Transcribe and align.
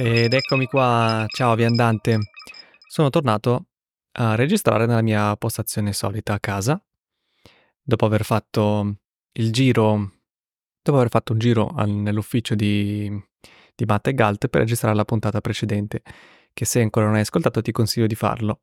Ed 0.00 0.32
eccomi 0.32 0.66
qua, 0.66 1.24
ciao 1.26 1.56
viandante. 1.56 2.30
Sono 2.86 3.10
tornato 3.10 3.66
a 4.12 4.36
registrare 4.36 4.86
nella 4.86 5.02
mia 5.02 5.34
postazione 5.36 5.92
solita 5.92 6.34
a 6.34 6.38
casa. 6.38 6.80
Dopo 7.82 8.06
aver 8.06 8.24
fatto 8.24 8.98
il 9.32 9.50
giro, 9.50 10.12
dopo 10.80 10.98
aver 10.98 11.10
fatto 11.10 11.32
un 11.32 11.40
giro 11.40 11.66
al- 11.74 11.90
nell'ufficio 11.90 12.54
di, 12.54 13.10
di 13.74 13.84
Matt 13.86 14.06
e 14.06 14.14
Galt 14.14 14.46
per 14.46 14.60
registrare 14.60 14.94
la 14.94 15.04
puntata 15.04 15.40
precedente, 15.40 16.02
che 16.52 16.64
se 16.64 16.80
ancora 16.80 17.06
non 17.06 17.16
hai 17.16 17.22
ascoltato 17.22 17.60
ti 17.60 17.72
consiglio 17.72 18.06
di 18.06 18.14
farlo, 18.14 18.60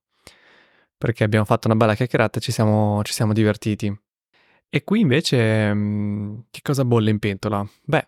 perché 0.98 1.26
abbiamo 1.26 1.44
fatto 1.44 1.68
una 1.68 1.76
bella 1.76 1.96
chiacchierata 1.96 2.40
e 2.40 2.42
ci 2.42 2.54
siamo, 2.54 3.02
ci 3.04 3.12
siamo 3.12 3.34
divertiti. 3.34 3.94
E 4.70 4.84
qui 4.86 5.02
invece, 5.02 5.74
mm, 5.74 6.38
che 6.50 6.62
cosa 6.64 6.86
bolle 6.86 7.10
in 7.10 7.20
pentola? 7.20 7.68
Beh, 7.84 8.08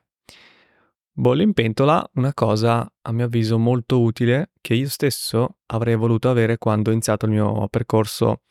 bolle 1.19 1.41
in 1.41 1.53
pentola 1.53 2.07
una 2.13 2.31
cosa 2.35 2.87
a 3.01 3.11
mio 3.11 3.25
avviso 3.25 3.57
molto 3.57 4.01
utile 4.01 4.51
che 4.61 4.75
io 4.75 4.87
stesso 4.87 5.57
avrei 5.65 5.95
voluto 5.95 6.29
avere 6.29 6.59
quando 6.59 6.89
ho 6.89 6.93
iniziato 6.93 7.25
il 7.25 7.31
mio 7.31 7.67
percorso 7.69 8.41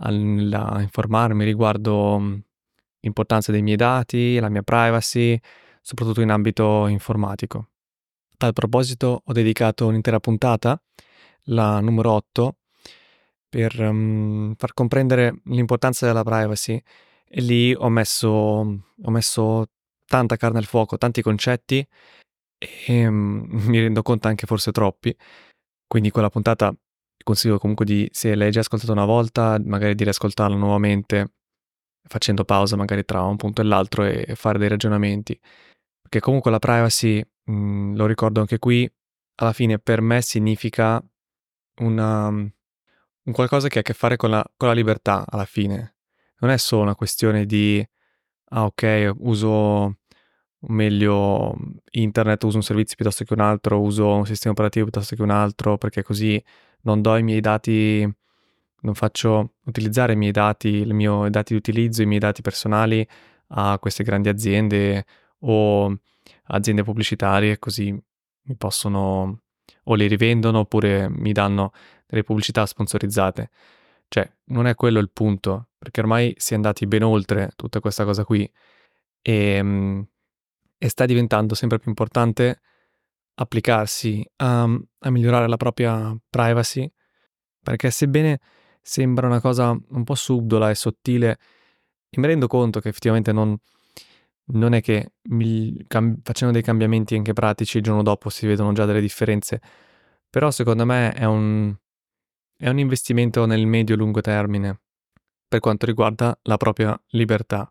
a 0.00 0.10
informarmi 0.80 1.44
riguardo 1.44 2.18
mm, 2.18 2.34
l'importanza 3.00 3.52
dei 3.52 3.62
miei 3.62 3.76
dati, 3.76 4.38
la 4.38 4.48
mia 4.48 4.62
privacy, 4.62 5.38
soprattutto 5.80 6.20
in 6.20 6.30
ambito 6.30 6.86
informatico. 6.88 7.58
A 7.58 8.34
tal 8.36 8.52
proposito 8.52 9.22
ho 9.24 9.32
dedicato 9.32 9.86
un'intera 9.86 10.20
puntata, 10.20 10.80
la 11.44 11.80
numero 11.80 12.12
8, 12.12 12.56
per 13.48 13.80
um, 13.80 14.54
far 14.56 14.74
comprendere 14.74 15.40
l'importanza 15.44 16.06
della 16.06 16.22
privacy 16.22 16.80
e 17.24 17.40
lì 17.40 17.74
ho 17.74 17.88
messo, 17.88 18.28
ho 18.28 19.10
messo 19.10 19.66
tanta 20.08 20.36
carne 20.36 20.58
al 20.58 20.64
fuoco, 20.64 20.98
tanti 20.98 21.22
concetti 21.22 21.86
e 22.58 23.06
um, 23.06 23.46
mi 23.68 23.80
rendo 23.80 24.02
conto 24.02 24.28
anche 24.28 24.46
forse 24.46 24.72
troppi. 24.72 25.14
Quindi 25.86 26.10
quella 26.10 26.30
puntata 26.30 26.74
consiglio 27.28 27.58
comunque 27.58 27.84
di, 27.84 28.08
se 28.10 28.34
l'hai 28.34 28.50
già 28.50 28.60
ascoltata 28.60 28.92
una 28.92 29.04
volta, 29.04 29.58
magari 29.62 29.94
di 29.94 30.04
riascoltarla 30.04 30.56
nuovamente, 30.56 31.34
facendo 32.08 32.44
pausa 32.44 32.76
magari 32.76 33.04
tra 33.04 33.22
un 33.22 33.36
punto 33.36 33.60
e 33.60 33.64
l'altro 33.64 34.04
e 34.04 34.34
fare 34.34 34.58
dei 34.58 34.68
ragionamenti. 34.68 35.38
Perché 36.00 36.20
comunque 36.20 36.50
la 36.50 36.58
privacy, 36.58 37.22
mh, 37.44 37.52
mm, 37.52 37.96
lo 37.96 38.06
ricordo 38.06 38.40
anche 38.40 38.58
qui, 38.58 38.90
alla 39.36 39.52
fine 39.52 39.78
per 39.78 40.00
me 40.00 40.22
significa 40.22 41.02
una, 41.80 42.28
un 42.28 43.32
qualcosa 43.32 43.68
che 43.68 43.78
ha 43.78 43.80
a 43.82 43.84
che 43.84 43.92
fare 43.94 44.16
con 44.16 44.30
la, 44.30 44.44
con 44.56 44.68
la 44.68 44.74
libertà, 44.74 45.24
alla 45.28 45.44
fine. 45.44 45.96
Non 46.40 46.50
è 46.50 46.56
solo 46.56 46.82
una 46.82 46.94
questione 46.94 47.44
di, 47.46 47.86
ah 48.50 48.64
ok, 48.64 49.12
uso 49.18 49.97
meglio 50.60 51.54
internet, 51.92 52.42
uso 52.44 52.56
un 52.56 52.62
servizio 52.62 52.96
piuttosto 52.96 53.24
che 53.24 53.32
un 53.32 53.40
altro, 53.40 53.80
uso 53.80 54.14
un 54.14 54.26
sistema 54.26 54.52
operativo 54.52 54.84
piuttosto 54.86 55.14
che 55.16 55.22
un 55.22 55.30
altro, 55.30 55.78
perché 55.78 56.02
così 56.02 56.42
non 56.82 57.00
do 57.02 57.16
i 57.16 57.22
miei 57.22 57.40
dati, 57.40 58.02
non 58.80 58.94
faccio 58.94 59.54
utilizzare 59.64 60.14
i 60.14 60.16
miei 60.16 60.32
dati, 60.32 60.80
i 60.80 60.92
miei 60.92 61.30
dati 61.30 61.52
di 61.52 61.58
utilizzo, 61.58 62.02
i 62.02 62.06
miei 62.06 62.20
dati 62.20 62.42
personali 62.42 63.06
a 63.48 63.78
queste 63.78 64.04
grandi 64.04 64.28
aziende 64.28 65.04
o 65.40 65.96
aziende 66.44 66.82
pubblicitarie, 66.82 67.58
così 67.58 67.92
mi 67.92 68.56
possono 68.56 69.42
o 69.84 69.94
li 69.94 70.06
rivendono 70.06 70.60
oppure 70.60 71.08
mi 71.08 71.32
danno 71.32 71.72
delle 72.06 72.22
pubblicità 72.22 72.66
sponsorizzate. 72.66 73.50
Cioè, 74.08 74.30
non 74.46 74.66
è 74.66 74.74
quello 74.74 74.98
il 74.98 75.10
punto, 75.10 75.68
perché 75.78 76.00
ormai 76.00 76.34
si 76.38 76.52
è 76.54 76.56
andati 76.56 76.86
ben 76.86 77.02
oltre 77.02 77.50
tutta 77.56 77.80
questa 77.80 78.04
cosa 78.04 78.24
qui 78.24 78.50
e, 79.20 80.06
e 80.78 80.88
sta 80.88 81.04
diventando 81.04 81.54
sempre 81.54 81.78
più 81.78 81.90
importante 81.90 82.60
applicarsi 83.34 84.24
a, 84.36 84.62
a 84.62 85.10
migliorare 85.10 85.48
la 85.48 85.56
propria 85.56 86.16
privacy, 86.30 86.90
perché 87.62 87.90
sebbene 87.90 88.40
sembra 88.80 89.26
una 89.26 89.40
cosa 89.40 89.70
un 89.70 90.04
po' 90.04 90.14
subdola 90.14 90.70
e 90.70 90.74
sottile, 90.74 91.38
mi 92.16 92.26
rendo 92.26 92.46
conto 92.46 92.80
che 92.80 92.88
effettivamente 92.88 93.32
non, 93.32 93.56
non 94.52 94.72
è 94.72 94.80
che 94.80 95.12
mi, 95.30 95.84
cam, 95.86 96.20
facendo 96.22 96.54
dei 96.54 96.62
cambiamenti 96.62 97.14
anche 97.14 97.32
pratici 97.32 97.78
il 97.78 97.82
giorno 97.82 98.02
dopo 98.02 98.30
si 98.30 98.46
vedono 98.46 98.72
già 98.72 98.86
delle 98.86 99.00
differenze, 99.00 99.60
però 100.30 100.50
secondo 100.50 100.84
me 100.84 101.12
è 101.12 101.24
un, 101.24 101.74
è 102.56 102.68
un 102.68 102.78
investimento 102.78 103.46
nel 103.46 103.66
medio-lungo 103.66 104.20
termine 104.20 104.80
per 105.46 105.60
quanto 105.60 105.86
riguarda 105.86 106.38
la 106.42 106.56
propria 106.56 106.98
libertà, 107.08 107.70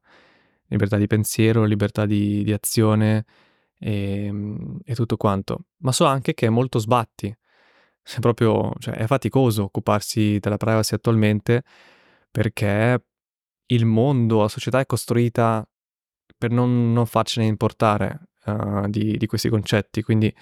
libertà 0.67 0.97
di 0.97 1.07
pensiero, 1.07 1.63
libertà 1.65 2.05
di, 2.05 2.43
di 2.43 2.53
azione, 2.53 3.25
e, 3.79 4.25
ehm, 4.25 4.79
e 4.83 4.95
tutto 4.95 5.17
quanto. 5.17 5.65
Ma 5.77 5.91
so 5.91 6.05
anche 6.05 6.33
che 6.33 6.47
è 6.47 6.49
molto 6.49 6.79
sbatti. 6.79 7.27
È 8.07 8.19
proprio, 8.19 8.71
cioè, 8.79 8.93
è 8.95 9.05
faticoso 9.05 9.63
occuparsi 9.63 10.39
della 10.39 10.55
privacy 10.55 10.95
attualmente 10.95 11.63
perché 12.31 13.03
il 13.65 13.85
mondo, 13.85 14.41
la 14.41 14.47
società 14.47 14.79
è 14.79 14.85
costruita 14.85 15.67
per 16.37 16.51
non, 16.51 16.93
non 16.93 17.05
farcene 17.05 17.47
importare 17.47 18.29
uh, 18.45 18.87
di, 18.87 19.17
di, 19.17 19.25
questi 19.25 19.49
concetti. 19.49 20.03
Quindi 20.03 20.33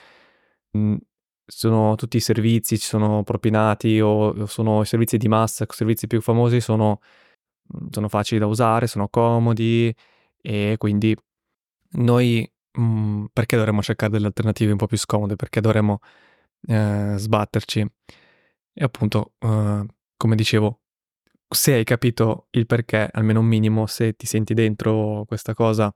mh, 0.72 0.80
mm, 0.80 0.96
sono 1.44 1.96
tutti 1.96 2.18
i 2.18 2.20
servizi, 2.20 2.78
ci 2.78 2.86
sono 2.86 3.24
propinati 3.24 4.00
o 4.00 4.46
sono 4.46 4.82
i 4.82 4.86
servizi 4.86 5.18
di 5.18 5.28
massa, 5.28 5.64
i 5.64 5.68
servizi 5.72 6.06
più 6.06 6.22
famosi 6.22 6.62
sono, 6.62 7.02
mm, 7.76 7.88
sono 7.90 8.10
facili 8.10 8.40
da 8.40 8.46
usare, 8.46 8.86
sono 8.86 9.10
comodi 9.10 9.92
e 10.46 10.76
quindi 10.78 11.16
noi 11.94 12.50
mh, 12.72 13.26
perché 13.34 13.56
dovremmo 13.58 13.82
cercare 13.82 14.12
delle 14.12 14.28
alternative 14.28 14.72
un 14.72 14.78
po' 14.78 14.88
più 14.88 14.98
scomode? 14.98 15.36
Perché 15.36 15.62
dovremmo 15.62 16.00
eh, 16.68 17.16
sbatterci? 17.18 17.80
E 18.74 18.84
appunto, 18.84 19.34
eh, 19.40 19.86
come 20.18 20.36
dicevo, 20.36 20.82
se 21.50 21.74
hai 21.74 21.84
capito 21.84 22.48
il 22.52 22.66
perché, 22.66 23.10
almeno 23.12 23.40
un 23.40 23.46
minimo, 23.48 23.88
se 23.88 24.14
ti 24.14 24.28
senti 24.28 24.54
dentro 24.54 25.24
questa 25.26 25.54
cosa, 25.54 25.94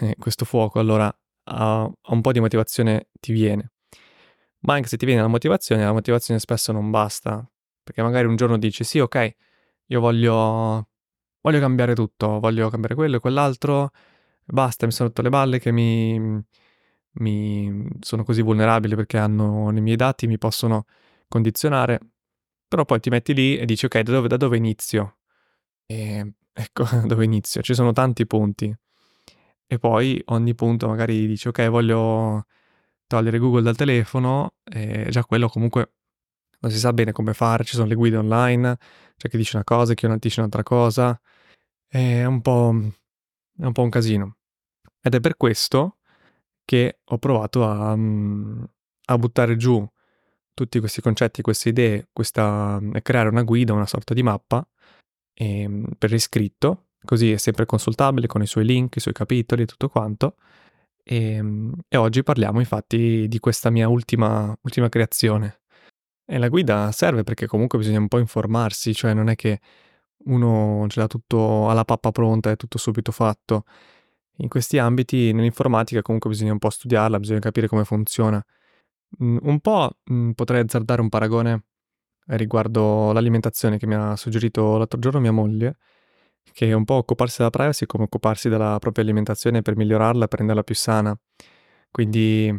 eh, 0.00 0.16
questo 0.18 0.44
fuoco, 0.44 0.78
allora 0.80 1.06
a, 1.44 1.82
a 1.82 2.12
un 2.12 2.20
po' 2.20 2.32
di 2.32 2.40
motivazione 2.40 3.08
ti 3.20 3.32
viene. 3.32 3.72
Ma 4.60 4.74
anche 4.74 4.88
se 4.88 4.96
ti 4.96 5.06
viene 5.06 5.20
la 5.20 5.28
motivazione, 5.28 5.84
la 5.84 5.92
motivazione 5.92 6.40
spesso 6.40 6.72
non 6.72 6.90
basta, 6.90 7.48
perché 7.82 8.02
magari 8.02 8.26
un 8.26 8.36
giorno 8.36 8.58
dici 8.58 8.82
sì, 8.84 8.98
ok, 8.98 9.36
io 9.86 10.00
voglio, 10.00 10.87
voglio 11.40 11.60
cambiare 11.60 11.94
tutto, 11.94 12.40
voglio 12.40 12.68
cambiare 12.68 12.94
quello 12.94 13.16
e 13.16 13.20
quell'altro, 13.20 13.90
basta, 14.44 14.86
mi 14.86 14.92
sono 14.92 15.08
rotto 15.08 15.22
le 15.22 15.28
balle 15.30 15.58
che 15.58 15.72
mi, 15.72 16.42
mi 17.12 17.88
sono 18.00 18.24
così 18.24 18.42
vulnerabile 18.42 18.96
perché 18.96 19.18
hanno 19.18 19.70
i 19.74 19.80
miei 19.80 19.96
dati, 19.96 20.26
mi 20.26 20.38
possono 20.38 20.84
condizionare, 21.28 22.00
però 22.66 22.84
poi 22.84 23.00
ti 23.00 23.10
metti 23.10 23.34
lì 23.34 23.56
e 23.56 23.64
dici 23.66 23.86
ok, 23.86 24.00
da 24.00 24.12
dove, 24.12 24.28
da 24.28 24.36
dove 24.36 24.56
inizio? 24.56 25.18
E 25.86 26.34
ecco, 26.52 26.84
dove 27.06 27.24
inizio? 27.24 27.62
Ci 27.62 27.74
sono 27.74 27.92
tanti 27.92 28.26
punti. 28.26 28.74
E 29.70 29.78
poi 29.78 30.20
ogni 30.26 30.54
punto 30.54 30.88
magari 30.88 31.26
dici 31.26 31.48
ok, 31.48 31.68
voglio 31.68 32.46
togliere 33.06 33.38
Google 33.38 33.62
dal 33.62 33.76
telefono, 33.76 34.54
e 34.64 35.06
già 35.10 35.24
quello 35.24 35.48
comunque 35.48 35.92
non 36.60 36.70
si 36.70 36.78
sa 36.78 36.92
bene 36.92 37.12
come 37.12 37.34
fare, 37.34 37.64
ci 37.64 37.74
sono 37.74 37.86
le 37.86 37.94
guide 37.94 38.16
online, 38.16 38.76
c'è 39.16 39.28
chi 39.28 39.36
dice 39.36 39.56
una 39.56 39.64
cosa, 39.64 39.94
chi 39.94 40.08
dice 40.18 40.40
un'altra 40.40 40.62
cosa, 40.62 41.20
è 41.86 42.24
un 42.24 42.40
po', 42.40 42.74
è 43.58 43.64
un, 43.64 43.72
po 43.72 43.82
un 43.82 43.90
casino. 43.90 44.36
Ed 45.00 45.14
è 45.14 45.20
per 45.20 45.36
questo 45.36 45.98
che 46.64 47.00
ho 47.04 47.18
provato 47.18 47.64
a, 47.64 47.92
a 47.92 49.18
buttare 49.18 49.56
giù 49.56 49.86
tutti 50.54 50.80
questi 50.80 51.00
concetti, 51.00 51.40
queste 51.40 51.68
idee, 51.68 52.08
questa, 52.12 52.80
creare 53.02 53.28
una 53.28 53.44
guida, 53.44 53.72
una 53.72 53.86
sorta 53.86 54.12
di 54.12 54.22
mappa 54.24 54.66
e, 55.32 55.60
ehm, 55.62 55.86
per 55.96 56.12
iscritto, 56.12 56.88
così 57.04 57.32
è 57.32 57.36
sempre 57.36 57.64
consultabile 57.64 58.26
con 58.26 58.42
i 58.42 58.46
suoi 58.46 58.64
link, 58.64 58.96
i 58.96 59.00
suoi 59.00 59.14
capitoli 59.14 59.62
e 59.62 59.66
tutto 59.66 59.88
quanto. 59.88 60.34
E, 61.04 61.34
ehm, 61.34 61.72
e 61.88 61.96
oggi 61.96 62.22
parliamo 62.24 62.58
infatti 62.58 63.26
di 63.28 63.38
questa 63.38 63.70
mia 63.70 63.88
ultima, 63.88 64.56
ultima 64.62 64.88
creazione. 64.88 65.60
E 66.30 66.36
la 66.36 66.48
guida 66.48 66.92
serve 66.92 67.22
perché 67.22 67.46
comunque 67.46 67.78
bisogna 67.78 68.00
un 68.00 68.08
po' 68.08 68.18
informarsi, 68.18 68.92
cioè 68.92 69.14
non 69.14 69.30
è 69.30 69.34
che 69.34 69.60
uno 70.26 70.84
ce 70.88 71.00
l'ha 71.00 71.06
tutto 71.06 71.70
alla 71.70 71.84
pappa 71.84 72.10
pronta, 72.10 72.50
è 72.50 72.56
tutto 72.56 72.76
subito 72.76 73.12
fatto 73.12 73.64
in 74.38 74.48
questi 74.48 74.78
ambiti, 74.78 75.32
nell'informatica 75.32 76.02
comunque 76.02 76.30
bisogna 76.30 76.52
un 76.52 76.58
po' 76.58 76.70
studiarla, 76.70 77.18
bisogna 77.18 77.40
capire 77.40 77.66
come 77.66 77.84
funziona. 77.84 78.44
Mm, 79.22 79.38
un 79.42 79.60
po' 79.60 79.90
mm, 80.12 80.32
potrei 80.32 80.60
azzardare 80.62 81.00
un 81.00 81.08
paragone 81.08 81.64
riguardo 82.26 83.12
l'alimentazione 83.12 83.78
che 83.78 83.86
mi 83.86 83.94
ha 83.94 84.14
suggerito 84.16 84.76
l'altro 84.76 84.98
giorno 84.98 85.20
mia 85.20 85.32
moglie, 85.32 85.78
che 86.52 86.68
è 86.68 86.72
un 86.72 86.84
po' 86.84 86.94
occuparsi 86.94 87.38
della 87.38 87.50
privacy 87.50 87.86
come 87.86 88.04
occuparsi 88.04 88.48
della 88.48 88.78
propria 88.78 89.04
alimentazione 89.04 89.62
per 89.62 89.76
migliorarla, 89.76 90.28
per 90.28 90.38
renderla 90.40 90.62
più 90.62 90.74
sana. 90.74 91.18
Quindi 91.90 92.54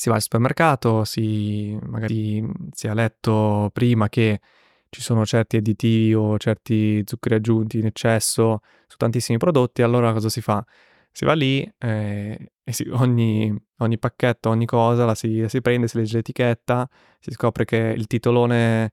si 0.00 0.08
va 0.08 0.14
al 0.14 0.22
supermercato, 0.22 1.04
si, 1.04 1.78
magari 1.82 2.42
si 2.72 2.88
ha 2.88 2.94
letto 2.94 3.68
prima 3.70 4.08
che 4.08 4.40
ci 4.88 5.02
sono 5.02 5.26
certi 5.26 5.58
additivi 5.58 6.14
o 6.14 6.38
certi 6.38 7.02
zuccheri 7.04 7.34
aggiunti 7.34 7.78
in 7.78 7.84
eccesso 7.84 8.60
su 8.86 8.96
tantissimi 8.96 9.36
prodotti, 9.36 9.82
allora 9.82 10.14
cosa 10.14 10.30
si 10.30 10.40
fa? 10.40 10.64
Si 11.12 11.26
va 11.26 11.34
lì 11.34 11.70
eh, 11.76 12.52
e 12.64 12.72
si, 12.72 12.88
ogni, 12.92 13.54
ogni, 13.80 13.98
pacchetto, 13.98 14.48
ogni 14.48 14.64
cosa 14.64 15.04
la 15.04 15.14
si, 15.14 15.40
la 15.40 15.48
si, 15.50 15.60
prende, 15.60 15.86
si 15.86 15.98
legge 15.98 16.16
l'etichetta, 16.16 16.88
si 17.18 17.30
scopre 17.32 17.66
che 17.66 17.76
il 17.76 18.06
titolone 18.06 18.92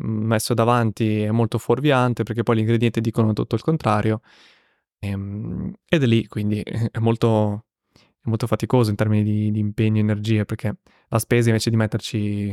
mm, 0.00 0.26
messo 0.26 0.52
davanti 0.52 1.22
è 1.22 1.30
molto 1.30 1.56
fuorviante 1.56 2.24
perché 2.24 2.42
poi 2.42 2.56
gli 2.56 2.60
ingredienti 2.60 3.00
dicono 3.00 3.32
tutto 3.32 3.54
il 3.54 3.62
contrario. 3.62 4.20
E, 4.98 5.08
ehm, 5.08 5.72
ed 5.88 6.02
è 6.02 6.06
lì, 6.06 6.26
quindi 6.26 6.60
è 6.92 6.98
molto, 6.98 7.65
è 7.65 7.65
molto 8.28 8.46
faticoso 8.46 8.90
in 8.90 8.96
termini 8.96 9.22
di, 9.22 9.50
di 9.50 9.58
impegno 9.60 9.98
e 9.98 10.00
energie 10.00 10.44
perché 10.44 10.76
la 11.08 11.18
spesa 11.18 11.48
invece 11.48 11.70
di 11.70 11.76
metterci 11.76 12.48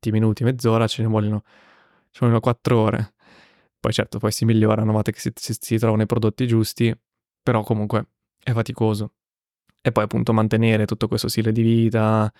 20 0.00 0.10
minuti, 0.10 0.44
mezz'ora, 0.44 0.86
ce 0.86 1.02
ne 1.02 1.08
vogliono, 1.08 1.42
ci 2.10 2.20
vogliono 2.20 2.40
4 2.40 2.78
ore. 2.78 3.14
Poi 3.78 3.92
certo, 3.92 4.18
poi 4.18 4.32
si 4.32 4.44
migliora 4.44 4.82
una 4.82 4.92
volta 4.92 5.10
che 5.10 5.20
si, 5.20 5.30
si, 5.34 5.56
si 5.58 5.78
trovano 5.78 6.02
i 6.02 6.06
prodotti 6.06 6.46
giusti, 6.46 6.94
però 7.42 7.62
comunque 7.62 8.08
è 8.42 8.52
faticoso. 8.52 9.14
E 9.80 9.92
poi 9.92 10.04
appunto 10.04 10.32
mantenere 10.32 10.84
tutto 10.84 11.08
questo 11.08 11.28
stile 11.28 11.52
di 11.52 11.62
vita 11.62 12.30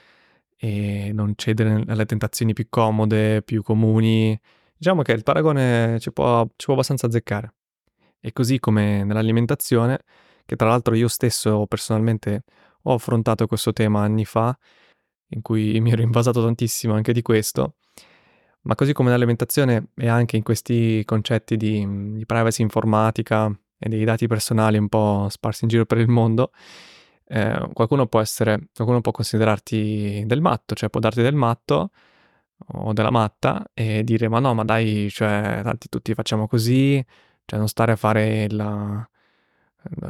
e 0.56 1.10
non 1.14 1.32
cedere 1.36 1.84
alle 1.86 2.04
tentazioni 2.04 2.52
più 2.52 2.66
comode, 2.68 3.42
più 3.42 3.62
comuni. 3.62 4.38
Diciamo 4.76 5.02
che 5.02 5.12
il 5.12 5.22
paragone 5.22 5.98
ci 6.00 6.12
può, 6.12 6.46
ci 6.56 6.66
può 6.66 6.74
abbastanza 6.74 7.06
azzeccare. 7.06 7.54
E 8.20 8.32
così 8.32 8.58
come 8.58 9.04
nell'alimentazione, 9.04 10.00
che 10.44 10.56
tra 10.56 10.68
l'altro 10.68 10.94
io 10.94 11.08
stesso 11.08 11.66
personalmente 11.66 12.42
ho 12.82 12.94
affrontato 12.94 13.46
questo 13.46 13.72
tema 13.72 14.02
anni 14.02 14.24
fa, 14.24 14.56
in 15.28 15.42
cui 15.42 15.78
mi 15.80 15.92
ero 15.92 16.02
invasato 16.02 16.42
tantissimo 16.42 16.94
anche 16.94 17.12
di 17.12 17.22
questo, 17.22 17.74
ma 18.62 18.74
così 18.74 18.92
come 18.92 19.08
nell'alimentazione 19.08 19.88
e 19.96 20.08
anche 20.08 20.36
in 20.36 20.42
questi 20.42 21.02
concetti 21.04 21.56
di, 21.56 22.14
di 22.14 22.26
privacy 22.26 22.62
informatica 22.62 23.50
e 23.78 23.88
dei 23.88 24.04
dati 24.04 24.26
personali 24.26 24.76
un 24.76 24.88
po' 24.88 25.26
sparsi 25.30 25.64
in 25.64 25.70
giro 25.70 25.86
per 25.86 25.98
il 25.98 26.08
mondo, 26.08 26.50
eh, 27.26 27.70
qualcuno 27.72 28.06
può 28.06 28.20
essere, 28.20 28.68
qualcuno 28.74 29.00
può 29.00 29.12
considerarti 29.12 30.24
del 30.26 30.40
matto, 30.40 30.74
cioè 30.74 30.90
può 30.90 31.00
darti 31.00 31.22
del 31.22 31.34
matto 31.34 31.90
o 32.72 32.92
della 32.92 33.10
matta 33.10 33.70
e 33.72 34.04
dire 34.04 34.28
ma 34.28 34.38
no, 34.40 34.52
ma 34.54 34.64
dai, 34.64 35.08
cioè, 35.10 35.60
tanti 35.62 35.88
tutti 35.88 36.12
facciamo 36.14 36.46
così, 36.46 37.02
cioè 37.46 37.58
non 37.58 37.68
stare 37.68 37.92
a 37.92 37.96
fare 37.96 38.44
il, 38.44 39.08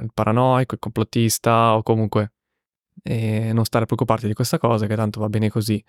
il 0.02 0.11
paranoico, 0.12 0.75
il 0.75 0.81
complottista 0.81 1.76
o 1.76 1.82
comunque 1.82 2.32
e 3.02 3.52
non 3.52 3.64
stare 3.64 3.84
a 3.84 3.87
preoccuparti 3.87 4.26
di 4.26 4.34
questa 4.34 4.58
cosa 4.58 4.87
che 4.87 4.96
tanto 4.96 5.20
va 5.20 5.28
bene 5.28 5.50
così. 5.50 5.82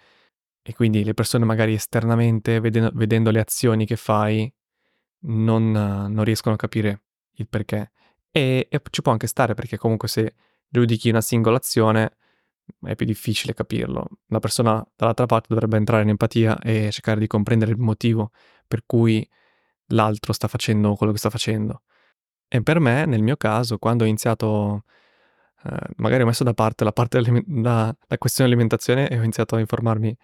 E 0.64 0.74
quindi 0.74 1.04
le 1.04 1.14
persone 1.14 1.46
magari 1.46 1.74
esternamente, 1.74 2.60
vedendo, 2.60 2.92
vedendo 2.94 3.32
le 3.32 3.40
azioni 3.40 3.86
che 3.86 3.96
fai, 3.96 4.52
non, 5.24 5.72
non, 5.72 6.24
riescono 6.24 6.56
a 6.56 6.58
capire 6.58 7.02
il 7.34 7.48
perché. 7.48 7.92
E, 8.32 8.68
e 8.70 8.82
ci 8.90 9.02
può 9.02 9.12
anche 9.12 9.28
stare 9.28 9.54
perché 9.54 9.78
comunque 9.78 10.08
se 10.08 10.36
giudichi 10.68 11.10
una 11.10 11.22
singola 11.22 11.58
azione 11.58 12.18
è 12.84 12.96
più 12.96 13.06
difficile 13.06 13.54
capirlo. 13.54 14.08
La 14.28 14.40
persona 14.40 14.86
dall'altra 14.96 15.26
parte 15.26 15.48
dovrebbe 15.50 15.78
entrare 15.78 16.04
in 16.04 16.10
empatia 16.10 16.60
e 16.60 16.90
cercare 16.92 17.20
di 17.20 17.28
comprendere 17.28 17.72
il 17.72 17.78
motivo 17.78 18.32
per 18.68 18.84
cui 18.86 19.28
l'altro 19.88 20.34
sta 20.34 20.48
facendo 20.48 20.96
quello 20.96 21.12
che 21.12 21.18
sta 21.18 21.30
facendo. 21.30 21.84
E 22.48 22.62
per 22.64 22.80
me, 22.80 23.06
nel 23.06 23.22
mio 23.22 23.38
caso, 23.38 23.78
quando 23.78 24.04
ho 24.04 24.08
iniziato, 24.08 24.84
eh, 25.64 25.78
magari 25.98 26.24
ho 26.24 26.26
messo 26.26 26.44
da 26.44 26.54
parte 26.54 26.84
la, 26.84 26.92
parte 26.92 27.22
la, 27.22 27.96
la 28.08 28.18
questione 28.18 28.50
alimentazione 28.50 29.08
e 29.10 29.18
ho 29.20 29.22
iniziato 29.22 29.56
a 29.56 29.60
informarmi 29.60 30.16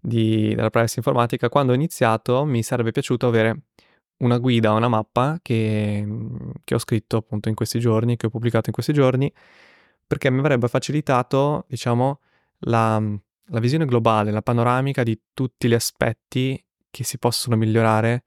di, 0.00 0.54
della 0.54 0.70
privacy 0.70 0.98
informatica, 0.98 1.48
quando 1.48 1.72
ho 1.72 1.74
iniziato 1.74 2.44
mi 2.44 2.62
sarebbe 2.62 2.92
piaciuto 2.92 3.26
avere 3.26 3.62
una 4.18 4.38
guida, 4.38 4.72
una 4.72 4.88
mappa 4.88 5.38
che, 5.42 6.06
che 6.64 6.74
ho 6.74 6.78
scritto 6.78 7.18
appunto 7.18 7.48
in 7.48 7.54
questi 7.54 7.78
giorni, 7.78 8.16
che 8.16 8.26
ho 8.26 8.30
pubblicato 8.30 8.68
in 8.68 8.72
questi 8.74 8.92
giorni, 8.92 9.32
perché 10.06 10.30
mi 10.30 10.38
avrebbe 10.40 10.68
facilitato, 10.68 11.64
diciamo, 11.68 12.20
la, 12.60 13.00
la 13.46 13.60
visione 13.60 13.84
globale, 13.84 14.30
la 14.30 14.42
panoramica 14.42 15.02
di 15.02 15.20
tutti 15.32 15.68
gli 15.68 15.74
aspetti 15.74 16.62
che 16.90 17.04
si 17.04 17.18
possono 17.18 17.56
migliorare, 17.56 18.24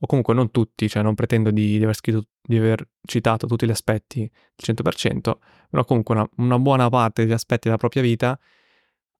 o 0.00 0.06
comunque 0.06 0.34
non 0.34 0.50
tutti, 0.50 0.88
cioè 0.88 1.02
non 1.02 1.14
pretendo 1.14 1.50
di, 1.50 1.78
di, 1.78 1.82
aver, 1.82 1.94
scritto, 1.94 2.26
di 2.40 2.56
aver 2.56 2.88
citato 3.04 3.46
tutti 3.46 3.66
gli 3.66 3.70
aspetti 3.70 4.22
al 4.22 4.76
100%, 4.76 5.38
però 5.70 5.84
comunque 5.84 6.14
una, 6.14 6.28
una, 6.36 6.58
buona 6.58 6.88
parte 6.88 7.22
degli 7.22 7.32
aspetti 7.32 7.62
della 7.64 7.78
propria 7.78 8.02
vita 8.02 8.38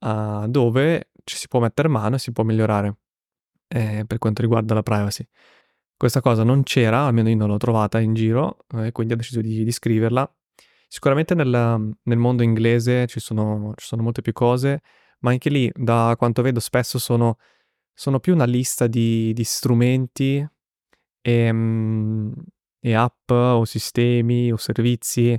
uh, 0.00 0.46
dove 0.46 1.10
ci 1.24 1.36
si 1.36 1.48
può 1.48 1.60
mettere 1.60 1.88
mano 1.88 2.16
e 2.16 2.18
si 2.18 2.32
può 2.32 2.44
migliorare 2.44 2.96
eh, 3.68 4.04
per 4.06 4.18
quanto 4.18 4.42
riguarda 4.42 4.74
la 4.74 4.82
privacy. 4.82 5.26
Questa 5.96 6.20
cosa 6.20 6.44
non 6.44 6.62
c'era, 6.62 7.06
almeno 7.06 7.28
io 7.28 7.36
non 7.36 7.48
l'ho 7.48 7.56
trovata 7.56 7.98
in 8.00 8.14
giro, 8.14 8.58
e 8.74 8.86
eh, 8.86 8.92
quindi 8.92 9.14
ho 9.14 9.16
deciso 9.16 9.40
di, 9.40 9.64
di 9.64 9.72
scriverla 9.72 10.32
Sicuramente 10.90 11.34
nel, 11.34 11.96
nel 12.02 12.18
mondo 12.18 12.42
inglese 12.42 13.06
ci 13.06 13.20
sono, 13.20 13.74
ci 13.76 13.86
sono, 13.86 14.02
molte 14.02 14.22
più 14.22 14.32
cose, 14.32 14.80
ma 15.20 15.30
anche 15.30 15.50
lì, 15.50 15.70
da 15.74 16.14
quanto 16.16 16.40
vedo, 16.40 16.60
spesso 16.60 16.98
sono, 16.98 17.36
sono 17.92 18.20
più 18.20 18.32
una 18.32 18.46
lista 18.46 18.86
di, 18.86 19.34
di 19.34 19.44
strumenti 19.44 20.48
e, 21.28 21.52
mm, 21.52 22.32
e, 22.80 22.94
app 22.94 23.30
o 23.30 23.64
sistemi 23.64 24.50
o 24.50 24.56
servizi, 24.56 25.32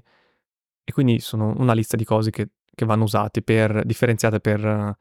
e 0.83 0.91
quindi 0.93 1.19
sono 1.19 1.53
una 1.57 1.73
lista 1.73 1.95
di 1.97 2.05
cose 2.05 2.29
che, 2.31 2.49
che 2.75 2.85
vanno 2.85 3.03
usate 3.03 3.41
per, 3.41 3.83
differenziate 3.85 4.39
per 4.39 4.59
la, 4.61 4.97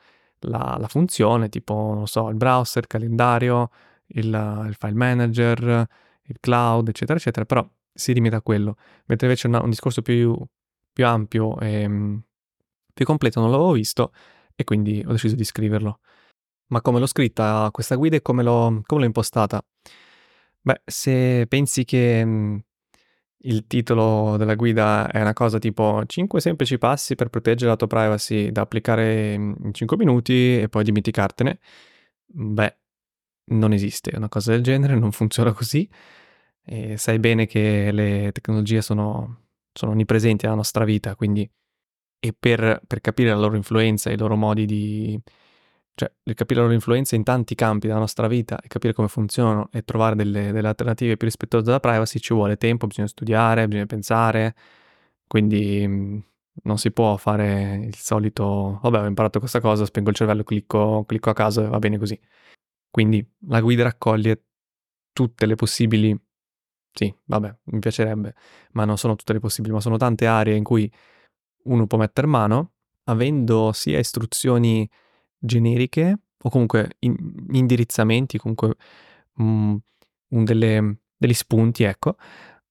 la, 0.78 0.88
funzione, 0.88 1.48
tipo, 1.48 1.74
non 1.94 2.06
so, 2.06 2.28
il 2.28 2.36
browser, 2.36 2.82
il 2.82 2.88
calendario, 2.88 3.70
il, 4.08 4.26
il 4.68 4.74
file 4.78 4.94
manager, 4.94 5.86
il 6.22 6.36
cloud, 6.40 6.88
eccetera, 6.88 7.18
eccetera, 7.18 7.44
però 7.44 7.68
si 7.92 8.14
limita 8.14 8.36
a 8.36 8.42
quello, 8.42 8.76
mentre 9.06 9.26
invece 9.26 9.46
una, 9.48 9.62
un 9.62 9.70
discorso 9.70 10.02
più, 10.02 10.36
più 10.92 11.06
ampio 11.06 11.58
e 11.60 11.88
mm, 11.88 12.18
più 12.94 13.04
completo 13.04 13.40
non 13.40 13.50
l'avevo 13.50 13.72
visto 13.72 14.12
e 14.54 14.64
quindi 14.64 15.02
ho 15.06 15.12
deciso 15.12 15.34
di 15.34 15.44
scriverlo. 15.44 16.00
Ma 16.68 16.80
come 16.82 16.98
l'ho 17.00 17.06
scritta 17.06 17.68
questa 17.72 17.96
guida 17.96 18.16
e 18.16 18.22
come 18.22 18.42
l'ho, 18.42 18.82
come 18.86 19.00
l'ho 19.00 19.06
impostata? 19.06 19.62
Beh, 20.60 20.82
se 20.84 21.46
pensi 21.48 21.84
che 21.84 22.24
mh, 22.24 22.30
mm, 22.30 22.58
il 23.42 23.66
titolo 23.66 24.36
della 24.36 24.54
guida 24.54 25.08
è 25.10 25.20
una 25.20 25.32
cosa 25.32 25.58
tipo 25.58 26.02
5 26.04 26.40
semplici 26.40 26.76
passi 26.78 27.14
per 27.14 27.28
proteggere 27.28 27.70
la 27.70 27.76
tua 27.76 27.86
privacy 27.86 28.50
da 28.50 28.62
applicare 28.62 29.34
in 29.34 29.70
5 29.72 29.96
minuti 29.96 30.60
e 30.60 30.68
poi 30.68 30.84
dimenticartene, 30.84 31.58
beh, 32.26 32.76
non 33.50 33.72
esiste 33.72 34.12
una 34.16 34.28
cosa 34.28 34.52
del 34.52 34.62
genere, 34.62 34.98
non 34.98 35.12
funziona 35.12 35.52
così. 35.52 35.88
E 36.64 36.96
sai 36.98 37.18
bene 37.18 37.46
che 37.46 37.90
le 37.92 38.30
tecnologie 38.32 38.82
sono, 38.82 39.44
sono 39.72 39.92
onnipresenti 39.92 40.44
nella 40.44 40.56
nostra 40.56 40.84
vita, 40.84 41.16
quindi 41.16 41.48
e 42.20 42.34
per, 42.38 42.82
per, 42.86 43.00
capire 43.00 43.30
la 43.30 43.36
loro 43.36 43.56
influenza 43.56 44.10
e 44.10 44.14
i 44.14 44.18
loro 44.18 44.36
modi 44.36 44.66
di... 44.66 45.20
cioè 45.98 46.12
capire 46.34 46.60
la 46.60 46.66
loro 46.66 46.74
influenza 46.74 47.16
in 47.16 47.24
tanti 47.24 47.56
campi 47.56 47.88
della 47.88 47.98
nostra 47.98 48.28
vita 48.28 48.60
e 48.60 48.68
capire 48.68 48.92
come 48.92 49.08
funzionano 49.08 49.68
e 49.72 49.82
trovare 49.82 50.14
delle, 50.14 50.52
delle 50.52 50.68
alternative 50.68 51.16
più 51.16 51.26
rispettose 51.26 51.64
della 51.64 51.80
privacy 51.80 52.20
ci 52.20 52.32
vuole 52.32 52.56
tempo, 52.56 52.86
bisogna 52.86 53.08
studiare, 53.08 53.66
bisogna 53.66 53.86
pensare, 53.86 54.54
quindi 55.26 56.24
non 56.62 56.78
si 56.78 56.92
può 56.92 57.16
fare 57.16 57.80
il 57.84 57.96
solito, 57.96 58.78
vabbè 58.80 59.00
ho 59.00 59.06
imparato 59.06 59.40
questa 59.40 59.60
cosa, 59.60 59.84
spengo 59.84 60.10
il 60.10 60.14
cervello, 60.14 60.44
clicco, 60.44 61.04
clicco 61.04 61.30
a 61.30 61.34
caso 61.34 61.64
e 61.64 61.66
va 61.68 61.78
bene 61.80 61.98
così. 61.98 62.18
Quindi 62.90 63.26
la 63.48 63.60
guida 63.60 63.82
raccoglie 63.82 64.44
tutte 65.12 65.46
le 65.46 65.56
possibili 65.56 66.16
sì, 66.92 67.12
vabbè, 67.24 67.56
mi 67.64 67.78
piacerebbe, 67.80 68.34
ma 68.72 68.84
non 68.84 68.98
sono 68.98 69.16
tutte 69.16 69.32
le 69.32 69.40
possibili, 69.40 69.72
ma 69.74 69.80
sono 69.80 69.96
tante 69.96 70.26
aree 70.26 70.56
in 70.56 70.64
cui 70.64 70.90
uno 71.64 71.86
può 71.86 71.98
mettere 71.98 72.26
mano, 72.28 72.72
avendo 73.04 73.72
sia 73.72 73.98
istruzioni 73.98 74.88
generiche 75.38 76.18
o 76.42 76.50
comunque 76.50 76.96
in, 77.00 77.16
indirizzamenti, 77.50 78.38
comunque 78.38 78.76
mm, 79.42 79.76
delle, 80.28 80.98
degli 81.16 81.34
spunti, 81.34 81.84
ecco, 81.84 82.16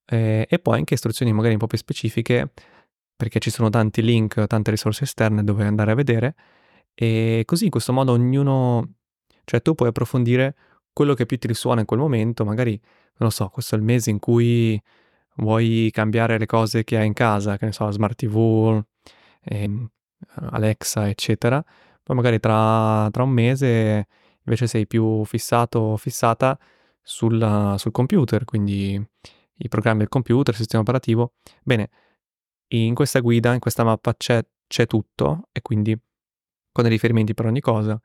eh, 0.06 0.46
e 0.48 0.58
poi 0.58 0.78
anche 0.78 0.94
istruzioni 0.94 1.32
magari 1.32 1.54
un 1.54 1.60
po' 1.60 1.66
più 1.66 1.78
specifiche, 1.78 2.52
perché 3.16 3.40
ci 3.40 3.50
sono 3.50 3.68
tanti 3.68 4.02
link, 4.02 4.46
tante 4.46 4.70
risorse 4.70 5.04
esterne 5.04 5.44
dove 5.44 5.64
andare 5.64 5.90
a 5.92 5.94
vedere, 5.94 6.34
e 6.94 7.42
così 7.44 7.64
in 7.64 7.70
questo 7.70 7.92
modo 7.92 8.12
ognuno, 8.12 8.94
cioè 9.44 9.60
tu 9.62 9.74
puoi 9.74 9.88
approfondire 9.90 10.56
quello 10.92 11.14
che 11.14 11.26
più 11.26 11.38
ti 11.38 11.46
risuona 11.46 11.80
in 11.80 11.86
quel 11.86 12.00
momento, 12.00 12.44
magari 12.44 12.80
non 13.18 13.28
lo 13.28 13.30
so, 13.30 13.48
questo 13.48 13.74
è 13.74 13.78
il 13.78 13.84
mese 13.84 14.10
in 14.10 14.18
cui 14.18 14.80
vuoi 15.36 15.90
cambiare 15.92 16.38
le 16.38 16.46
cose 16.46 16.84
che 16.84 16.96
hai 16.96 17.06
in 17.06 17.12
casa, 17.12 17.56
che 17.56 17.66
ne 17.66 17.72
so, 17.72 17.90
smart 17.90 18.16
TV, 18.16 18.82
ehm, 19.44 19.88
Alexa, 20.50 21.08
eccetera, 21.08 21.64
poi 22.08 22.16
magari 22.16 22.40
tra, 22.40 23.06
tra, 23.10 23.22
un 23.22 23.28
mese 23.28 24.06
invece 24.44 24.66
sei 24.66 24.86
più 24.86 25.26
fissato 25.26 25.78
o 25.78 25.96
fissata 25.98 26.58
sul, 27.02 27.74
sul 27.76 27.92
computer, 27.92 28.46
quindi 28.46 28.94
i 29.56 29.68
programmi 29.68 29.98
del 29.98 30.08
computer, 30.08 30.54
il 30.54 30.60
sistema 30.60 30.80
operativo. 30.80 31.34
Bene, 31.62 31.90
in 32.68 32.94
questa 32.94 33.20
guida, 33.20 33.52
in 33.52 33.60
questa 33.60 33.84
mappa 33.84 34.14
c'è, 34.14 34.42
c'è 34.66 34.86
tutto 34.86 35.48
e 35.52 35.60
quindi 35.60 35.94
con 36.72 36.84
dei 36.84 36.92
riferimenti 36.92 37.34
per 37.34 37.44
ogni 37.44 37.60
cosa, 37.60 38.00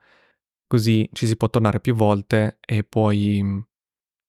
così 0.67 1.10
ci 1.13 1.25
si 1.25 1.38
può 1.38 1.50
tornare 1.50 1.79
più 1.79 1.95
volte 1.95 2.57
e 2.60 2.83
poi 2.83 3.65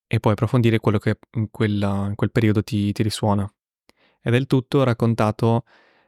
e 0.06 0.20
poi 0.20 0.32
approfondire 0.32 0.78
quello 0.78 0.98
che 0.98 1.18
in, 1.32 1.50
quella, 1.50 2.06
in 2.06 2.14
quel 2.14 2.30
periodo 2.30 2.62
ti, 2.62 2.92
ti, 2.92 3.02
risuona. 3.02 3.52
Ed 4.22 4.34
è 4.34 4.36
il 4.36 4.46
tutto 4.46 4.84
raccontato 4.84 5.64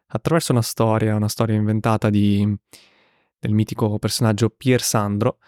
attraverso 0.07 0.53
una 0.53 0.63
storia, 0.63 1.17
una 1.17 1.29
storia 1.29 1.57
inventata 1.57 2.11
di, 2.11 2.57
del 3.47 3.55
mitico 3.55 3.99
personaggio 3.99 4.51
Pier 4.51 4.83
Sandro, 4.83 5.39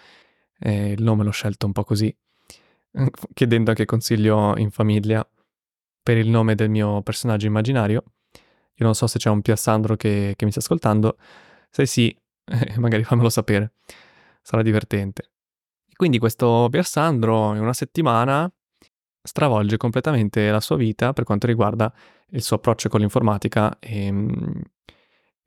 eh, 0.61 0.93
il 0.93 1.03
nome 1.03 1.25
l'ho 1.25 1.31
scelto 1.31 1.67
un 1.67 1.73
po' 1.73 1.85
così, 1.85 2.15
chiedendo 3.35 3.71
anche 3.71 3.85
consiglio 3.85 4.57
in 4.57 4.71
famiglia 4.71 5.29
per 6.03 6.17
il 6.17 6.29
nome 6.29 6.55
del 6.55 6.71
mio 6.71 7.03
personaggio 7.03 7.47
immaginario. 7.47 8.05
Io 8.33 8.85
non 8.85 8.95
so 8.95 9.07
se 9.09 9.19
c'è 9.19 9.29
un 9.29 9.43
Pier 9.43 9.59
Sandro 9.59 9.97
che, 9.97 10.35
che 10.37 10.45
mi 10.45 10.53
sta 10.53 10.61
ascoltando, 10.61 11.19
se 11.69 11.85
sì, 11.85 12.17
eh, 12.45 12.75
magari 12.79 13.03
fammelo 13.03 13.29
sapere, 13.29 13.73
sarà 14.41 14.63
divertente. 14.63 15.31
Quindi 15.95 16.19
questo 16.19 16.69
Pier 16.71 16.87
Sandro 16.87 17.55
in 17.55 17.61
una 17.61 17.73
settimana 17.73 18.51
stravolge 19.21 19.77
completamente 19.77 20.49
la 20.51 20.61
sua 20.61 20.77
vita 20.77 21.13
per 21.13 21.25
quanto 21.25 21.49
riguarda 21.49 21.93
il 22.31 22.43
suo 22.43 22.57
approccio 22.57 22.89
con 22.89 23.01
l'informatica 23.01 23.79
e, 23.81 24.11
mm, 24.13 24.29
e 24.31 24.98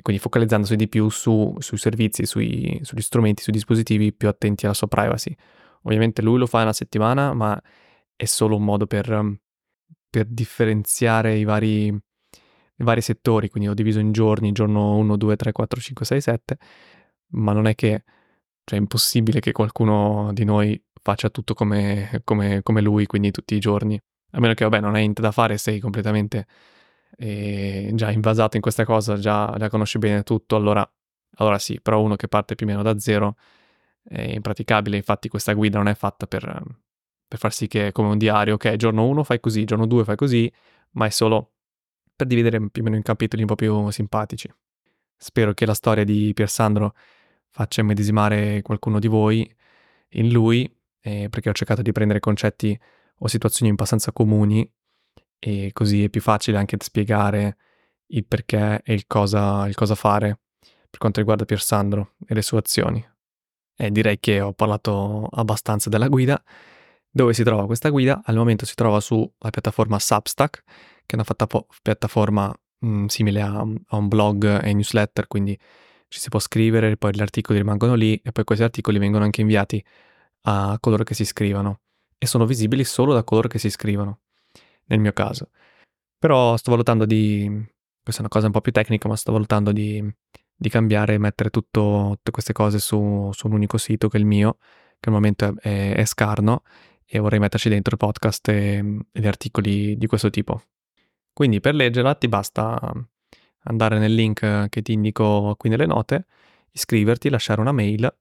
quindi 0.02 0.22
focalizzandosi 0.22 0.76
di 0.76 0.88
più 0.88 1.10
su, 1.10 1.56
sui 1.60 1.78
servizi, 1.78 2.26
sui, 2.26 2.80
sugli 2.84 3.02
strumenti, 3.02 3.42
sui 3.44 3.54
dispositivi 3.54 4.14
più 4.14 4.28
attenti 4.28 4.66
alla 4.66 4.74
sua 4.74 4.88
privacy. 4.88 5.36
Ovviamente 5.84 6.22
lui 6.22 6.38
lo 6.38 6.48
fa 6.48 6.62
una 6.62 6.74
settimana, 6.74 7.34
ma 7.34 7.60
è 8.16 8.26
solo 8.26 8.56
un 8.56 8.64
modo 8.64 8.86
per, 8.88 9.40
per 10.10 10.26
differenziare 10.26 11.38
i 11.38 11.44
vari, 11.44 11.88
i 11.88 12.84
vari 12.84 13.02
settori, 13.02 13.50
quindi 13.50 13.70
ho 13.70 13.74
diviso 13.74 14.00
in 14.00 14.12
giorni, 14.12 14.52
giorno 14.52 14.96
1, 14.98 15.18
2, 15.18 15.36
3, 15.36 15.52
4, 15.52 15.80
5, 15.80 16.06
6, 16.06 16.22
7, 16.22 16.58
ma 17.34 17.54
non 17.54 17.68
è 17.68 17.76
che 17.76 18.04
cioè, 18.64 18.78
è 18.78 18.82
impossibile 18.82 19.40
che 19.40 19.52
qualcuno 19.52 20.32
di 20.34 20.44
noi 20.44 20.82
faccia 21.02 21.30
tutto 21.30 21.54
come, 21.54 22.22
come, 22.24 22.62
come 22.62 22.82
lui, 22.82 23.06
quindi 23.06 23.32
tutti 23.32 23.56
i 23.56 23.60
giorni. 23.60 24.00
A 24.34 24.40
meno 24.40 24.54
che, 24.54 24.64
vabbè, 24.64 24.80
non 24.80 24.94
hai 24.96 25.02
niente 25.02 25.22
da 25.22 25.32
fare, 25.32 25.58
sei 25.58 25.80
completamente 25.80 26.46
eh, 27.24 27.92
già 27.94 28.10
invasato 28.10 28.56
in 28.56 28.64
questa 28.64 28.84
cosa, 28.84 29.16
già, 29.18 29.54
già 29.58 29.70
conosci 29.70 30.00
bene 30.00 30.24
tutto, 30.24 30.56
allora, 30.56 30.90
allora, 31.36 31.60
sì, 31.60 31.80
però 31.80 32.02
uno 32.02 32.16
che 32.16 32.28
parte 32.28 32.56
più 32.56 32.66
o 32.66 32.70
meno 32.70 32.82
da 32.82 32.98
zero 32.98 33.36
è 34.04 34.22
impraticabile. 34.22 34.98
Infatti 34.98 35.30
questa 35.30 35.54
guida 35.54 35.78
non 35.78 35.88
è 35.88 35.94
fatta 35.94 36.26
per, 36.26 36.64
per 37.28 37.40
far 37.40 37.54
sì 37.54 37.68
che 37.68 37.88
è 37.88 37.92
come 37.92 38.10
un 38.10 38.18
diario, 38.18 38.56
ok, 38.56 38.76
giorno 38.76 39.06
1 39.08 39.24
fai 39.24 39.40
così, 39.40 39.66
giorno 39.66 39.86
2 39.86 40.04
fai 40.04 40.16
così, 40.16 40.52
ma 40.92 41.06
è 41.06 41.10
solo 41.10 41.52
per 42.16 42.26
dividere 42.26 42.58
più 42.70 42.82
o 42.82 42.86
meno 42.86 42.96
in 42.96 43.04
capitoli 43.04 43.44
un 43.44 43.48
po' 43.48 43.56
più 43.56 43.90
simpatici. 43.92 44.52
Spero 45.16 45.54
che 45.54 45.68
la 45.68 45.76
storia 45.76 46.04
di 46.04 46.32
Pier 46.34 46.50
Sandro 46.50 46.96
faccia 47.50 47.82
immedesimare 47.82 48.64
qualcuno 48.64 48.98
di 48.98 49.08
voi 49.08 49.56
in 50.14 50.30
lui, 50.32 50.68
eh, 51.02 51.28
perché 51.30 51.50
ho 51.50 51.54
cercato 51.54 51.84
di 51.84 51.92
prendere 51.92 52.20
concetti 52.20 52.78
o 53.20 53.28
situazioni 53.28 53.72
abbastanza 53.72 54.12
comuni 54.12 54.68
e 55.44 55.72
così 55.74 56.04
è 56.04 56.10
più 56.10 56.22
facile 56.22 56.58
anche 56.58 56.78
spiegare 56.80 57.58
il 58.08 58.26
perché 58.26 58.82
e 58.84 58.94
il 58.94 59.08
cosa, 59.08 59.68
il 59.68 59.74
cosa 59.74 59.96
fare 59.96 60.40
per 60.90 61.00
quanto 61.00 61.20
riguarda 61.20 61.46
Pier 61.46 61.62
Sandro 61.62 62.14
e 62.28 62.36
le 62.36 62.42
sue 62.44 62.60
azioni. 62.60 63.04
E 63.76 63.92
direi 63.92 64.20
che 64.20 64.42
ho 64.42 64.54
parlato 64.54 65.28
abbastanza 65.32 65.90
della 65.90 66.08
guida. 66.10 66.42
Dove 67.10 67.34
si 67.34 67.44
trova 67.44 67.66
questa 67.66 67.90
guida? 67.90 68.22
Al 68.24 68.36
momento 68.36 68.66
si 68.66 68.76
trova 68.76 69.00
sulla 69.00 69.50
piattaforma 69.50 69.98
Substack, 69.98 70.64
che 71.06 71.16
è 71.18 71.22
una 71.22 71.26
piattaforma 71.82 72.54
mh, 72.80 72.88
mm, 72.88 73.06
simile 73.08 73.42
a, 73.42 73.66
a, 73.88 73.96
un 73.96 74.08
blog 74.08 74.64
e 74.64 74.74
newsletter, 74.74 75.28
quindi 75.28 75.58
ci 76.08 76.20
si 76.20 76.30
può 76.30 76.40
scrivere, 76.40 76.98
poi 76.98 77.16
gli 77.16 77.22
articoli 77.22 77.58
rimangono 77.58 77.96
lì 77.96 78.16
e 78.24 78.32
poi 78.32 78.44
questi 78.44 78.64
articoli 78.64 79.00
vengono 79.00 79.24
anche 79.24 79.42
inviati 79.42 79.84
a 80.44 80.78
coloro 80.80 81.04
che 81.04 81.14
si 81.14 81.24
iscrivono 81.24 81.80
e 82.18 82.28
sono 82.28 82.46
visibili 82.46 82.84
solo 82.84 83.14
da 83.14 83.24
coloro 83.24 83.48
che 83.48 83.60
si 83.60 83.68
iscrivono, 83.68 84.20
nel 84.86 85.00
mio 85.00 85.14
caso. 85.14 85.50
Però 86.18 86.56
sto 86.58 86.72
valutando 86.72 87.06
di, 87.06 87.50
questa 88.04 88.22
è 88.22 88.26
una 88.26 88.30
cosa 88.30 88.46
un 88.48 88.52
po' 88.52 88.62
più 88.62 88.72
tecnica, 88.72 89.08
ma 89.08 89.16
sto 89.16 89.32
valutando 89.32 89.72
di, 89.72 90.04
di 90.56 90.70
cambiare 90.70 91.16
e 91.16 91.18
mettere 91.18 91.50
tutto, 91.50 92.12
tutte 92.16 92.32
queste 92.32 92.54
cose 92.54 92.80
su, 92.80 93.30
su, 93.34 93.48
un 93.48 93.54
unico 93.54 93.78
sito 93.78 94.08
che 94.08 94.18
è 94.18 94.20
il 94.20 94.26
mio, 94.26 94.58
che 95.00 95.10
al 95.10 95.14
momento 95.14 95.56
è, 95.60 95.94
è 95.96 96.06
scarno 96.06 96.64
e 97.06 97.20
vorrei 97.20 97.40
metterci 97.40 97.70
dentro 97.70 97.98
podcast 97.98 98.48
e, 98.50 99.00
e 99.12 99.28
articoli 99.28 99.98
di 99.98 100.08
questo 100.08 100.30
tipo. 100.30 100.62
Quindi 101.34 101.60
per 101.60 101.76
leggerla 101.76 102.16
ti 102.16 102.28
basta 102.28 102.80
andare 103.64 104.00
nel 104.00 104.14
link 104.14 104.70
che 104.70 104.82
ti 104.82 104.94
indico 104.94 105.56
qui 105.58 105.70
nelle 105.70 105.86
note, 105.86 106.26
iscriverti, 106.72 107.30
lasciare 107.30 107.62
una 107.62 107.72
mail. 107.72 108.14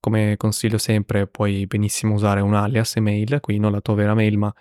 Come 0.00 0.36
consiglio 0.36 0.78
sempre 0.78 1.26
puoi 1.26 1.66
benissimo 1.66 2.14
usare 2.14 2.40
un 2.40 2.54
alias 2.54 2.96
email, 2.96 3.40
quindi 3.40 3.62
non 3.62 3.72
la 3.72 3.80
tua 3.80 3.94
vera 3.94 4.14
mail 4.14 4.38
ma 4.38 4.54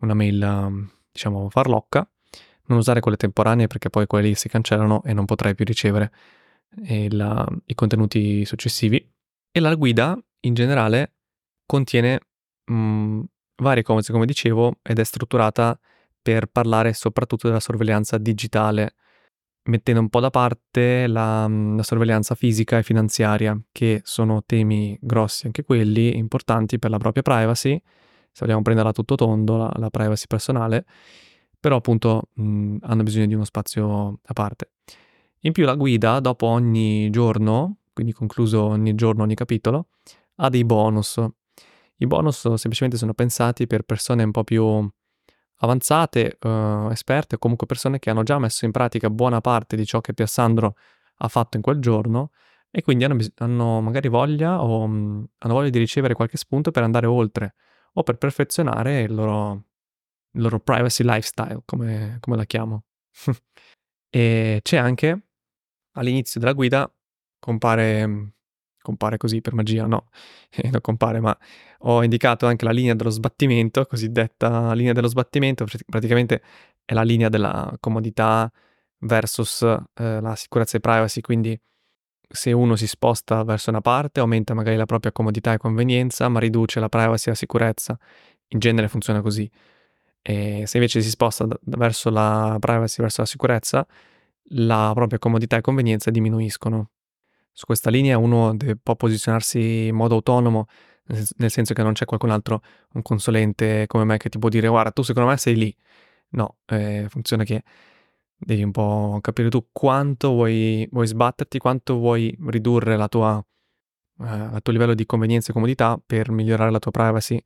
una 0.00 0.14
mail 0.14 0.88
diciamo 1.10 1.48
farlocca. 1.50 2.08
Non 2.66 2.78
usare 2.78 3.00
quelle 3.00 3.16
temporanee 3.16 3.66
perché 3.66 3.90
poi 3.90 4.06
quelle 4.06 4.34
si 4.34 4.48
cancellano 4.48 5.02
e 5.04 5.12
non 5.12 5.24
potrai 5.24 5.54
più 5.54 5.64
ricevere 5.64 6.12
il, 6.84 7.60
i 7.66 7.74
contenuti 7.74 8.44
successivi. 8.44 9.04
E 9.50 9.60
la 9.60 9.74
guida 9.74 10.16
in 10.40 10.54
generale 10.54 11.14
contiene 11.66 12.20
mh, 12.64 13.20
varie 13.56 13.82
cose, 13.82 14.12
come 14.12 14.26
dicevo, 14.26 14.78
ed 14.82 14.98
è 14.98 15.04
strutturata 15.04 15.78
per 16.22 16.46
parlare 16.46 16.92
soprattutto 16.92 17.48
della 17.48 17.60
sorveglianza 17.60 18.18
digitale 18.18 18.94
mettendo 19.64 20.00
un 20.00 20.08
po' 20.08 20.20
da 20.20 20.30
parte 20.30 21.06
la, 21.06 21.46
mhmm, 21.46 21.76
la, 21.76 21.82
sorveglianza 21.82 22.34
fisica 22.34 22.78
e 22.78 22.82
finanziaria, 22.82 23.58
che 23.72 24.00
sono 24.04 24.42
temi 24.44 24.96
grossi 25.00 25.46
anche 25.46 25.64
quelli, 25.64 26.16
importanti 26.16 26.78
per 26.78 26.90
la 26.90 26.98
propria 26.98 27.22
privacy, 27.22 27.80
se 28.32 28.44
vogliamo 28.44 28.62
prenderla 28.62 28.92
tutto 28.92 29.14
tondo, 29.14 29.56
la, 29.56 29.72
la 29.76 29.90
privacy 29.90 30.24
personale, 30.26 30.84
però 31.58 31.76
appunto 31.76 32.28
mh, 32.34 32.76
hanno 32.82 33.02
bisogno 33.02 33.26
di 33.26 33.34
uno 33.34 33.44
spazio 33.44 34.20
a 34.24 34.32
parte. 34.32 34.72
In 35.40 35.52
più 35.52 35.64
la 35.64 35.74
guida, 35.74 36.20
dopo 36.20 36.46
ogni 36.46 37.10
giorno, 37.10 37.78
quindi 37.92 38.12
concluso 38.12 38.62
ogni 38.62 38.94
giorno, 38.94 39.22
ogni 39.22 39.34
capitolo, 39.34 39.88
ha 40.36 40.48
dei 40.48 40.64
bonus. 40.64 41.22
I 41.96 42.06
bonus 42.06 42.40
semplicemente 42.54 42.96
sono 42.96 43.12
pensati 43.14 43.66
per 43.66 43.82
persone 43.82 44.22
un 44.22 44.30
po' 44.30 44.44
più 44.44 44.90
avanzate, 45.62 46.38
uh, 46.40 46.90
esperte 46.90 47.34
o 47.34 47.38
comunque 47.38 47.66
persone 47.66 47.98
che 47.98 48.10
hanno 48.10 48.22
già 48.22 48.38
messo 48.38 48.64
in 48.64 48.70
pratica 48.70 49.10
buona 49.10 49.40
parte 49.40 49.76
di 49.76 49.84
ciò 49.84 50.00
che 50.00 50.14
Piassandro 50.14 50.74
ha 51.16 51.28
fatto 51.28 51.56
in 51.56 51.62
quel 51.62 51.78
giorno 51.80 52.30
e 52.70 52.82
quindi 52.82 53.04
hanno, 53.04 53.16
bis- 53.16 53.32
hanno 53.36 53.80
magari 53.80 54.08
voglia 54.08 54.62
o 54.62 54.86
mh, 54.86 55.28
hanno 55.38 55.54
voglia 55.54 55.68
di 55.68 55.78
ricevere 55.78 56.14
qualche 56.14 56.38
spunto 56.38 56.70
per 56.70 56.82
andare 56.82 57.06
oltre 57.06 57.54
o 57.92 58.02
per 58.02 58.16
perfezionare 58.16 59.02
il 59.02 59.14
loro, 59.14 59.64
il 60.32 60.42
loro 60.42 60.60
privacy 60.60 61.04
lifestyle, 61.04 61.62
come, 61.64 62.18
come 62.20 62.36
la 62.36 62.44
chiamo. 62.44 62.84
e 64.10 64.60
c'è 64.62 64.76
anche 64.76 65.28
all'inizio 65.92 66.40
della 66.40 66.52
guida 66.52 66.92
compare 67.38 68.34
compare 68.82 69.16
così 69.16 69.40
per 69.40 69.54
magia, 69.54 69.86
no, 69.86 70.08
eh, 70.50 70.68
non 70.70 70.80
compare, 70.80 71.20
ma 71.20 71.36
ho 71.80 72.02
indicato 72.02 72.46
anche 72.46 72.64
la 72.64 72.72
linea 72.72 72.94
dello 72.94 73.10
sbattimento, 73.10 73.84
cosiddetta 73.86 74.72
linea 74.74 74.92
dello 74.92 75.08
sbattimento, 75.08 75.66
praticamente 75.86 76.42
è 76.84 76.94
la 76.94 77.02
linea 77.02 77.28
della 77.28 77.76
comodità 77.80 78.50
versus 79.00 79.62
eh, 79.62 80.20
la 80.20 80.34
sicurezza 80.36 80.76
e 80.76 80.80
privacy, 80.80 81.20
quindi 81.20 81.58
se 82.30 82.52
uno 82.52 82.76
si 82.76 82.86
sposta 82.86 83.42
verso 83.42 83.70
una 83.70 83.80
parte 83.80 84.20
aumenta 84.20 84.54
magari 84.54 84.76
la 84.76 84.86
propria 84.86 85.12
comodità 85.12 85.52
e 85.52 85.58
convenienza, 85.58 86.28
ma 86.28 86.38
riduce 86.38 86.80
la 86.80 86.88
privacy 86.88 87.26
e 87.26 87.30
la 87.30 87.36
sicurezza. 87.36 87.98
In 88.48 88.58
genere 88.58 88.88
funziona 88.88 89.20
così. 89.20 89.50
E 90.22 90.64
se 90.66 90.76
invece 90.76 91.02
si 91.02 91.10
sposta 91.10 91.46
d- 91.46 91.58
verso 91.60 92.10
la 92.10 92.56
privacy, 92.60 93.02
verso 93.02 93.22
la 93.22 93.26
sicurezza, 93.26 93.86
la 94.52 94.92
propria 94.94 95.18
comodità 95.18 95.56
e 95.56 95.60
convenienza 95.60 96.10
diminuiscono 96.10 96.90
su 97.52 97.66
questa 97.66 97.90
linea 97.90 98.16
uno 98.16 98.56
deve, 98.56 98.76
può 98.76 98.96
posizionarsi 98.96 99.88
in 99.88 99.94
modo 99.94 100.14
autonomo, 100.14 100.66
nel 101.36 101.50
senso 101.50 101.74
che 101.74 101.82
non 101.82 101.92
c'è 101.92 102.04
qualcun 102.04 102.30
altro, 102.30 102.62
un 102.92 103.02
consulente 103.02 103.86
come 103.86 104.04
me 104.04 104.16
che 104.16 104.28
ti 104.28 104.38
può 104.38 104.48
dire 104.48 104.68
guarda 104.68 104.92
tu 104.92 105.02
secondo 105.02 105.28
me 105.28 105.36
sei 105.36 105.56
lì. 105.56 105.76
No, 106.30 106.58
eh, 106.66 107.06
funziona 107.08 107.44
che 107.44 107.62
devi 108.40 108.62
un 108.62 108.70
po' 108.70 109.18
capire 109.20 109.50
tu 109.50 109.68
quanto 109.70 110.30
vuoi, 110.30 110.88
vuoi 110.90 111.06
sbatterti, 111.06 111.58
quanto 111.58 111.96
vuoi 111.96 112.36
ridurre 112.46 112.96
la 112.96 113.08
tua, 113.08 113.44
eh, 114.20 114.24
il 114.54 114.60
tuo 114.62 114.72
livello 114.72 114.94
di 114.94 115.04
convenienza 115.06 115.50
e 115.50 115.52
comodità 115.52 116.00
per 116.04 116.30
migliorare 116.30 116.70
la 116.70 116.78
tua 116.78 116.90
privacy 116.90 117.42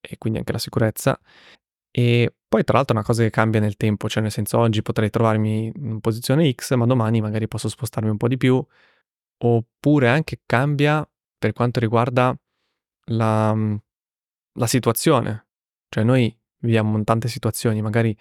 e 0.00 0.18
quindi 0.18 0.40
anche 0.40 0.52
la 0.52 0.58
sicurezza. 0.58 1.18
E 1.90 2.34
poi 2.48 2.64
tra 2.64 2.76
l'altro 2.76 2.94
è 2.94 2.98
una 2.98 3.06
cosa 3.06 3.22
che 3.22 3.30
cambia 3.30 3.60
nel 3.60 3.76
tempo, 3.76 4.08
cioè 4.08 4.22
nel 4.22 4.32
senso 4.32 4.58
oggi 4.58 4.82
potrei 4.82 5.10
trovarmi 5.10 5.72
in 5.74 6.00
posizione 6.00 6.50
X, 6.52 6.74
ma 6.74 6.86
domani 6.86 7.20
magari 7.20 7.48
posso 7.48 7.68
spostarmi 7.68 8.10
un 8.10 8.16
po' 8.16 8.28
di 8.28 8.36
più, 8.36 8.64
oppure 9.38 10.08
anche 10.08 10.40
cambia 10.44 11.08
per 11.38 11.52
quanto 11.52 11.80
riguarda 11.80 12.36
la, 13.06 13.56
la 14.52 14.66
situazione. 14.66 15.46
Cioè 15.88 16.04
noi 16.04 16.36
viviamo 16.58 16.96
in 16.98 17.04
tante 17.04 17.28
situazioni, 17.28 17.80
magari 17.80 18.16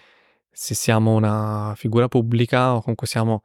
se 0.56 0.74
siamo 0.74 1.14
una 1.16 1.74
figura 1.76 2.08
pubblica 2.08 2.76
o 2.76 2.80
comunque 2.80 3.08
siamo, 3.08 3.44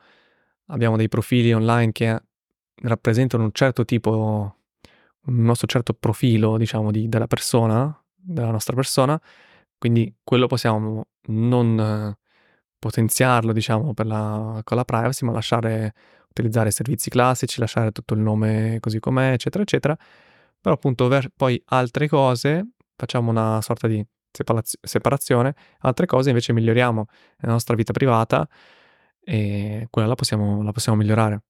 abbiamo 0.67 0.97
dei 0.97 1.09
profili 1.09 1.53
online 1.53 1.91
che 1.91 2.23
rappresentano 2.83 3.43
un 3.43 3.51
certo 3.53 3.85
tipo, 3.85 4.57
un 5.27 5.43
nostro 5.43 5.67
certo 5.67 5.93
profilo, 5.93 6.57
diciamo, 6.57 6.93
di, 6.93 7.09
della 7.09 7.27
persona, 7.27 8.01
della 8.15 8.53
nostra 8.53 8.77
persona, 8.77 9.21
quindi 9.77 10.15
quello 10.23 10.47
possiamo 10.47 11.07
non 11.27 12.17
potenziarlo, 12.79 13.53
diciamo, 13.53 13.93
la, 14.05 14.61
con 14.63 14.77
la 14.77 14.85
privacy, 14.85 15.27
ma 15.27 15.33
lasciare 15.33 15.93
utilizzare 16.31 16.69
i 16.69 16.73
servizi 16.73 17.11
classici, 17.11 17.59
lasciare 17.59 17.91
tutto 17.91 18.15
il 18.15 18.21
nome 18.21 18.79
così 18.81 19.01
com'è, 19.01 19.33
eccetera, 19.33 19.65
eccetera. 19.65 19.97
Però 20.61 20.75
appunto 20.75 21.09
ver- 21.09 21.33
poi 21.35 21.61
altre 21.67 22.09
cose, 22.09 22.69
facciamo 22.95 23.31
una 23.31 23.61
sorta 23.63 23.89
di 23.89 24.05
separazio- 24.31 24.79
separazione, 24.83 25.55
altre 25.81 26.07
cose 26.07 26.31
invece 26.31 26.53
miglioriamo 26.53 27.07
nella 27.39 27.53
nostra 27.53 27.75
vita 27.75 27.93
privata 27.93 28.49
e 29.23 29.87
quella 29.91 30.09
la 30.09 30.15
possiamo, 30.15 30.63
la 30.63 30.73
possiamo 30.73 30.99
migliorare. 30.99 31.43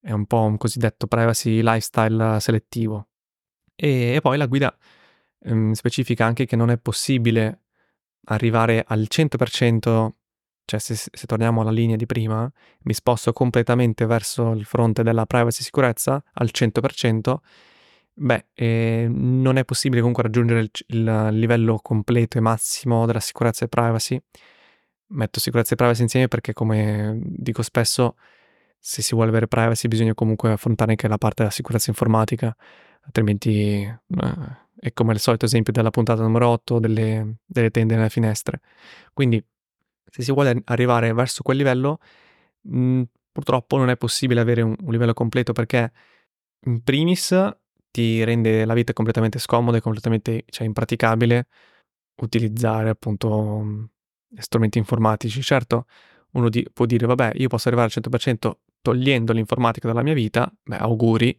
È 0.00 0.12
un 0.12 0.26
po' 0.26 0.42
un 0.42 0.56
cosiddetto 0.56 1.06
privacy 1.06 1.60
lifestyle 1.62 2.38
selettivo. 2.40 3.08
E, 3.74 4.14
e 4.14 4.20
poi 4.20 4.36
la 4.36 4.46
guida 4.46 4.76
ehm, 5.42 5.72
specifica 5.72 6.24
anche 6.24 6.46
che 6.46 6.56
non 6.56 6.70
è 6.70 6.78
possibile 6.78 7.62
arrivare 8.24 8.84
al 8.86 9.06
100%, 9.08 10.10
cioè 10.64 10.80
se, 10.80 10.94
se, 10.94 11.26
torniamo 11.26 11.60
alla 11.60 11.70
linea 11.70 11.96
di 11.96 12.06
prima, 12.06 12.50
mi 12.82 12.92
sposto 12.92 13.32
completamente 13.32 14.06
verso 14.06 14.52
il 14.52 14.64
fronte 14.64 15.02
della 15.02 15.26
privacy 15.26 15.62
sicurezza 15.62 16.22
al 16.34 16.50
100%, 16.52 17.36
beh, 18.18 18.46
eh, 18.54 19.06
non 19.08 19.56
è 19.56 19.64
possibile 19.64 20.00
comunque 20.00 20.24
raggiungere 20.24 20.60
il, 20.60 20.70
il, 20.88 21.28
livello 21.32 21.78
completo 21.80 22.38
e 22.38 22.40
massimo 22.40 23.06
della 23.06 23.20
sicurezza 23.20 23.64
e 23.64 23.68
privacy. 23.68 24.20
Metto 25.10 25.40
sicurezza 25.40 25.74
e 25.74 25.76
privacy 25.76 26.02
insieme 26.02 26.28
perché, 26.28 26.52
come 26.52 27.18
dico 27.22 27.62
spesso, 27.62 28.16
se 28.78 29.02
si 29.02 29.14
vuole 29.14 29.30
avere 29.30 29.48
privacy 29.48 29.88
bisogna 29.88 30.14
comunque 30.14 30.52
affrontare 30.52 30.90
anche 30.92 31.08
la 31.08 31.18
parte 31.18 31.42
della 31.42 31.54
sicurezza 31.54 31.90
informatica, 31.90 32.54
altrimenti 33.02 33.82
eh, 33.82 33.96
è 34.80 34.92
come 34.92 35.12
il 35.12 35.20
solito 35.20 35.44
esempio 35.44 35.72
della 35.72 35.90
puntata 35.90 36.22
numero 36.22 36.48
8 36.48 36.78
delle, 36.78 37.36
delle 37.46 37.70
tende 37.70 37.96
nelle 37.96 38.10
finestre. 38.10 38.60
Quindi 39.12 39.42
se 40.10 40.22
si 40.22 40.32
vuole 40.32 40.62
arrivare 40.66 41.12
verso 41.12 41.42
quel 41.42 41.56
livello, 41.56 41.98
mh, 42.62 43.02
purtroppo 43.32 43.76
non 43.76 43.90
è 43.90 43.96
possibile 43.96 44.40
avere 44.40 44.62
un, 44.62 44.74
un, 44.78 44.90
livello 44.90 45.14
completo 45.14 45.52
perché 45.52 45.92
in 46.66 46.82
primis 46.82 47.32
ti 47.90 48.22
rende 48.24 48.64
la 48.64 48.74
vita 48.74 48.92
completamente 48.92 49.38
scomoda 49.38 49.76
e 49.78 49.80
completamente 49.80 50.44
cioè, 50.48 50.66
impraticabile 50.66 51.46
utilizzare 52.22 52.88
appunto 52.90 53.60
mm, 53.62 53.84
strumenti 54.38 54.78
informatici. 54.78 55.42
Certo, 55.42 55.86
uno 56.32 56.48
di, 56.48 56.66
può 56.72 56.86
dire, 56.86 57.06
vabbè, 57.06 57.32
io 57.36 57.48
posso 57.48 57.68
arrivare 57.68 57.90
al 57.94 58.02
100% 58.02 58.58
togliendo 58.80 59.32
l'informatica 59.32 59.88
dalla 59.88 60.02
mia 60.02 60.14
vita, 60.14 60.52
beh, 60.62 60.76
auguri, 60.76 61.38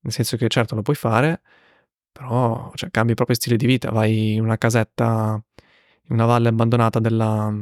nel 0.00 0.12
senso 0.12 0.36
che 0.36 0.48
certo 0.48 0.74
lo 0.74 0.82
puoi 0.82 0.96
fare, 0.96 1.42
però 2.12 2.70
cioè, 2.74 2.90
cambi 2.90 3.14
proprio 3.14 3.36
stile 3.36 3.56
di 3.56 3.66
vita, 3.66 3.90
vai 3.90 4.34
in 4.34 4.42
una 4.42 4.58
casetta 4.58 5.42
in 6.08 6.16
una 6.16 6.26
valle 6.26 6.48
abbandonata 6.48 6.98
della, 6.98 7.52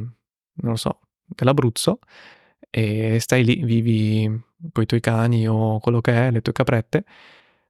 lo 0.61 0.75
so, 0.75 0.99
dell'Abruzzo 1.25 1.99
e 2.69 3.19
stai 3.19 3.43
lì, 3.43 3.63
vivi 3.63 4.27
con 4.71 4.83
i 4.83 4.85
tuoi 4.85 4.99
cani 4.99 5.47
o 5.47 5.79
quello 5.79 6.01
che 6.01 6.11
è, 6.27 6.31
le 6.31 6.41
tue 6.41 6.53
caprette. 6.53 7.05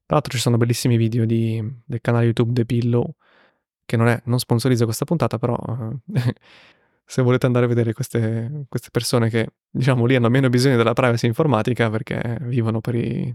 Tra 0.10 0.18
l'altro 0.18 0.36
ci 0.36 0.42
sono 0.42 0.58
bellissimi 0.58 0.98
video 0.98 1.24
di, 1.24 1.64
del 1.86 2.02
canale 2.02 2.26
YouTube 2.26 2.52
The 2.52 2.66
Pillow, 2.66 3.14
che 3.86 3.96
non, 3.96 4.08
è, 4.08 4.20
non 4.26 4.40
sponsorizza 4.40 4.86
questa 4.86 5.06
puntata, 5.06 5.38
però 5.38 5.56
se 7.06 7.22
volete 7.22 7.46
andare 7.46 7.66
a 7.66 7.68
vedere 7.68 7.94
queste, 7.94 8.66
queste, 8.70 8.90
persone 8.90 9.30
che, 9.30 9.54
diciamo, 9.70 10.08
lì 10.08 10.16
hanno 10.16 10.30
meno 10.30 10.50
bisogno 10.50 10.78
della 10.78 10.94
privacy 10.94 11.28
informatica 11.28 11.92
perché 11.92 12.40
vivono 12.42 12.82
per 12.82 12.96
i 12.96 13.32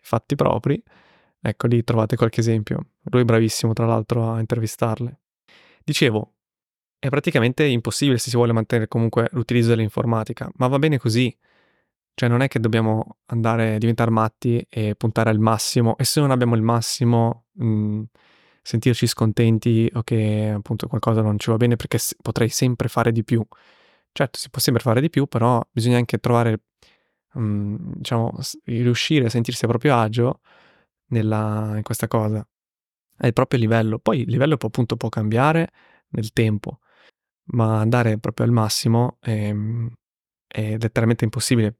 fatti 0.00 0.34
propri, 0.34 0.82
ecco 1.40 1.66
lì 1.66 1.82
trovate 1.82 2.16
qualche 2.16 2.40
esempio. 2.40 2.88
Lui 3.04 3.22
è 3.22 3.24
bravissimo, 3.24 3.72
tra 3.72 3.86
l'altro, 3.86 4.32
a 4.32 4.38
intervistarle. 4.38 5.20
Dicevo, 5.82 6.34
è 6.98 7.08
praticamente 7.08 7.64
impossibile 7.64 8.18
se 8.18 8.28
si 8.28 8.36
vuole 8.36 8.52
mantenere 8.52 8.86
comunque 8.86 9.30
l'utilizzo 9.32 9.70
dell'informatica, 9.70 10.50
ma 10.56 10.66
va 10.66 10.78
bene 10.78 10.98
così. 10.98 11.34
Cioè 12.14 12.28
non 12.28 12.42
è 12.42 12.48
che 12.48 12.60
dobbiamo 12.60 13.18
andare 13.26 13.74
a 13.74 13.78
diventare 13.78 14.10
matti 14.10 14.64
e 14.68 14.94
puntare 14.96 15.30
al 15.30 15.38
massimo 15.38 15.96
e 15.96 16.04
se 16.04 16.20
non 16.20 16.30
abbiamo 16.30 16.54
il 16.54 16.62
massimo 16.62 17.46
mh, 17.52 17.64
mhmm, 17.64 18.04
sentirci 18.62 19.06
scontenti 19.06 19.90
o 19.94 20.02
che 20.02 20.52
appunto 20.54 20.86
qualcosa 20.86 21.20
non 21.22 21.38
ci 21.38 21.50
va 21.50 21.56
bene 21.56 21.76
perché 21.76 21.98
potrei 22.22 22.48
sempre 22.48 22.88
fare 22.88 23.12
di 23.12 23.24
più. 23.24 23.44
Certo, 24.12 24.38
si 24.38 24.50
può 24.50 24.60
sempre 24.60 24.82
fare 24.82 25.00
di 25.00 25.10
più, 25.10 25.26
però 25.26 25.60
bisogna 25.70 25.96
anche 25.96 26.18
trovare, 26.18 26.64
um, 27.34 27.76
diciamo, 27.96 28.38
riuscire 28.64 29.26
a 29.26 29.30
sentirsi 29.30 29.64
a 29.64 29.68
proprio 29.68 29.96
agio 29.96 30.40
nella, 31.08 31.72
in 31.76 31.82
questa 31.82 32.08
cosa, 32.08 32.46
al 33.18 33.32
proprio 33.32 33.58
livello. 33.58 33.98
Poi 33.98 34.20
il 34.20 34.30
livello 34.30 34.56
può, 34.58 34.68
appunto 34.68 34.96
può 34.96 35.08
cambiare 35.08 35.70
nel 36.10 36.32
tempo, 36.32 36.80
ma 37.52 37.80
andare 37.80 38.18
proprio 38.18 38.46
al 38.46 38.52
massimo 38.52 39.16
è, 39.20 39.54
è 40.46 40.76
letteralmente 40.78 41.24
impossibile. 41.24 41.78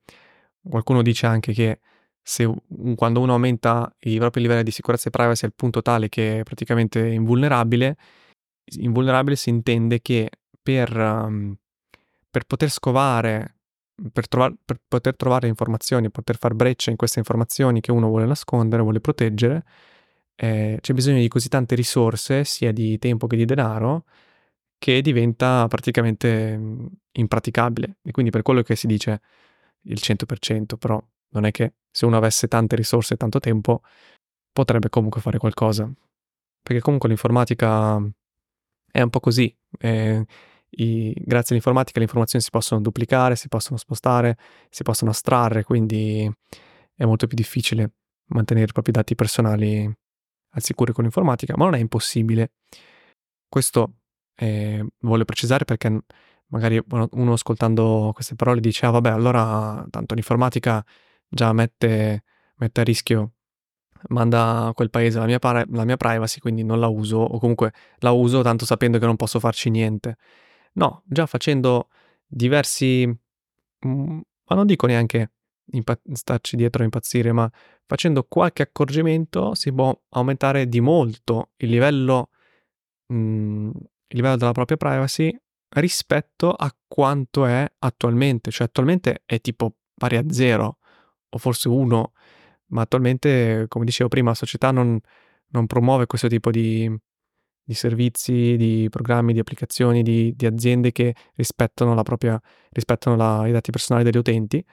Qualcuno 0.68 1.03
dice 1.03 1.27
anche 1.27 1.53
che 1.53 1.81
se 2.22 2.48
quando 2.94 3.20
uno 3.20 3.33
aumenta 3.33 3.94
i 4.01 4.18
propri 4.18 4.42
livelli 4.42 4.62
di 4.62 4.70
sicurezza 4.70 5.09
e 5.09 5.11
privacy 5.11 5.44
al 5.46 5.55
punto 5.55 5.83
tale 5.83 6.09
che 6.09 6.40
è 6.40 6.42
praticamente 6.44 7.05
invulnerabile, 7.07 7.96
invulnerabile 8.77 9.37
si 9.37 9.51
intende 9.51 10.01
che 10.01 10.31
per, 10.62 10.96
um, 10.96 11.57
per 12.31 12.44
poter 12.44 12.70
scovare, 12.70 13.57
per, 14.12 14.29
trovar, 14.29 14.55
per, 14.64 14.81
poter 14.87 15.16
trovare 15.16 15.48
informazioni, 15.48 16.11
poter 16.11 16.37
far 16.38 16.55
breccia 16.55 16.90
in 16.90 16.96
queste 16.96 17.18
informazioni 17.18 17.81
che 17.81 17.90
uno 17.90 18.09
vuole 18.09 18.27
nascondere, 18.27 18.83
vuole 18.83 19.01
proteggere, 19.01 19.64
eh, 20.37 20.79
c'è 20.81 20.92
bisogno 20.94 21.18
di 21.18 21.29
così 21.29 21.48
tante 21.48 21.75
risorse, 21.75 22.44
sia 22.44 22.72
di 22.72 22.98
tempo 22.98 23.27
che 23.27 23.37
di 23.37 23.44
denaro, 23.44 24.05
che 24.79 25.01
diventa 25.03 25.66
praticamente 25.68 26.57
mm, 26.57 26.87
impraticabile. 27.12 27.96
E 28.03 28.11
quindi 28.12 28.31
per 28.31 28.42
quello 28.42 28.62
che 28.62 28.77
si 28.77 28.87
dice 28.87 29.20
il 29.84 29.98
100%, 30.00 30.76
però 30.78 31.02
non 31.30 31.44
è 31.44 31.50
che 31.50 31.74
se 31.90 32.06
uno 32.06 32.16
avesse 32.16 32.48
tante 32.48 32.76
risorse 32.76 33.14
e 33.14 33.16
tanto 33.16 33.38
tempo 33.38 33.82
potrebbe 34.52 34.88
comunque 34.88 35.20
fare 35.20 35.38
qualcosa. 35.38 35.90
Perché 36.62 36.80
comunque 36.80 37.08
l'informatica 37.08 37.96
è 38.90 39.00
un 39.00 39.10
po' 39.10 39.20
così. 39.20 39.54
Eh, 39.78 40.24
i, 40.74 41.12
grazie 41.16 41.50
all'informatica 41.50 41.98
le 41.98 42.04
informazioni 42.04 42.44
si 42.44 42.50
possono 42.50 42.80
duplicare, 42.80 43.36
si 43.36 43.48
possono 43.48 43.76
spostare, 43.76 44.38
si 44.70 44.82
possono 44.82 45.10
astrarre, 45.10 45.64
quindi 45.64 46.30
è 46.94 47.04
molto 47.04 47.26
più 47.26 47.36
difficile 47.36 47.92
mantenere 48.26 48.68
i 48.68 48.72
propri 48.72 48.92
dati 48.92 49.14
personali 49.14 49.90
al 50.54 50.62
sicuro 50.62 50.92
con 50.92 51.04
l'informatica, 51.04 51.54
ma 51.56 51.64
non 51.64 51.74
è 51.74 51.78
impossibile. 51.78 52.52
Questo 53.48 53.96
eh, 54.36 54.86
voglio 55.00 55.24
precisare 55.24 55.64
perché 55.64 56.04
magari 56.52 56.80
uno 56.86 57.32
ascoltando 57.32 58.10
queste 58.14 58.34
parole 58.36 58.60
dice, 58.60 58.86
ah 58.86 58.90
vabbè, 58.90 59.10
allora 59.10 59.84
tanto 59.90 60.14
l'informatica 60.14 60.84
già 61.28 61.52
mette, 61.52 62.24
mette 62.56 62.80
a 62.80 62.84
rischio, 62.84 63.32
manda 64.08 64.66
a 64.66 64.72
quel 64.74 64.90
paese 64.90 65.18
la 65.18 65.26
mia, 65.26 65.38
para- 65.38 65.64
la 65.70 65.84
mia 65.84 65.96
privacy, 65.96 66.40
quindi 66.40 66.62
non 66.62 66.78
la 66.78 66.88
uso, 66.88 67.18
o 67.18 67.38
comunque 67.38 67.72
la 67.98 68.10
uso 68.12 68.42
tanto 68.42 68.66
sapendo 68.66 68.98
che 68.98 69.06
non 69.06 69.16
posso 69.16 69.40
farci 69.40 69.70
niente. 69.70 70.16
No, 70.74 71.02
già 71.06 71.26
facendo 71.26 71.88
diversi, 72.26 73.06
mm, 73.86 74.20
ma 74.46 74.56
non 74.56 74.66
dico 74.66 74.86
neanche 74.86 75.32
impa- 75.72 75.98
starci 76.12 76.56
dietro 76.56 76.82
a 76.82 76.84
impazzire, 76.84 77.32
ma 77.32 77.50
facendo 77.86 78.24
qualche 78.24 78.62
accorgimento 78.62 79.54
si 79.54 79.72
può 79.72 79.98
aumentare 80.10 80.68
di 80.68 80.80
molto 80.80 81.50
il 81.56 81.70
livello, 81.70 82.30
mh, 83.08 83.14
mm, 83.16 83.70
il 84.08 84.16
livello 84.16 84.36
della 84.36 84.52
propria 84.52 84.76
privacy 84.76 85.34
rispetto 85.74 86.52
a 86.52 86.74
quanto 86.87 87.46
è 87.46 87.70
attualmente. 87.78 88.50
Cioè 88.50 88.66
attualmente 88.66 89.22
è 89.24 89.40
tipo 89.40 89.76
pari 89.94 90.16
a 90.16 90.24
zero 90.30 90.78
o 91.28 91.38
forse 91.38 91.68
uno, 91.68 92.12
ma 92.66 92.82
attualmente, 92.82 93.66
come 93.68 93.85
dicevo 93.85 94.08
prima, 94.08 94.30
la 94.30 94.35
società 94.35 94.70
non, 94.70 94.98
non 95.48 95.66
promuove 95.66 96.06
questo 96.06 96.28
tipo 96.28 96.50
di, 96.50 96.90
di, 97.62 97.74
servizi, 97.74 98.56
di 98.56 98.88
programmi, 98.90 99.32
di 99.32 99.38
applicazioni, 99.38 100.02
di, 100.02 100.35
di 100.37 100.46
aziende 100.46 100.92
che 100.92 101.14
rispettano, 101.35 101.94
la 101.94 102.02
propria, 102.02 102.40
rispettano 102.70 103.16
la, 103.16 103.46
i 103.46 103.52
dati 103.52 103.70
personali 103.70 104.04
degli 104.04 104.18
utenti. 104.18 104.64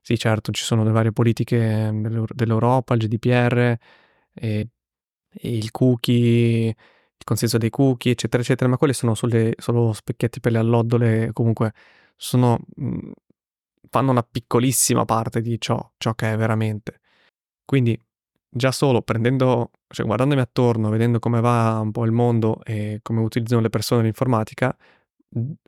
Sì, 0.00 0.18
certo, 0.18 0.50
ci 0.50 0.64
sono 0.64 0.82
le 0.82 0.90
varie 0.90 1.12
politiche 1.12 1.90
dell'Europa, 1.92 2.94
il 2.94 3.00
GDPR, 3.06 3.76
e, 4.34 4.68
e 5.30 5.56
il 5.56 5.70
cookie, 5.70 6.74
consenso 7.24 7.58
dei 7.58 7.70
cookie, 7.70 8.12
eccetera, 8.12 8.42
eccetera, 8.42 8.68
ma 8.70 8.76
quelle 8.76 8.92
sono 8.92 9.14
solo, 9.14 9.50
solo 9.56 9.92
specchietti 9.92 10.40
per 10.40 10.52
le 10.52 10.58
allodole, 10.58 11.30
comunque 11.32 11.72
sono 12.16 12.58
fanno 13.88 14.10
una 14.10 14.22
piccolissima 14.22 15.04
parte 15.04 15.40
di 15.40 15.60
ciò, 15.60 15.92
ciò 15.98 16.14
che 16.14 16.32
è 16.32 16.36
veramente. 16.36 17.00
Quindi 17.64 17.98
già 18.48 18.72
solo 18.72 19.02
prendendo, 19.02 19.70
cioè 19.88 20.06
guardandomi 20.06 20.40
attorno, 20.40 20.88
vedendo 20.90 21.18
come 21.18 21.40
va 21.40 21.80
un 21.80 21.90
po' 21.90 22.04
il 22.04 22.12
mondo 22.12 22.62
e 22.64 23.00
come 23.02 23.20
utilizzano 23.20 23.60
le 23.60 23.70
persone 23.70 24.02
l'informatica, 24.02 24.74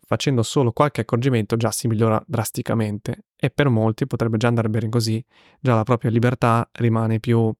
facendo 0.06 0.42
solo 0.42 0.72
qualche 0.72 1.02
accorgimento 1.02 1.56
già 1.56 1.70
si 1.70 1.86
migliora 1.88 2.22
drasticamente 2.26 3.26
e 3.36 3.50
per 3.50 3.68
molti 3.68 4.06
potrebbe 4.06 4.36
già 4.36 4.48
andare 4.48 4.68
bene 4.68 4.88
così, 4.88 5.24
già 5.60 5.74
la 5.74 5.82
propria 5.82 6.10
libertà 6.10 6.68
rimane 6.72 7.20
più, 7.20 7.52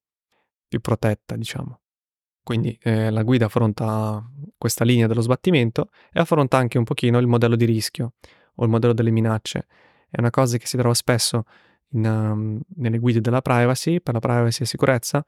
più 0.69 0.81
protetta, 0.81 1.37
diciamo. 1.37 1.81
Quindi 2.45 2.79
eh, 2.83 3.11
la 3.11 3.23
guida 3.23 3.47
affronta 3.47 4.23
questa 4.59 4.85
linea 4.85 5.07
dello 5.07 5.23
sbattimento 5.23 5.89
e 6.13 6.21
affronta 6.21 6.59
anche 6.59 6.77
un 6.77 6.85
pochino 6.85 7.19
il 7.19 7.27
modello 7.27 7.57
di 7.57 7.65
rischio, 7.65 8.13
o 8.57 8.65
il 8.65 8.71
modello 8.71 8.93
delle 8.93 9.11
minacce. 9.11 9.67
È 10.11 10.21
una 10.21 10.31
cosa 10.31 10.59
che 10.59 10.67
si 10.67 10.77
trova 10.77 10.95
spesso 10.95 11.45
in, 11.93 12.05
um, 12.05 12.61
nelle 12.77 12.99
guide 12.99 13.21
della 13.21 13.41
privacy, 13.41 14.01
per 14.01 14.15
la 14.15 14.21
privacy 14.21 14.63
e 14.63 14.67
sicurezza, 14.67 15.25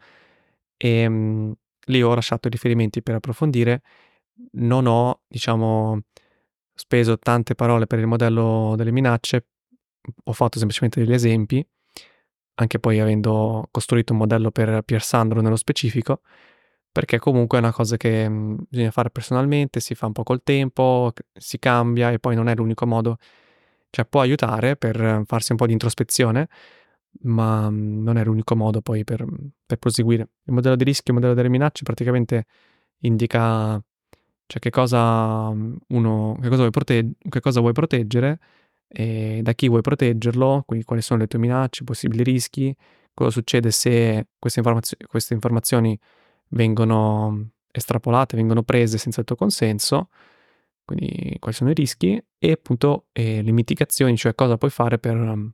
e 0.77 1.07
um, 1.07 1.55
lì 1.87 2.03
ho 2.03 2.15
lasciato 2.15 2.49
i 2.49 2.51
riferimenti 2.51 3.03
per 3.03 3.15
approfondire. 3.15 3.81
Non 4.53 4.87
ho, 4.87 5.23
diciamo, 5.27 6.03
speso 6.75 7.19
tante 7.19 7.55
parole 7.55 7.87
per 7.87 7.99
il 7.99 8.07
modello 8.07 8.75
delle 8.77 8.93
minacce, 8.93 9.47
ho 10.25 10.33
fatto 10.33 10.59
semplicemente 10.59 11.01
degli 11.01 11.15
esempi, 11.15 11.67
anche 12.59 12.79
poi 12.79 13.01
avendo 13.01 13.67
costruito 13.71 14.13
un 14.13 14.19
modello 14.19 14.51
per 14.51 14.83
Pier 14.83 15.03
Sandro 15.03 15.41
nello 15.41 15.57
specifico, 15.57 16.21
perché 16.97 17.19
comunque 17.19 17.59
è 17.59 17.61
una 17.61 17.73
cosa 17.75 17.99
che 17.99 18.27
mh, 18.27 18.69
bisogna 18.71 18.91
fare 18.91 19.11
personalmente, 19.11 19.81
si 19.81 19.95
fa 19.95 20.07
un 20.07 20.13
po' 20.13 20.23
col 20.23 20.43
tempo, 20.43 21.13
si 21.35 21.59
cambia 21.59 22.11
e 22.11 22.19
poi 22.19 22.35
non 22.35 22.49
è 22.49 22.55
l'unico 22.55 22.87
modo, 22.87 23.19
cioè 23.91 24.07
può 24.07 24.23
aiutare 24.23 24.77
per 24.77 25.21
farsi 25.27 25.53
un 25.53 25.59
po' 25.59 25.67
di 25.67 25.73
introspezione, 25.73 26.49
ma 27.25 27.69
mh, 27.69 28.03
non 28.03 28.17
è 28.17 28.25
l'unico 28.25 28.57
modo 28.57 28.81
poi 28.81 29.05
per, 29.05 29.27
per 29.67 29.77
proseguire. 29.77 30.31
Il 30.45 30.55
modello 30.55 30.75
di 30.75 30.85
rischio, 30.85 31.13
il 31.13 31.19
modello 31.19 31.35
delle 31.35 31.51
minacce 31.51 31.83
praticamente 31.83 32.47
indica 33.01 33.79
cioè 34.47 34.59
che 34.59 34.71
cosa 34.71 35.49
uno, 35.51 36.39
che 36.41 36.49
cosa 36.49 36.61
vuoi, 36.61 36.71
protegg- 36.71 37.29
che 37.29 37.41
cosa 37.41 37.61
vuoi 37.61 37.73
proteggere 37.73 38.39
e 38.89 39.41
da 39.43 39.53
chi 39.53 39.69
vuoi 39.69 39.83
proteggerlo, 39.83 40.63
quindi 40.65 40.87
quali 40.87 41.03
sono 41.03 41.21
le 41.21 41.27
tue 41.27 41.39
minacce, 41.41 41.85
possibili 41.85 42.23
rischi, 42.23 42.75
cosa 43.13 43.29
succede 43.31 43.71
se 43.71 44.29
queste, 44.39 44.61
informazio- 44.61 44.97
queste 45.07 45.35
informazioni 45.35 45.99
vengono 46.49 47.51
estrapolate, 47.71 48.37
vengono 48.37 48.63
prese 48.63 48.99
senza 48.99 49.21
il 49.21 49.27
tuo 49.27 49.37
consenso, 49.37 50.09
quindi 50.85 51.37
quali 51.39 51.55
sono 51.55 51.71
i 51.71 51.75
rischi 51.75 52.23
e 52.39 52.53
appunto 52.53 53.07
eh, 53.13 53.43
le 53.43 53.51
mitigazioni, 53.53 54.17
cioè 54.17 54.35
cosa 54.35 54.57
puoi 54.57 54.71
fare 54.71 54.99
per, 54.99 55.51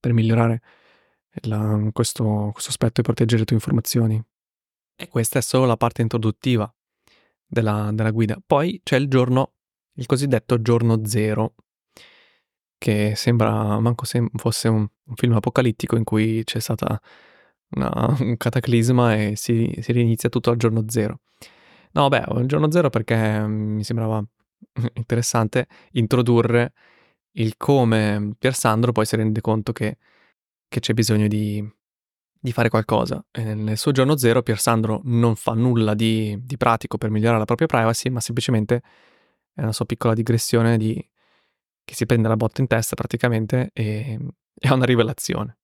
per 0.00 0.12
migliorare 0.12 0.62
la, 1.42 1.88
questo, 1.92 2.50
questo 2.52 2.70
aspetto 2.70 3.00
e 3.00 3.04
proteggere 3.04 3.40
le 3.40 3.44
tue 3.46 3.56
informazioni. 3.56 4.22
E 4.94 5.08
questa 5.08 5.38
è 5.38 5.42
solo 5.42 5.66
la 5.66 5.76
parte 5.76 6.02
introduttiva 6.02 6.72
della, 7.46 7.90
della 7.92 8.10
guida. 8.10 8.40
Poi 8.44 8.80
c'è 8.84 8.96
il 8.96 9.08
giorno, 9.08 9.54
il 9.94 10.06
cosiddetto 10.06 10.62
giorno 10.62 11.04
zero, 11.04 11.54
che 12.78 13.14
sembra 13.14 13.78
manco 13.80 14.04
se 14.04 14.24
fosse 14.34 14.68
un, 14.68 14.86
un 15.04 15.14
film 15.14 15.34
apocalittico 15.34 15.96
in 15.96 16.04
cui 16.04 16.42
c'è 16.44 16.60
stata 16.60 17.00
una, 17.74 18.16
un 18.20 18.36
cataclisma 18.36 19.14
e 19.16 19.36
si, 19.36 19.74
si 19.80 19.92
rinizia 19.92 20.28
tutto 20.28 20.50
al 20.50 20.56
giorno 20.56 20.84
zero. 20.88 21.20
No, 21.92 22.08
beh, 22.08 22.24
il 22.38 22.46
giorno 22.46 22.70
zero 22.70 22.90
perché 22.90 23.46
mi 23.46 23.84
sembrava 23.84 24.22
interessante 24.94 25.66
introdurre 25.92 26.72
il 27.32 27.56
come 27.56 28.34
Pier 28.38 28.54
Sandro 28.54 28.92
poi 28.92 29.06
si 29.06 29.16
rende 29.16 29.40
conto 29.40 29.72
che, 29.72 29.98
che 30.68 30.80
c'è 30.80 30.92
bisogno 30.94 31.28
di, 31.28 31.66
di, 32.38 32.52
fare 32.52 32.68
qualcosa. 32.68 33.24
E 33.30 33.54
nel 33.54 33.78
suo 33.78 33.92
giorno 33.92 34.16
zero 34.16 34.42
Pier 34.42 34.58
Sandro 34.58 35.00
non 35.04 35.36
fa 35.36 35.52
nulla 35.54 35.94
di, 35.94 36.38
di, 36.42 36.56
pratico 36.56 36.98
per 36.98 37.10
migliorare 37.10 37.38
la 37.38 37.44
propria 37.44 37.66
privacy, 37.66 38.10
ma 38.10 38.20
semplicemente 38.20 38.82
è 39.54 39.62
una 39.62 39.72
sua 39.72 39.86
piccola 39.86 40.14
digressione 40.14 40.76
di, 40.78 40.94
che 41.84 41.94
si 41.94 42.06
prende 42.06 42.28
la 42.28 42.36
botta 42.36 42.60
in 42.60 42.66
testa 42.66 42.94
praticamente 42.96 43.70
e 43.72 44.18
è 44.54 44.70
una 44.70 44.84
rivelazione. 44.84 45.58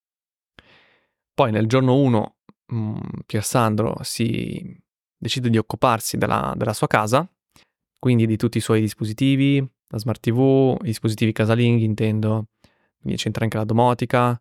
Poi 1.38 1.52
nel 1.52 1.68
giorno 1.68 1.94
1 1.94 2.36
mh, 2.66 2.98
Pier 3.24 3.44
Sandro 3.44 3.98
si 4.02 4.76
decide 5.16 5.48
di 5.50 5.56
occuparsi 5.56 6.16
della, 6.16 6.52
della 6.56 6.72
sua 6.72 6.88
casa, 6.88 7.30
quindi 7.96 8.26
di 8.26 8.36
tutti 8.36 8.58
i 8.58 8.60
suoi 8.60 8.80
dispositivi, 8.80 9.64
la 9.86 9.98
smart 9.98 10.18
TV, 10.18 10.76
i 10.80 10.86
dispositivi 10.86 11.30
casalinghi 11.30 11.84
intendo, 11.84 12.46
quindi 13.00 13.20
c'entra 13.20 13.44
anche 13.44 13.56
la 13.56 13.62
domotica, 13.62 14.36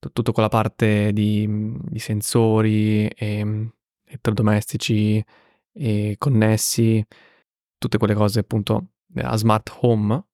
t- 0.00 0.10
tutta 0.12 0.32
quella 0.32 0.48
parte 0.48 1.12
di, 1.12 1.46
di 1.48 1.98
sensori 2.00 3.06
e 3.06 3.70
elettrodomestici 4.06 5.24
e 5.74 6.16
connessi, 6.18 7.06
tutte 7.78 7.98
quelle 7.98 8.14
cose 8.14 8.40
appunto 8.40 8.94
a 9.14 9.36
smart 9.36 9.78
home 9.80 10.24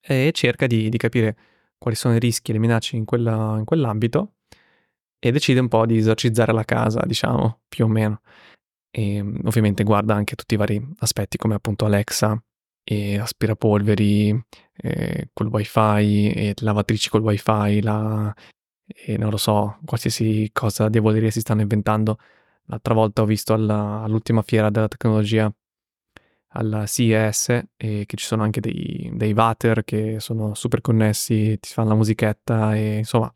e 0.00 0.30
cerca 0.32 0.66
di, 0.66 0.88
di 0.88 0.96
capire 0.96 1.36
quali 1.76 1.94
sono 1.94 2.14
i 2.14 2.20
rischi 2.20 2.52
e 2.52 2.54
le 2.54 2.60
minacce 2.60 2.96
in, 2.96 3.04
quella, 3.04 3.56
in 3.58 3.66
quell'ambito 3.66 4.30
e 5.18 5.32
decide 5.32 5.60
un 5.60 5.68
po' 5.68 5.86
di 5.86 5.98
esorcizzare 5.98 6.52
la 6.52 6.64
casa, 6.64 7.02
diciamo, 7.06 7.60
più 7.68 7.84
o 7.84 7.88
meno. 7.88 8.20
E 8.90 9.20
ovviamente 9.44 9.84
guarda 9.84 10.14
anche 10.14 10.36
tutti 10.36 10.54
i 10.54 10.56
vari 10.56 10.82
aspetti 11.00 11.36
come 11.36 11.54
appunto 11.54 11.84
Alexa 11.84 12.42
e 12.82 13.18
aspirapolveri 13.18 14.44
e 14.76 15.28
col 15.32 15.48
wifi 15.48 16.30
e 16.32 16.54
lavatrici 16.60 17.10
col 17.10 17.22
wifi, 17.22 17.82
la, 17.82 18.34
e 18.86 19.16
non 19.18 19.30
lo 19.30 19.36
so, 19.36 19.78
qualsiasi 19.84 20.50
cosa 20.52 20.88
diavoleria 20.88 21.30
si 21.30 21.40
stanno 21.40 21.62
inventando. 21.62 22.18
L'altra 22.66 22.94
volta 22.94 23.22
ho 23.22 23.26
visto 23.26 23.52
alla, 23.54 24.02
all'ultima 24.02 24.42
fiera 24.42 24.70
della 24.70 24.88
tecnologia 24.88 25.52
alla 26.50 26.86
CES 26.86 27.48
e 27.76 28.04
che 28.06 28.16
ci 28.16 28.24
sono 28.24 28.42
anche 28.42 28.60
dei, 28.60 29.10
dei 29.14 29.32
water 29.32 29.84
che 29.84 30.20
sono 30.20 30.54
super 30.54 30.80
connessi, 30.80 31.58
ti 31.60 31.68
fanno 31.72 31.90
la 31.90 31.94
musichetta 31.96 32.74
e 32.74 32.98
insomma 32.98 33.32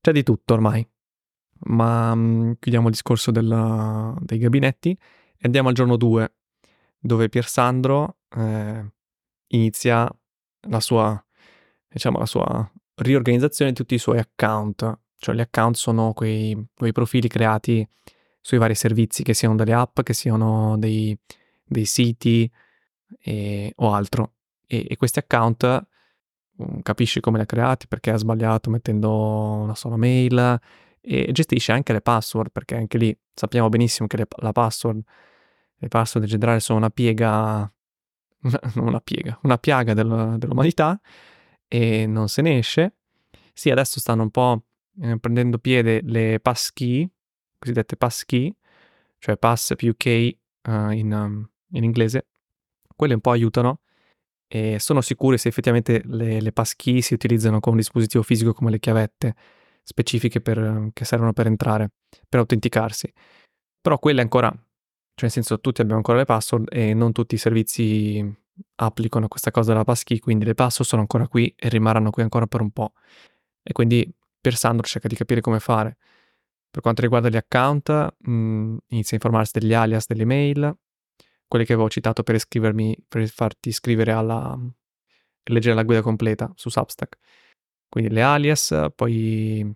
c'è 0.00 0.12
di 0.12 0.22
tutto 0.22 0.54
ormai. 0.54 0.86
Ma 1.60 2.14
mh, 2.14 2.20
mm, 2.20 2.52
chiudiamo 2.58 2.86
il 2.86 2.92
discorso 2.92 3.30
della, 3.30 4.14
dei 4.20 4.38
gabinetti 4.38 4.90
e 4.90 5.40
andiamo 5.42 5.68
al 5.68 5.74
giorno 5.74 5.96
2, 5.96 6.32
dove 6.98 7.28
Pier 7.28 7.46
Sandro 7.46 8.18
eh, 8.36 8.92
inizia 9.48 10.08
la 10.68 10.80
sua, 10.80 11.24
diciamo, 11.88 12.18
la 12.18 12.26
sua 12.26 12.72
riorganizzazione 12.96 13.70
di 13.72 13.76
tutti 13.76 13.94
i 13.94 13.98
suoi 13.98 14.18
account. 14.18 14.98
Cioè 15.16 15.34
gli 15.34 15.40
account 15.40 15.76
sono 15.76 16.12
quei, 16.12 16.68
quei 16.74 16.92
profili 16.92 17.28
creati 17.28 17.86
sui 18.40 18.58
vari 18.58 18.74
servizi, 18.74 19.22
che 19.22 19.34
siano 19.34 19.56
delle 19.56 19.72
app, 19.72 20.00
che 20.00 20.14
siano 20.14 20.76
dei, 20.78 21.16
dei 21.64 21.84
siti 21.84 22.50
e, 23.20 23.72
o 23.76 23.92
altro. 23.92 24.34
E, 24.66 24.86
e 24.88 24.96
questi 24.96 25.18
account 25.18 25.86
Mm, 26.62 26.80
capisci 26.80 27.20
come 27.20 27.36
li 27.38 27.44
ha 27.44 27.46
creati, 27.46 27.86
perché 27.86 28.10
ha 28.10 28.16
sbagliato 28.16 28.70
mettendo 28.70 29.12
una 29.12 29.74
sola 29.74 29.96
mail 29.96 30.58
e 31.00 31.30
gestisce 31.32 31.72
anche 31.72 31.92
le 31.92 32.00
password, 32.00 32.50
perché 32.50 32.76
anche 32.76 32.98
lì 32.98 33.16
sappiamo 33.32 33.68
benissimo 33.68 34.08
che 34.08 34.16
le, 34.16 34.26
la 34.38 34.52
password, 34.52 35.00
le 35.76 35.88
password 35.88 36.26
in 36.26 36.32
generale 36.32 36.60
sono 36.60 36.78
una 36.78 36.90
piega, 36.90 37.60
non 38.74 38.86
una 38.86 39.00
piega, 39.00 39.38
una 39.42 39.58
piaga 39.58 39.94
del, 39.94 40.34
dell'umanità 40.38 41.00
e 41.68 42.06
non 42.06 42.28
se 42.28 42.42
ne 42.42 42.58
esce. 42.58 42.94
Sì, 43.52 43.70
adesso 43.70 44.00
stanno 44.00 44.22
un 44.22 44.30
po' 44.30 44.64
eh, 45.00 45.18
prendendo 45.18 45.58
piede 45.58 46.00
le 46.02 46.40
passkey, 46.40 47.08
cosiddette 47.58 47.96
passkey, 47.96 48.54
cioè 49.18 49.36
pass 49.36 49.74
più 49.76 49.96
key 49.96 50.36
uh, 50.68 50.90
in, 50.90 51.12
um, 51.12 51.48
in 51.72 51.84
inglese. 51.84 52.26
Quelle 52.96 53.14
un 53.14 53.20
po' 53.20 53.30
aiutano 53.30 53.80
e 54.48 54.78
sono 54.80 55.02
sicuri 55.02 55.36
se 55.36 55.48
effettivamente 55.48 56.00
le, 56.06 56.40
le 56.40 56.52
passkey 56.52 57.02
si 57.02 57.12
utilizzano 57.12 57.60
con 57.60 57.72
un 57.72 57.78
dispositivo 57.78 58.22
fisico 58.22 58.54
come 58.54 58.70
le 58.70 58.78
chiavette 58.80 59.34
specifiche 59.82 60.40
per, 60.40 60.88
che 60.92 61.04
servono 61.04 61.32
per 61.32 61.46
entrare, 61.46 61.90
per 62.28 62.40
autenticarsi. 62.40 63.12
Però 63.80 63.98
quelle 63.98 64.22
ancora, 64.22 64.48
cioè 64.48 64.60
nel 65.20 65.30
senso 65.30 65.60
tutti 65.60 65.80
abbiamo 65.80 65.98
ancora 65.98 66.18
le 66.18 66.24
password 66.24 66.68
e 66.70 66.94
non 66.94 67.12
tutti 67.12 67.34
i 67.34 67.38
servizi 67.38 68.36
applicano 68.76 69.28
questa 69.28 69.50
cosa 69.50 69.72
della 69.72 69.84
passkey, 69.84 70.18
quindi 70.18 70.44
le 70.44 70.54
password 70.54 70.88
sono 70.88 71.02
ancora 71.02 71.28
qui 71.28 71.52
e 71.56 71.68
rimarranno 71.68 72.10
qui 72.10 72.22
ancora 72.22 72.46
per 72.46 72.60
un 72.62 72.70
po'. 72.70 72.92
E 73.62 73.72
quindi 73.72 74.10
per 74.40 74.56
Sandro 74.56 74.86
cerca 74.86 75.08
di 75.08 75.14
capire 75.14 75.40
come 75.40 75.60
fare. 75.60 75.96
Per 76.70 76.82
quanto 76.82 77.02
riguarda 77.02 77.28
gli 77.28 77.36
account, 77.36 78.16
mh, 78.18 78.30
mm, 78.30 78.76
inizia 78.88 79.12
a 79.12 79.20
informarsi 79.20 79.58
degli 79.58 79.74
alias 79.74 80.06
delle 80.06 80.24
mail, 80.24 80.76
quelle 81.48 81.64
che 81.64 81.72
avevo 81.72 81.88
citato 81.88 82.22
per 82.22 82.36
iscrivermi, 82.36 83.04
per 83.08 83.26
farti 83.28 83.70
iscrivere 83.70 84.12
alla 84.12 84.56
leggere 85.44 85.74
la 85.74 85.82
guida 85.82 86.02
completa 86.02 86.52
su 86.54 86.68
Substack. 86.68 87.16
Quindi 87.88 88.12
le 88.12 88.22
alias, 88.22 88.88
poi 88.94 89.74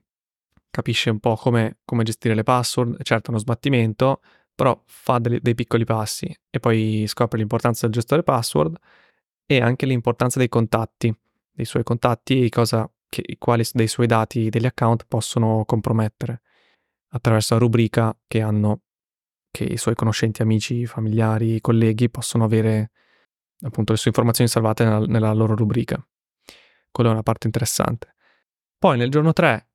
capisce 0.70 1.11
un 1.11 1.18
po' 1.18 1.37
come, 1.37 1.78
come 1.85 2.02
gestire 2.02 2.35
le 2.35 2.42
password, 2.42 3.02
certo 3.02 3.30
uno 3.30 3.38
sbattimento, 3.38 4.20
però 4.54 4.80
fa 4.87 5.18
dei, 5.18 5.40
dei 5.40 5.54
piccoli 5.54 5.85
passi 5.85 6.35
e 6.50 6.61
poi 6.61 7.04
scopre 7.06 7.38
l'importanza 7.38 7.87
del 7.87 7.94
gestore 7.94 8.22
password 8.22 8.76
e 9.46 9.61
anche 9.61 9.87
l'importanza 9.87 10.38
dei 10.38 10.48
contatti, 10.48 11.14
dei 11.50 11.64
suoi 11.64 11.82
contatti 11.82 12.44
e 12.44 12.48
cosa 12.48 12.90
che, 13.08 13.37
quali 13.38 13.64
dei 13.72 13.88
suoi 13.88 14.06
dati 14.06 14.48
degli 14.48 14.66
account 14.66 15.04
possono 15.06 15.64
compromettere 15.66 16.42
attraverso 17.08 17.54
la 17.54 17.61
rubrica 17.61 18.16
che 18.26 18.40
hanno 18.40 18.80
che 19.52 19.64
i 19.64 19.76
suoi 19.76 19.94
conoscenti, 19.94 20.42
amici, 20.42 20.86
familiari, 20.86 21.60
colleghi 21.60 22.10
possono 22.10 22.42
avere 22.42 22.90
appunto 23.60 23.92
le 23.92 23.98
sue 23.98 24.10
informazioni 24.10 24.50
salvate 24.50 24.82
nella, 24.82 25.06
nella 25.06 25.32
loro 25.32 25.54
rubrica. 25.54 26.04
Quella 26.90 27.10
è 27.10 27.12
una 27.12 27.22
parte 27.22 27.46
interessante. 27.46 28.14
Poi 28.78 28.96
nel 28.98 29.10
giorno 29.10 29.32
3 29.32 29.68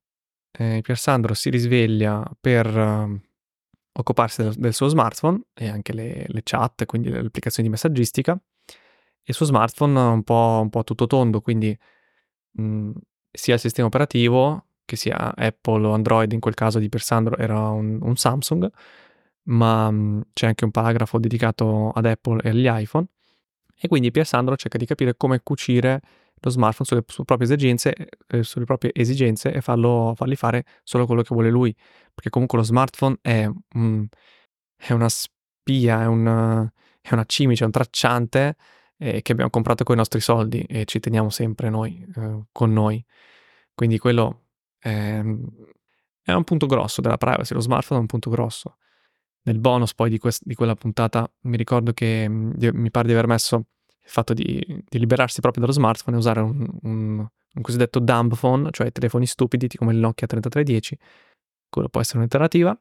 eh, 0.51 0.81
Pier 0.81 0.97
Sandro 0.97 1.33
si 1.33 1.49
risveglia 1.49 2.29
per 2.39 2.75
uh, 2.75 3.21
occuparsi 3.93 4.41
del, 4.41 4.53
del, 4.55 4.73
suo 4.73 4.87
smartphone 4.87 5.41
e 5.53 5.69
anche 5.69 5.93
le, 5.93 6.25
le, 6.27 6.41
chat, 6.43 6.85
quindi 6.85 7.09
le 7.09 7.19
applicazioni 7.19 7.67
di 7.67 7.73
messaggistica, 7.73 8.37
il 9.23 9.33
suo 9.33 9.45
smartphone 9.45 9.99
un 9.99 10.23
po', 10.23 10.59
un 10.61 10.69
po 10.69 10.83
tutto 10.83 11.05
tondo, 11.05 11.41
quindi 11.41 11.77
mh, 12.51 12.63
mm, 12.63 12.91
sia 13.31 13.53
il 13.53 13.59
sistema 13.59 13.87
operativo 13.87 14.65
che 14.85 14.95
sia 14.95 15.35
Apple 15.35 15.85
o 15.85 15.93
Android, 15.93 16.31
in 16.31 16.39
quel 16.39 16.55
caso 16.55 16.79
di 16.79 16.89
Persandro 16.89 17.37
era 17.37 17.69
un, 17.69 17.99
un 18.01 18.15
Samsung, 18.15 18.69
ma 19.47 19.89
mh, 19.91 19.95
mm, 19.95 20.21
c'è 20.33 20.47
anche 20.47 20.65
un 20.65 20.71
paragrafo 20.71 21.19
dedicato 21.19 21.91
ad 21.91 22.05
Apple 22.05 22.41
e 22.41 22.49
agli 22.49 22.67
iPhone. 22.69 23.07
E 23.79 23.87
quindi 23.87 24.11
Piersandro 24.11 24.55
cerca 24.55 24.77
di 24.77 24.85
capire 24.85 25.15
come 25.15 25.41
cucire 25.43 26.01
lo 26.39 26.49
smartphone 26.49 26.85
sulle, 26.87 27.03
sulle, 27.07 27.25
proprie, 27.25 27.47
esigenze, 27.47 27.93
eh, 28.27 28.43
sulle 28.43 28.65
proprie 28.65 28.91
esigenze 28.93 29.51
e 29.51 29.61
farlo, 29.61 30.13
fargli 30.15 30.35
fare 30.35 30.65
solo 30.83 31.05
quello 31.05 31.21
che 31.21 31.33
vuole 31.33 31.49
lui. 31.49 31.75
Perché 32.13 32.29
comunque 32.29 32.57
lo 32.57 32.63
smartphone 32.63 33.17
è, 33.21 33.49
un, 33.73 34.07
è 34.75 34.91
una 34.93 35.09
spia, 35.09 36.01
è 36.01 36.05
una, 36.05 36.71
è 37.01 37.13
una 37.13 37.25
cimice, 37.25 37.63
è 37.63 37.65
un 37.65 37.71
tracciante 37.71 38.55
eh, 38.97 39.21
che 39.21 39.31
abbiamo 39.31 39.49
comprato 39.51 39.83
con 39.83 39.95
i 39.95 39.97
nostri 39.99 40.19
soldi 40.19 40.61
e 40.61 40.85
ci 40.85 40.99
teniamo 40.99 41.29
sempre 41.29 41.69
noi, 41.69 42.05
eh, 42.15 42.43
con 42.51 42.73
noi. 42.73 43.03
Quindi 43.73 43.99
quello 43.99 44.45
è, 44.79 45.21
è, 46.23 46.31
un 46.33 46.43
punto 46.43 46.65
grosso 46.65 47.01
della 47.01 47.17
privacy, 47.17 47.53
lo 47.53 47.61
smartphone 47.61 47.99
è 47.99 48.01
un 48.01 48.07
punto 48.07 48.29
grosso. 48.29 48.77
Nel 49.47 49.59
bonus 49.59 49.95
poi 49.95 50.09
di, 50.09 50.17
quest- 50.17 50.43
di 50.45 50.55
quella 50.55 50.75
puntata 50.75 51.29
mi 51.43 51.55
ricordo 51.55 51.93
che 51.93 52.27
mi 52.29 52.91
pare 52.91 53.07
di 53.07 53.13
aver 53.13 53.27
messo 53.27 53.55
il 53.55 54.09
fatto 54.09 54.33
di, 54.33 54.61
di 54.89 54.99
liberarsi 54.99 55.39
proprio 55.39 55.61
dallo 55.61 55.73
smartphone 55.73 56.17
e 56.17 56.19
usare 56.19 56.41
un, 56.41 56.67
un, 56.81 57.17
un 57.19 57.61
cosiddetto 57.61 57.99
dumb 57.99 58.35
phone, 58.35 58.69
cioè 58.71 58.91
telefoni 58.91 59.25
stupidi 59.25 59.69
come 59.77 59.93
il 59.93 59.99
Nokia 59.99 60.27
3310. 60.27 60.97
Quello 61.69 61.87
può 61.87 62.01
essere 62.01 62.17
un'alternativa, 62.17 62.77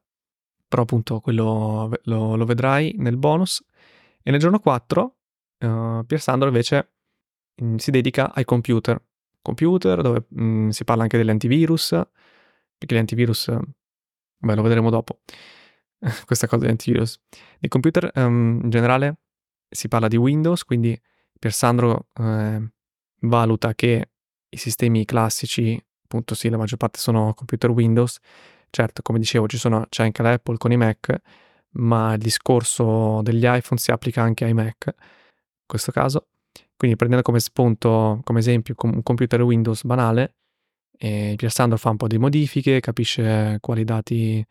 però 0.66 0.83
appunto 0.83 1.20
quello 1.20 1.92
lo, 2.02 2.35
lo 2.35 2.44
vedrai 2.44 2.96
nel 2.98 3.16
bonus. 3.16 3.64
E 4.20 4.31
nel 4.33 4.40
giorno 4.40 4.59
4 4.59 5.16
uh, 5.59 5.66
eh, 5.66 6.02
Pier 6.05 6.20
Sandro 6.20 6.48
invece 6.48 6.94
mh, 7.55 7.64
mm, 7.64 7.76
si 7.76 7.92
dedica 7.92 8.35
ai 8.35 8.44
computer. 8.44 9.00
Computer 9.40 10.02
dove 10.02 10.26
mh, 10.29 10.44
mm, 10.44 10.68
si 10.70 10.83
parla 10.83 11.05
anche 11.05 11.16
degli 11.16 11.31
antivirus, 11.31 11.90
perché 12.76 12.96
gli 12.96 12.98
antivirus, 12.98 13.57
beh 14.38 14.55
lo 14.57 14.62
vedremo 14.62 14.90
dopo, 14.90 15.20
questa 16.26 16.46
cosa 16.46 16.62
degli 16.62 16.70
antivirus. 16.70 17.18
Nei 17.59 17.68
computer 17.68 18.11
um, 18.14 18.61
in 18.62 18.70
generale 18.70 19.18
si 19.68 19.88
parla 19.88 20.09
di 20.09 20.16
Windows, 20.16 20.64
quindi 20.64 20.98
Pier 21.38 21.52
Sandro 21.52 22.09
eh, 22.14 22.70
valuta 23.20 23.74
che 23.74 24.11
i 24.48 24.56
sistemi 24.56 25.04
classici, 25.04 25.80
appunto 26.04 26.35
sì, 26.35 26.48
la 26.48 26.56
maggior 26.56 26.78
parte 26.78 26.98
sono 26.98 27.35
computer 27.35 27.70
Windows, 27.70 28.18
certo, 28.70 29.02
come 29.02 29.18
dicevo, 29.18 29.46
sono, 29.48 29.87
c'è 29.88 30.04
anche 30.04 30.22
l'Apple 30.22 30.56
con 30.56 30.72
i 30.72 30.76
Mac, 30.76 31.14
ma 31.72 32.14
il 32.14 32.20
discorso 32.20 33.20
degli 33.22 33.44
iPhone 33.44 33.80
si 33.80 33.90
applica 33.90 34.22
anche 34.22 34.44
ai 34.44 34.54
Mac, 34.54 34.87
in 34.87 35.66
questo 35.66 35.92
caso. 35.92 36.28
Quindi 36.76 36.96
prendendo 36.96 37.24
come 37.24 37.40
spunto, 37.40 38.20
come 38.22 38.38
esempio, 38.38 38.74
un 38.82 39.02
computer 39.02 39.42
Windows 39.42 39.85
banale, 39.85 40.35
e 40.98 41.35
Pier 41.37 41.50
Sandro 41.50 41.76
fa 41.76 41.90
un 41.90 41.96
po' 41.96 42.06
di 42.06 42.18
modifiche, 42.18 42.80
capisce 42.80 43.59
quali 43.61 43.85
dati 43.85 44.44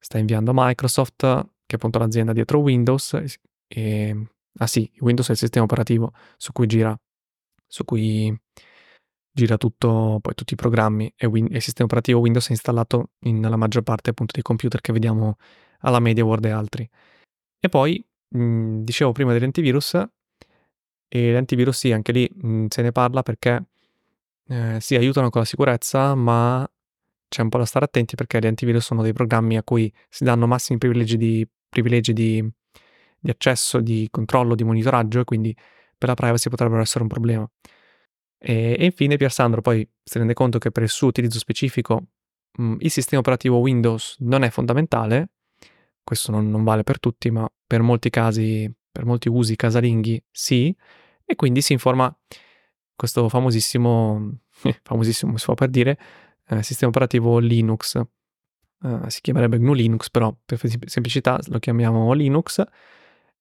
sta 0.00 0.18
inviando 0.18 0.52
Microsoft, 0.54 1.20
che 1.20 1.46
è 1.66 1.74
appunto 1.76 1.98
l'azienda 1.98 2.32
dietro 2.32 2.58
Windows, 2.58 3.22
e 3.68 4.26
Ah 4.58 4.66
sì, 4.66 4.90
Windows 4.98 5.28
è 5.28 5.32
il 5.32 5.38
sistema 5.38 5.64
operativo 5.64 6.12
su 6.36 6.52
cui 6.52 6.66
gira, 6.66 6.98
su 7.66 7.84
cui 7.84 8.36
gira 9.32 9.56
tutto, 9.56 10.18
poi 10.20 10.34
tutti 10.34 10.54
i 10.54 10.56
programmi 10.56 11.12
e, 11.16 11.26
win- 11.26 11.48
il 11.50 11.62
sistema 11.62 11.84
operativo 11.84 12.18
Windows 12.20 12.48
è 12.48 12.50
installato 12.50 13.10
nella 13.20 13.56
maggior 13.56 13.82
parte 13.82 14.10
appunto 14.10 14.32
dei 14.34 14.42
computer 14.42 14.80
che 14.80 14.92
vediamo 14.92 15.36
alla 15.80 16.00
Media 16.00 16.24
World 16.24 16.44
e 16.46 16.50
altri. 16.50 16.90
E 17.60 17.68
poi, 17.68 18.04
mh, 18.28 18.82
dicevo 18.82 19.12
prima 19.12 19.32
degli 19.32 19.44
antivirus, 19.44 19.94
e 21.12 21.32
gli 21.32 21.34
antivirus 21.36 21.78
sì, 21.78 21.92
anche 21.92 22.12
lì 22.12 22.28
mh, 22.32 22.66
se 22.68 22.82
ne 22.82 22.92
parla 22.92 23.22
perché 23.22 23.64
eh, 24.48 24.78
sì, 24.80 24.96
aiutano 24.96 25.30
con 25.30 25.40
la 25.42 25.46
sicurezza, 25.46 26.14
ma 26.14 26.68
c'è 27.30 27.40
un 27.40 27.48
po' 27.48 27.56
da 27.56 27.64
stare 27.64 27.86
attenti 27.86 28.14
perché 28.14 28.38
gli 28.38 28.46
antivirus 28.46 28.84
sono 28.84 29.02
dei 29.02 29.14
programmi 29.14 29.56
a 29.56 29.62
cui 29.62 29.90
si 30.10 30.24
danno 30.24 30.46
massimi 30.46 30.78
privilegi 30.78 31.16
di, 31.16 31.48
privilegi 31.70 32.12
di 32.12 32.46
di 33.20 33.30
accesso, 33.30 33.80
di 33.80 34.08
controllo, 34.10 34.54
di 34.54 34.64
monitoraggio 34.64 35.20
e 35.20 35.24
quindi 35.24 35.54
per 35.96 36.08
la 36.08 36.14
privacy 36.14 36.48
potrebbero 36.48 36.80
essere 36.80 37.02
un 37.02 37.08
problema. 37.08 37.48
E, 38.38 38.76
e 38.78 38.84
infine 38.86 39.16
Pier 39.16 39.30
Sandro 39.30 39.60
poi 39.60 39.86
si 40.02 40.18
rende 40.18 40.32
conto 40.32 40.58
che 40.58 40.70
per 40.70 40.82
il 40.82 40.88
suo 40.88 41.08
utilizzo 41.08 41.38
specifico 41.38 42.06
mh, 42.52 42.76
il 42.78 42.90
sistema 42.90 43.20
operativo 43.20 43.58
Windows 43.58 44.16
non 44.20 44.42
è 44.42 44.50
fondamentale, 44.50 45.28
questo 46.02 46.32
non, 46.32 46.48
non 46.48 46.64
vale 46.64 46.82
per 46.82 46.98
tutti, 46.98 47.30
ma 47.30 47.46
per 47.66 47.82
molti 47.82 48.08
casi, 48.08 48.72
per 48.90 49.04
molti 49.04 49.28
usi 49.28 49.54
casalinghi 49.56 50.22
sì, 50.30 50.74
e 51.24 51.36
quindi 51.36 51.60
si 51.60 51.74
informa 51.74 52.14
questo 52.96 53.28
famosissimo, 53.28 54.38
famosissimo 54.82 55.36
si 55.36 55.44
può 55.44 55.54
per 55.54 55.68
dire, 55.68 55.98
eh, 56.50 56.62
sistema 56.62 56.90
operativo 56.90 57.38
Linux. 57.38 58.00
Uh, 58.82 59.08
si 59.08 59.20
chiamerebbe 59.20 59.58
GNU 59.58 59.74
Linux, 59.74 60.08
però 60.10 60.34
per 60.44 60.58
semplicità 60.86 61.38
lo 61.48 61.58
chiamiamo 61.58 62.12
Linux 62.14 62.64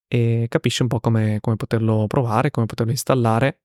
e 0.07 0.47
capisci 0.49 0.81
un 0.81 0.89
po' 0.89 0.99
come, 0.99 1.37
come 1.39 1.55
poterlo 1.55 2.07
provare, 2.07 2.51
come 2.51 2.65
poterlo 2.65 2.91
installare 2.91 3.61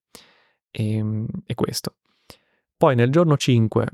e, 0.71 0.97
ehm, 0.97 1.27
e, 1.47 1.55
questo. 1.55 1.97
Poi 2.77 2.95
nel 2.95 3.11
giorno 3.11 3.37
5 3.37 3.87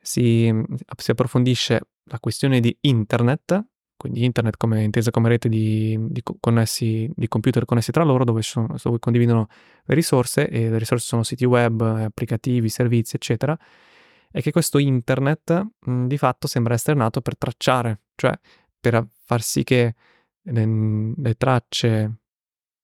si, 0.00 0.52
si, 0.96 1.10
approfondisce 1.10 1.80
la 2.04 2.18
questione 2.18 2.60
di 2.60 2.76
internet, 2.80 3.64
quindi 3.96 4.24
internet 4.24 4.56
come, 4.56 4.82
intesa 4.82 5.10
come 5.10 5.28
rete 5.28 5.48
di, 5.48 5.96
di, 6.08 6.22
connessi, 6.40 7.10
di 7.14 7.28
computer 7.28 7.64
connessi 7.64 7.92
tra 7.92 8.04
loro 8.04 8.24
dove, 8.24 8.42
sono, 8.42 8.74
dove 8.82 8.98
condividono 8.98 9.48
le 9.84 9.94
risorse 9.94 10.48
e 10.48 10.70
le 10.70 10.78
risorse 10.78 11.06
sono 11.06 11.22
siti 11.22 11.44
web, 11.44 11.80
applicativi, 11.80 12.68
servizi 12.68 13.16
eccetera 13.16 13.58
e 14.30 14.42
che 14.42 14.50
questo 14.50 14.78
internet 14.78 15.66
di 15.80 16.18
fatto 16.18 16.46
sembra 16.46 16.74
essere 16.74 16.96
nato 16.96 17.20
per 17.20 17.36
tracciare, 17.36 18.02
cioè 18.14 18.38
per 18.80 19.06
far 19.24 19.42
sì 19.42 19.64
che 19.64 19.94
le, 20.42 21.12
le 21.16 21.34
tracce 21.34 22.18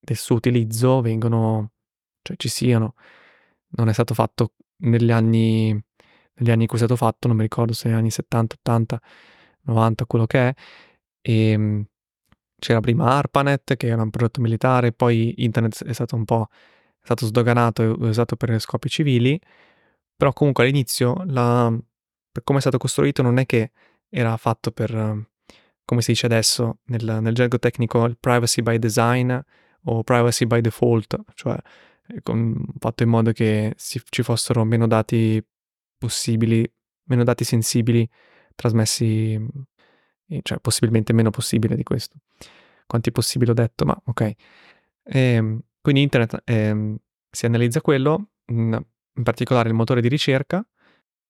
del 0.00 0.16
suo 0.16 0.37
utilizzo 0.37 1.00
vengono, 1.00 1.72
cioè 2.22 2.37
ci 2.37 2.48
siano. 2.48 2.94
Non 3.76 3.88
è 3.88 3.92
stato 3.92 4.14
fatto 4.14 4.54
negli 4.78 5.11
anni, 5.11 5.72
negli 6.35 6.50
anni 6.50 6.62
in 6.62 6.68
cui 6.68 6.76
è 6.76 6.80
stato 6.80 6.96
fatto, 6.96 7.28
non 7.28 7.37
mi 7.37 7.42
ricordo 7.42 7.72
se 7.72 7.88
negli 7.88 7.98
anni 7.98 8.11
70, 8.11 8.57
80, 8.59 9.00
90, 9.62 10.07
quello 10.07 10.26
che 10.26 10.48
è. 10.48 10.54
E 11.20 11.50
ehm, 11.50 11.85
c'era 12.59 12.80
prima 12.80 13.07
ARPANET, 13.16 13.76
che 13.76 13.87
era 13.88 14.02
un 14.02 14.11
progetto 14.11 14.40
militare, 14.40 14.92
poi 14.92 15.35
internet 15.38 15.85
è 15.85 15.92
stato 15.92 16.16
un 16.16 16.24
po' 16.24 16.48
è 17.04 17.07
stato 17.09 17.26
sdoganato 17.26 17.83
e 17.83 17.87
usato 18.09 18.37
per 18.37 18.59
scopi 18.61 18.88
civili, 18.88 19.38
però 20.16 20.33
comunque 20.33 20.64
all'inizio, 20.64 21.22
la, 21.27 21.72
per 22.31 22.42
come 22.44 22.59
è 22.59 22.61
stato 22.61 22.79
costruito, 22.79 23.22
non 23.22 23.38
è 23.38 23.46
che 23.46 23.72
era 24.09 24.37
fatto 24.37 24.70
per, 24.70 24.90
come 25.85 26.03
si 26.03 26.12
dice 26.12 26.27
adesso 26.27 26.79
nel, 26.87 27.18
nel 27.20 27.35
gergo 27.35 27.59
tecnico, 27.59 28.05
il 28.05 28.16
privacy 28.18 28.62
by 28.62 28.79
design 28.79 29.37
o 29.85 30.03
privacy 30.03 30.46
by 30.46 30.61
default, 30.61 31.16
cioè 31.35 31.59
eh, 32.09 32.20
con, 32.22 32.64
fatto 32.79 33.03
in 33.03 33.09
modo 33.09 33.33
che 33.33 33.74
si, 33.77 34.00
ci 34.09 34.22
fossero 34.22 34.64
meno 34.64 34.87
dati 34.87 35.44
possibili, 35.98 36.70
meno 37.05 37.24
dati 37.24 37.44
sensibili 37.44 38.09
trasmessi, 38.55 39.38
cioè 40.42 40.59
possibilmente 40.61 41.12
meno 41.12 41.31
possibile 41.31 41.77
di 41.77 41.83
questo. 41.83 42.16
Quanti 42.87 43.11
possibili 43.11 43.50
ho 43.50 43.55
detto, 43.55 43.85
ma 43.85 44.00
ok. 44.05 44.20
E, 44.20 44.37
ehm, 45.05 45.61
quindi 45.81 46.03
internet 46.03 46.42
eh, 46.44 46.96
si 47.31 47.46
analizza 47.46 47.81
quello, 47.81 48.31
in, 48.46 48.81
in, 49.14 49.22
particolare 49.22 49.68
il 49.68 49.74
motore 49.74 50.00
di 50.00 50.09
ricerca, 50.09 50.66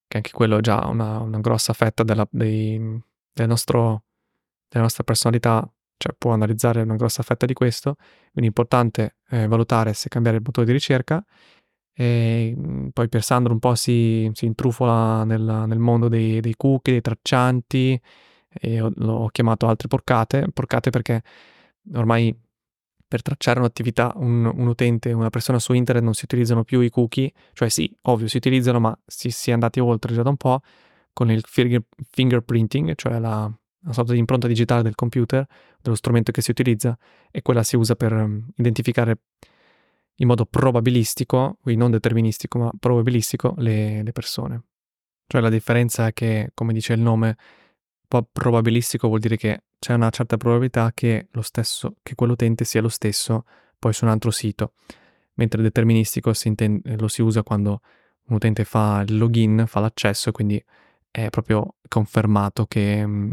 che 0.07 0.17
anche 0.17 0.31
quello 0.33 0.59
è 0.59 0.61
già 0.61 0.87
una, 0.87 1.21
una 1.21 1.41
grossa 1.41 1.73
fetta 1.73 2.03
della, 2.03 2.27
dei, 2.31 3.01
del 3.33 3.49
nostro 3.49 4.05
della 4.75 4.87
nostra 4.87 5.05
personalità, 5.05 5.69
cioè 5.97 6.15
può 6.19 6.33
analizzare 6.33 6.83
una 6.83 6.97
grossa 6.97 7.23
fetta 7.23 7.47
di 7.47 7.55
questo, 7.55 7.95
quindi 8.33 8.43
è 8.43 8.47
importante 8.47 9.17
eh, 9.31 9.47
valutare 9.47 9.93
se 9.95 10.09
cambiare 10.09 10.39
il 10.39 10.43
motore 10.45 10.67
di 10.67 10.73
ricerca. 10.73 11.25
E 11.97 12.53
mm, 12.57 12.89
poi 12.89 13.09
per 13.09 13.23
Sandro 13.23 13.53
un 13.53 13.61
po' 13.61 13.77
si, 13.77 14.29
si 14.35 14.47
intrufola 14.47 15.23
nel, 15.23 15.65
nel 15.69 15.79
mondo 15.79 16.09
dei, 16.09 16.41
dei, 16.41 16.55
cookie, 16.57 16.95
dei 16.95 17.03
traccianti, 17.03 18.01
e 18.49 18.81
ho, 18.81 18.91
l'ho 18.97 19.29
chiamato 19.31 19.69
altre 19.69 19.87
porcate, 19.87 20.49
porcate 20.53 20.91
perché 20.91 21.23
ormai 21.95 22.37
per 23.15 23.23
tracciare 23.23 23.61
un'attività, 23.61 24.13
un, 24.17 24.45
un, 24.45 24.67
utente, 24.67 25.13
una 25.13 25.31
persona 25.31 25.61
su 25.61 25.73
internet 25.73 26.03
non 26.03 26.15
si 26.15 26.25
utilizzano 26.25 26.65
più 26.65 26.81
i 26.81 26.91
cookie, 26.91 27.31
cioè 27.53 27.69
sì, 27.69 27.89
ovvio 28.03 28.27
si 28.27 28.37
utilizzano, 28.37 28.81
ma 28.81 28.99
si, 29.07 29.31
si 29.31 29.51
è 29.51 29.53
andati 29.53 29.79
oltre 29.79 30.13
già 30.13 30.23
da 30.23 30.31
un 30.31 30.37
po' 30.37 30.61
con 31.13 31.31
il 31.31 31.45
finger, 31.47 31.85
fingerprinting, 32.11 32.97
cioè 32.97 33.21
la, 33.21 33.45
una 33.45 33.93
sorta 33.93 34.15
di 34.15 34.19
impronta 34.19 34.49
digitale 34.49 34.83
del 34.83 34.97
computer, 34.97 35.47
dello 35.81 35.95
strumento 35.95 36.33
che 36.33 36.43
si 36.43 36.51
utilizza, 36.51 36.99
e 37.31 37.41
quella 37.41 37.63
si 37.63 37.77
usa 37.77 37.95
per 37.95 38.13
um, 38.15 38.49
identificare 38.57 39.21
in 40.17 40.27
modo 40.27 40.45
probabilistico, 40.45 41.59
quindi 41.63 41.81
non 41.81 41.93
deterministico, 41.93 42.59
ma 42.59 42.73
probabilistico, 42.77 43.55
le, 43.59 44.03
le 44.03 44.11
persone. 44.11 44.65
Cioè 45.29 45.41
la 45.41 45.51
differenza 45.51 46.09
è 46.09 46.13
che, 46.13 46.51
come 46.53 46.73
dice 46.73 46.95
il 46.95 47.01
nome, 47.01 47.37
probabilistico 48.09 49.09
vuol 49.09 49.21
dire 49.21 49.37
che 49.37 49.65
c'è 49.79 49.95
una 49.95 50.11
certa 50.11 50.37
probabilità 50.37 50.93
che, 50.95 51.29
lo 51.33 51.43
stesso, 51.43 51.97
che 52.03 52.15
quell'utente 52.15 52.65
sia 52.65 52.81
lo 52.81 52.89
stesso 52.89 53.45
poi 53.79 53.93
su 53.93 54.05
un 54.05 54.11
altro 54.11 54.31
sito, 54.31 54.73
mentre 55.35 55.61
deterministico 55.61 56.33
si 56.33 56.49
intende, 56.49 56.97
lo 56.97 57.09
si 57.09 57.23
usa 57.23 57.43
quando 57.43 57.81
un 58.27 58.37
utente 58.37 58.65
fa 58.65 59.05
il 59.07 59.19
login, 59.19 59.65
fa 59.67 59.81
l'accesso 59.81 60.31
e 60.31 60.33
quindi 60.33 60.65
è 61.11 61.29
proprio 61.31 61.77
confermato 61.89 62.67
che 62.67 63.07
mh, 63.07 63.11
mm, 63.11 63.31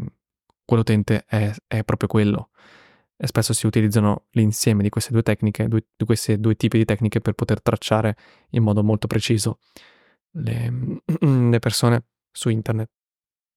quell'utente 0.65 1.23
è, 1.25 1.53
è, 1.67 1.83
proprio 1.83 2.09
quello. 2.09 2.49
E 3.15 3.27
spesso 3.27 3.53
si 3.53 3.65
utilizzano 3.65 4.25
l'insieme 4.31 4.83
di 4.83 4.89
queste 4.89 5.11
due 5.11 5.23
tecniche, 5.23 5.67
due, 5.67 5.85
di 5.95 6.05
questi 6.05 6.39
due 6.39 6.55
tipi 6.55 6.77
di 6.77 6.85
tecniche 6.85 7.21
per 7.21 7.33
poter 7.33 7.61
tracciare 7.61 8.15
in 8.51 8.63
modo 8.63 8.83
molto 8.83 9.07
preciso 9.07 9.59
le, 10.31 10.99
le 11.49 11.59
persone 11.59 12.05
su 12.31 12.49
internet. 12.49 12.89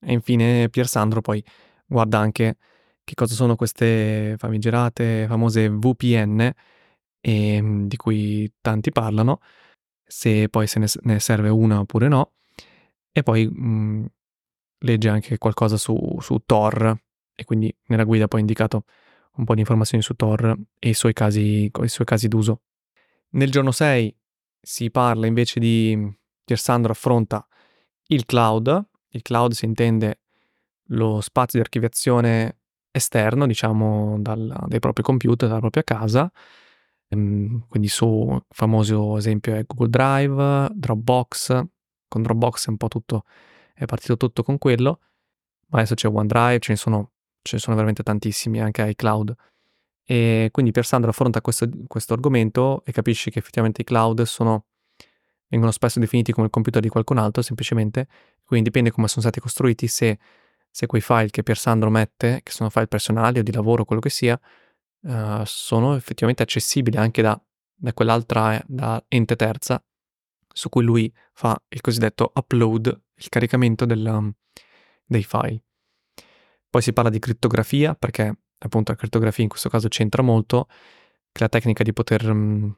E 0.04 0.12
infine 0.12 0.68
Pier 0.68 0.86
Sandro 0.86 1.20
poi 1.20 1.42
guarda 1.86 2.18
anche 2.18 2.56
che 3.04 3.14
cosa 3.14 3.34
sono 3.34 3.56
queste 3.56 4.34
famigerate, 4.38 5.26
famose 5.28 5.68
VPN, 5.68 6.40
e, 6.40 7.54
ehm, 7.56 7.86
di 7.86 7.96
cui 7.96 8.52
tanti 8.60 8.90
parlano, 8.92 9.40
se 10.04 10.48
poi 10.48 10.66
se 10.66 10.78
ne, 10.78 10.86
ne 11.02 11.20
serve 11.20 11.48
una 11.48 11.80
oppure 11.80 12.08
no, 12.08 12.32
e 13.12 13.22
poi 13.22 13.46
mh, 13.46 13.66
mhmm, 13.68 14.06
legge 14.80 15.08
anche 15.08 15.38
qualcosa 15.38 15.76
su, 15.76 16.18
su 16.20 16.38
Tor, 16.46 16.96
e 17.34 17.44
quindi 17.44 17.74
nella 17.86 18.04
guida 18.04 18.28
poi 18.28 18.40
indicato 18.40 18.84
un 19.36 19.44
po' 19.44 19.54
di 19.54 19.60
informazioni 19.60 20.02
su 20.02 20.14
Tor 20.14 20.56
e 20.78 20.88
i 20.90 20.94
suoi 20.94 21.12
casi, 21.12 21.64
i 21.64 21.88
suoi 21.88 22.06
casi 22.06 22.28
d'uso. 22.28 22.62
Nel 23.30 23.50
giorno 23.50 23.72
6 23.72 24.14
si 24.60 24.90
parla 24.90 25.26
invece 25.26 25.60
di 25.60 26.12
Piersandro 26.44 26.92
affronta 26.92 27.46
il 28.08 28.26
cloud. 28.26 28.86
Il 29.14 29.22
cloud 29.22 29.52
si 29.52 29.64
intende 29.64 30.18
lo 30.88 31.20
spazio 31.20 31.58
di 31.58 31.64
archiviazione 31.64 32.58
esterno, 32.90 33.46
diciamo, 33.46 34.16
dal, 34.20 34.64
dai 34.66 34.80
propri 34.80 35.02
computer, 35.02 35.48
dalla 35.48 35.60
propria 35.60 35.84
casa. 35.84 36.30
Ehm, 37.08 37.66
quindi 37.68 37.88
su 37.88 38.38
famoso 38.48 39.16
esempio 39.16 39.54
è 39.54 39.64
Google 39.64 39.88
Drive, 39.88 40.70
Dropbox. 40.74 41.64
Con 42.08 42.22
Dropbox 42.22 42.66
è 42.66 42.70
un 42.70 42.76
po' 42.76 42.88
tutto, 42.88 43.24
è 43.72 43.84
partito 43.84 44.16
tutto 44.16 44.42
con 44.42 44.58
quello. 44.58 45.00
Ma 45.68 45.78
adesso 45.78 45.94
c'è 45.94 46.08
OneDrive, 46.08 46.58
ce 46.58 46.72
ne 46.72 46.78
sono, 46.78 47.10
ce 47.42 47.56
ne 47.56 47.60
sono 47.60 47.74
veramente 47.76 48.02
tantissimi, 48.02 48.60
anche 48.60 48.82
iCloud. 48.82 49.34
E 50.04 50.48
quindi 50.52 50.72
per 50.72 50.84
Sandro 50.84 51.10
affronta 51.10 51.40
questo, 51.40 51.68
questo 51.86 52.14
argomento 52.14 52.82
e 52.84 52.92
capisce 52.92 53.30
che 53.30 53.38
effettivamente 53.38 53.82
i 53.82 53.84
cloud 53.84 54.22
sono 54.22 54.66
vengono 55.48 55.72
spesso 55.72 56.00
definiti 56.00 56.32
come 56.32 56.46
il 56.46 56.52
computer 56.52 56.82
di 56.82 56.88
qualcun 56.88 57.18
altro 57.18 57.40
semplicemente, 57.40 58.08
quindi 58.44 58.68
dipende 58.68 58.90
come 58.90 59.08
sono 59.08 59.22
stati 59.22 59.40
costruiti 59.40 59.86
se, 59.86 60.18
se 60.70 60.86
quei 60.86 61.00
file 61.00 61.30
che 61.30 61.42
Pier 61.42 61.58
Sandro 61.58 61.90
mette, 61.90 62.40
che 62.42 62.50
sono 62.52 62.70
file 62.70 62.86
personali 62.86 63.38
o 63.38 63.42
di 63.42 63.52
lavoro, 63.52 63.84
quello 63.84 64.00
che 64.00 64.10
sia, 64.10 64.38
uh, 65.00 65.42
sono 65.44 65.96
effettivamente 65.96 66.42
accessibili 66.42 66.96
anche 66.96 67.22
da, 67.22 67.40
da 67.74 67.92
quell'altra 67.92 68.62
da 68.66 69.02
ente 69.08 69.36
terza 69.36 69.82
su 70.52 70.68
cui 70.68 70.84
lui 70.84 71.12
fa 71.32 71.60
il 71.68 71.80
cosiddetto 71.80 72.32
upload, 72.34 73.02
il 73.14 73.28
caricamento 73.28 73.84
del, 73.84 74.06
um, 74.06 74.32
dei 75.04 75.24
file. 75.24 75.62
Poi 76.70 76.82
si 76.82 76.92
parla 76.92 77.10
di 77.10 77.18
crittografia 77.18 77.94
perché 77.94 78.36
appunto 78.58 78.92
la 78.92 78.98
crittografia 78.98 79.42
in 79.42 79.50
questo 79.50 79.68
caso 79.68 79.88
c'entra 79.88 80.22
molto, 80.22 80.66
che 80.66 81.40
è 81.40 81.42
la 81.42 81.48
tecnica 81.48 81.82
di 81.82 81.92
poter 81.92 82.28
um, 82.28 82.76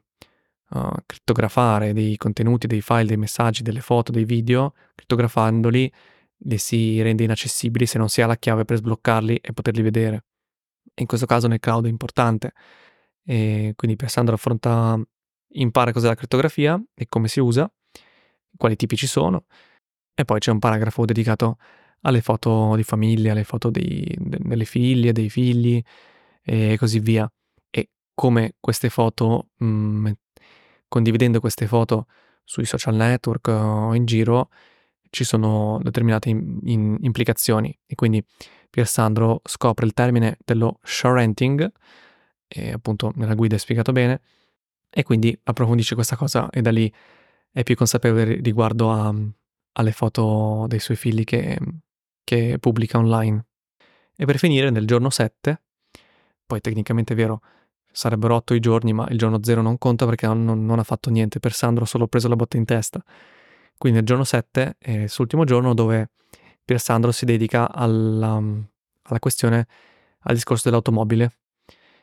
uh, 0.71 0.89
crittografare 1.05 1.93
dei 1.93 2.17
contenuti, 2.17 2.67
dei 2.67 2.81
file, 2.81 3.05
dei 3.05 3.17
messaggi, 3.17 3.63
delle 3.63 3.81
foto, 3.81 4.11
dei 4.11 4.25
video, 4.25 4.73
crittografandoli 4.95 5.91
li 6.41 6.57
si 6.57 7.01
rende 7.01 7.23
inaccessibili 7.23 7.85
se 7.85 7.97
non 7.97 8.09
si 8.09 8.21
ha 8.21 8.27
la 8.27 8.35
chiave 8.37 8.65
per 8.65 8.77
sbloccarli 8.77 9.37
e 9.37 9.53
poterli 9.53 9.81
vedere. 9.81 10.25
In 10.95 11.05
questo 11.05 11.25
caso 11.25 11.47
nel 11.47 11.59
cloud 11.59 11.85
è 11.85 11.89
importante. 11.89 12.53
E 13.23 13.73
quindi 13.75 13.97
Sandro 14.07 14.35
affronta, 14.35 14.99
impara 15.53 15.91
cos'è 15.91 16.07
la 16.07 16.15
crittografia 16.15 16.81
e 16.93 17.07
come 17.09 17.27
si 17.27 17.39
usa, 17.39 17.71
quali 18.55 18.75
tipi 18.75 18.95
ci 18.95 19.07
sono, 19.07 19.45
e 20.13 20.25
poi 20.25 20.39
c'è 20.39 20.51
un 20.51 20.59
paragrafo 20.59 21.05
dedicato 21.05 21.57
alle 22.01 22.21
foto 22.21 22.75
di 22.75 22.83
famiglia, 22.83 23.31
alle 23.31 23.43
foto 23.43 23.69
dei, 23.69 24.15
de, 24.17 24.37
delle 24.39 24.65
figlie, 24.65 25.11
dei 25.11 25.29
figli 25.29 25.81
e 26.43 26.77
così 26.77 26.99
via. 26.99 27.29
E 27.69 27.89
come 28.13 28.55
queste 28.59 28.89
foto 28.89 29.49
mh, 29.57 29.65
mm, 29.65 30.07
condividendo 30.87 31.39
queste 31.39 31.67
foto 31.67 32.07
sui 32.43 32.65
social 32.65 32.95
network 32.95 33.47
o 33.47 33.93
in 33.93 34.05
giro 34.05 34.49
ci 35.09 35.23
sono 35.23 35.79
determinate 35.81 36.29
in, 36.29 36.59
in, 36.63 36.97
implicazioni 37.01 37.77
e 37.85 37.95
quindi 37.95 38.23
Pier 38.69 38.87
Sandro 38.87 39.41
scopre 39.43 39.85
il 39.85 39.93
termine 39.93 40.37
dello 40.43 40.79
sharenting 40.83 41.71
e 42.47 42.71
appunto 42.71 43.11
nella 43.15 43.35
guida 43.35 43.55
è 43.55 43.59
spiegato 43.59 43.91
bene 43.91 44.21
e 44.89 45.03
quindi 45.03 45.37
approfondisce 45.43 45.95
questa 45.95 46.15
cosa 46.15 46.49
e 46.49 46.61
da 46.61 46.71
lì 46.71 46.91
è 47.51 47.63
più 47.63 47.75
consapevole 47.75 48.39
riguardo 48.41 48.91
a, 48.91 49.13
alle 49.73 49.91
foto 49.91 50.65
dei 50.67 50.79
suoi 50.79 50.97
figli 50.97 51.23
che, 51.23 51.57
che 52.23 52.57
pubblica 52.59 52.97
online. 52.97 53.45
E 54.15 54.25
per 54.25 54.37
finire, 54.37 54.69
nel 54.69 54.85
giorno 54.85 55.09
7, 55.09 55.61
poi 56.45 56.61
tecnicamente 56.61 57.13
è 57.13 57.15
vero, 57.15 57.41
sarebbero 57.97 58.35
otto 58.35 58.53
i 58.53 58.59
giorni, 58.59 58.93
ma 58.93 59.07
il 59.09 59.17
giorno 59.17 59.39
zero 59.41 59.63
non 59.63 59.79
conta 59.79 60.05
perché 60.05 60.27
non, 60.27 60.65
non 60.65 60.77
ha 60.77 60.83
fatto 60.83 61.09
niente. 61.09 61.39
Per 61.39 61.51
Sandro 61.51 61.83
ha 61.83 61.87
solo 61.87 62.05
preso 62.07 62.27
la 62.27 62.35
botta 62.35 62.55
in 62.55 62.63
testa. 62.63 63.03
Quindi 63.75 63.99
il 63.99 64.05
giorno 64.05 64.23
7 64.23 64.75
è 64.77 64.91
il 64.91 65.09
suo 65.09 65.23
ultimo 65.23 65.45
giorno 65.45 65.73
dove 65.73 66.11
Pier 66.63 66.79
Sandro 66.79 67.11
si 67.11 67.25
dedica 67.25 67.73
alla, 67.73 68.35
alla 68.35 69.19
questione, 69.19 69.65
al 70.19 70.35
discorso 70.35 70.63
dell'automobile. 70.65 71.37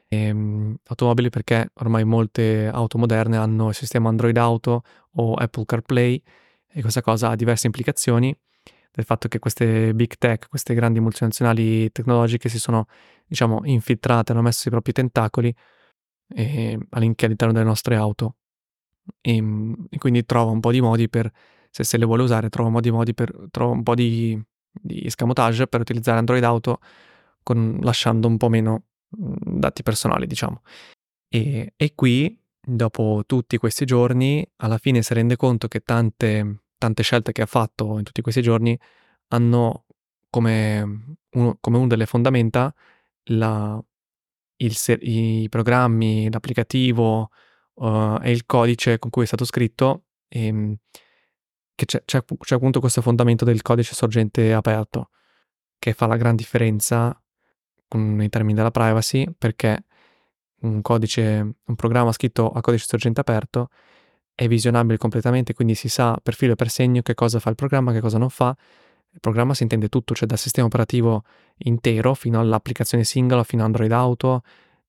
E, 0.09 0.16
ehm, 0.16 0.76
automobili 0.88 1.30
perché 1.30 1.70
ormai 1.74 2.04
molte 2.04 2.66
auto 2.66 2.98
moderne 2.98 3.37
hanno 3.37 3.68
il 3.68 3.74
sistema 3.74 4.09
Android 4.09 4.37
Auto 4.37 4.83
o 5.12 5.35
Apple 5.35 5.64
CarPlay 5.64 6.20
e 6.66 6.80
questa 6.80 7.02
cosa 7.02 7.30
ha 7.30 7.37
diverse 7.37 7.66
implicazioni 7.66 8.37
del 8.90 9.04
fatto 9.04 9.28
che 9.28 9.38
queste 9.38 9.94
big 9.94 10.14
tech, 10.18 10.48
queste 10.48 10.74
grandi 10.74 10.98
multinazionali 10.98 11.90
tecnologiche 11.92 12.48
si 12.48 12.59
sono, 12.59 12.87
diciamo, 13.26 13.61
infiltrate, 13.64 14.33
hanno 14.33 14.42
messo 14.42 14.66
i 14.68 14.70
propri 14.70 14.92
tentacoli 14.92 15.54
e, 16.35 16.79
all'interno 16.90 17.53
delle 17.53 17.64
nostre 17.64 17.97
auto. 17.97 18.37
E, 19.20 19.37
ehm, 19.37 19.87
e, 19.90 19.99
quindi 19.99 20.25
trova 20.25 20.51
un 20.51 20.61
po' 20.61 20.73
di 20.73 20.81
modi 20.81 21.09
per, 21.09 21.31
se 21.70 21.85
se 21.85 21.97
le 21.97 22.05
vuole 22.05 22.23
usare, 22.23 22.49
trova 22.49 22.68
un 22.68 22.75
po' 22.75 22.81
di 22.81 22.90
modi 22.90 23.14
per, 23.14 23.33
trova 23.51 23.73
un 23.73 23.83
po' 23.83 23.94
di, 23.94 24.40
di 24.70 25.07
escamotage 25.07 25.66
per 25.66 25.81
utilizzare 25.81 26.18
Android 26.18 26.42
Auto 26.44 26.81
con, 27.42 27.79
lasciando 27.83 28.29
un 28.29 28.37
po' 28.37 28.49
meno 28.49 28.85
mhmm, 29.11 29.59
dati 29.61 29.83
personali, 29.83 30.27
diciamo. 30.27 30.62
E, 31.29 31.73
e, 31.77 31.94
qui, 31.94 32.38
dopo 32.61 33.23
tutti 33.27 33.57
questi 33.59 33.85
giorni, 33.85 34.47
alla 34.57 34.79
fine 34.79 35.03
si 35.03 35.14
rende 35.14 35.37
conto 35.37 35.68
che 35.68 35.81
tante, 35.81 36.62
tante 36.79 37.03
scelte 37.03 37.33
che 37.33 37.42
ha 37.42 37.47
fatto 37.47 37.99
in 37.99 38.05
tutti 38.05 38.23
questi 38.23 38.42
giorni 38.42 38.79
hanno 39.29 39.85
come 40.31 41.16
uno, 41.31 41.57
come 41.61 41.77
una 41.79 41.87
delle 41.87 42.07
fondamenta 42.07 42.75
la, 43.29 43.83
ser- 44.71 45.03
i 45.03 45.47
programmi, 45.49 46.31
l'applicativo 46.31 47.31
uh, 47.75 48.19
e 48.23 48.31
il 48.31 48.47
codice 48.47 48.99
con 48.99 49.11
cui 49.11 49.25
è 49.25 49.27
stato 49.27 49.45
scritto, 49.45 50.05
ehm, 50.29 50.77
che 51.75 51.85
c'è, 51.87 52.03
c'è, 52.05 52.25
c'è 52.25 52.55
appunto 52.55 52.81
questo 52.81 53.03
fondamento 53.03 53.45
del 53.45 53.62
codice 53.62 53.95
sorgente 53.95 54.53
aperto, 54.53 55.11
che 55.79 55.93
fa 55.93 56.07
la 56.07 56.17
gran 56.17 56.37
differenza 56.37 57.19
nei 57.95 58.29
termini 58.29 58.55
della 58.55 58.71
privacy, 58.71 59.27
perché 59.37 59.85
un 60.62 60.81
codice, 60.83 61.57
un 61.64 61.75
programma 61.75 62.12
scritto 62.12 62.51
a 62.51 62.61
codice 62.61 62.87
sorgente 62.88 63.21
aperto 63.21 63.69
è 64.35 64.49
visionabile 64.49 64.99
completamente, 64.99 65.55
quindi 65.55 65.75
si 65.75 65.88
sa 65.88 66.19
per 66.21 66.35
filo 66.35 66.53
e 66.53 66.57
per 66.57 66.69
segno 66.69 67.03
che 67.03 67.14
cosa 67.14 67.38
fa 67.38 67.51
il 67.51 67.55
programma, 67.55 67.93
che 67.93 68.01
cosa 68.01 68.19
non 68.19 68.31
fa. 68.31 68.57
Il 69.14 69.20
programma 69.20 69.55
si 69.55 69.62
intende 69.62 69.88
tutto, 69.88 70.12
cioè 70.14 70.27
dal 70.27 70.38
sistema 70.38 70.66
operativo 70.66 71.24
intero 71.59 72.14
fino 72.14 72.40
all'applicazione 72.40 73.05
singola, 73.05 73.44
fino 73.44 73.62
a 73.62 73.66
Android 73.66 73.92
Auto, 73.92 74.43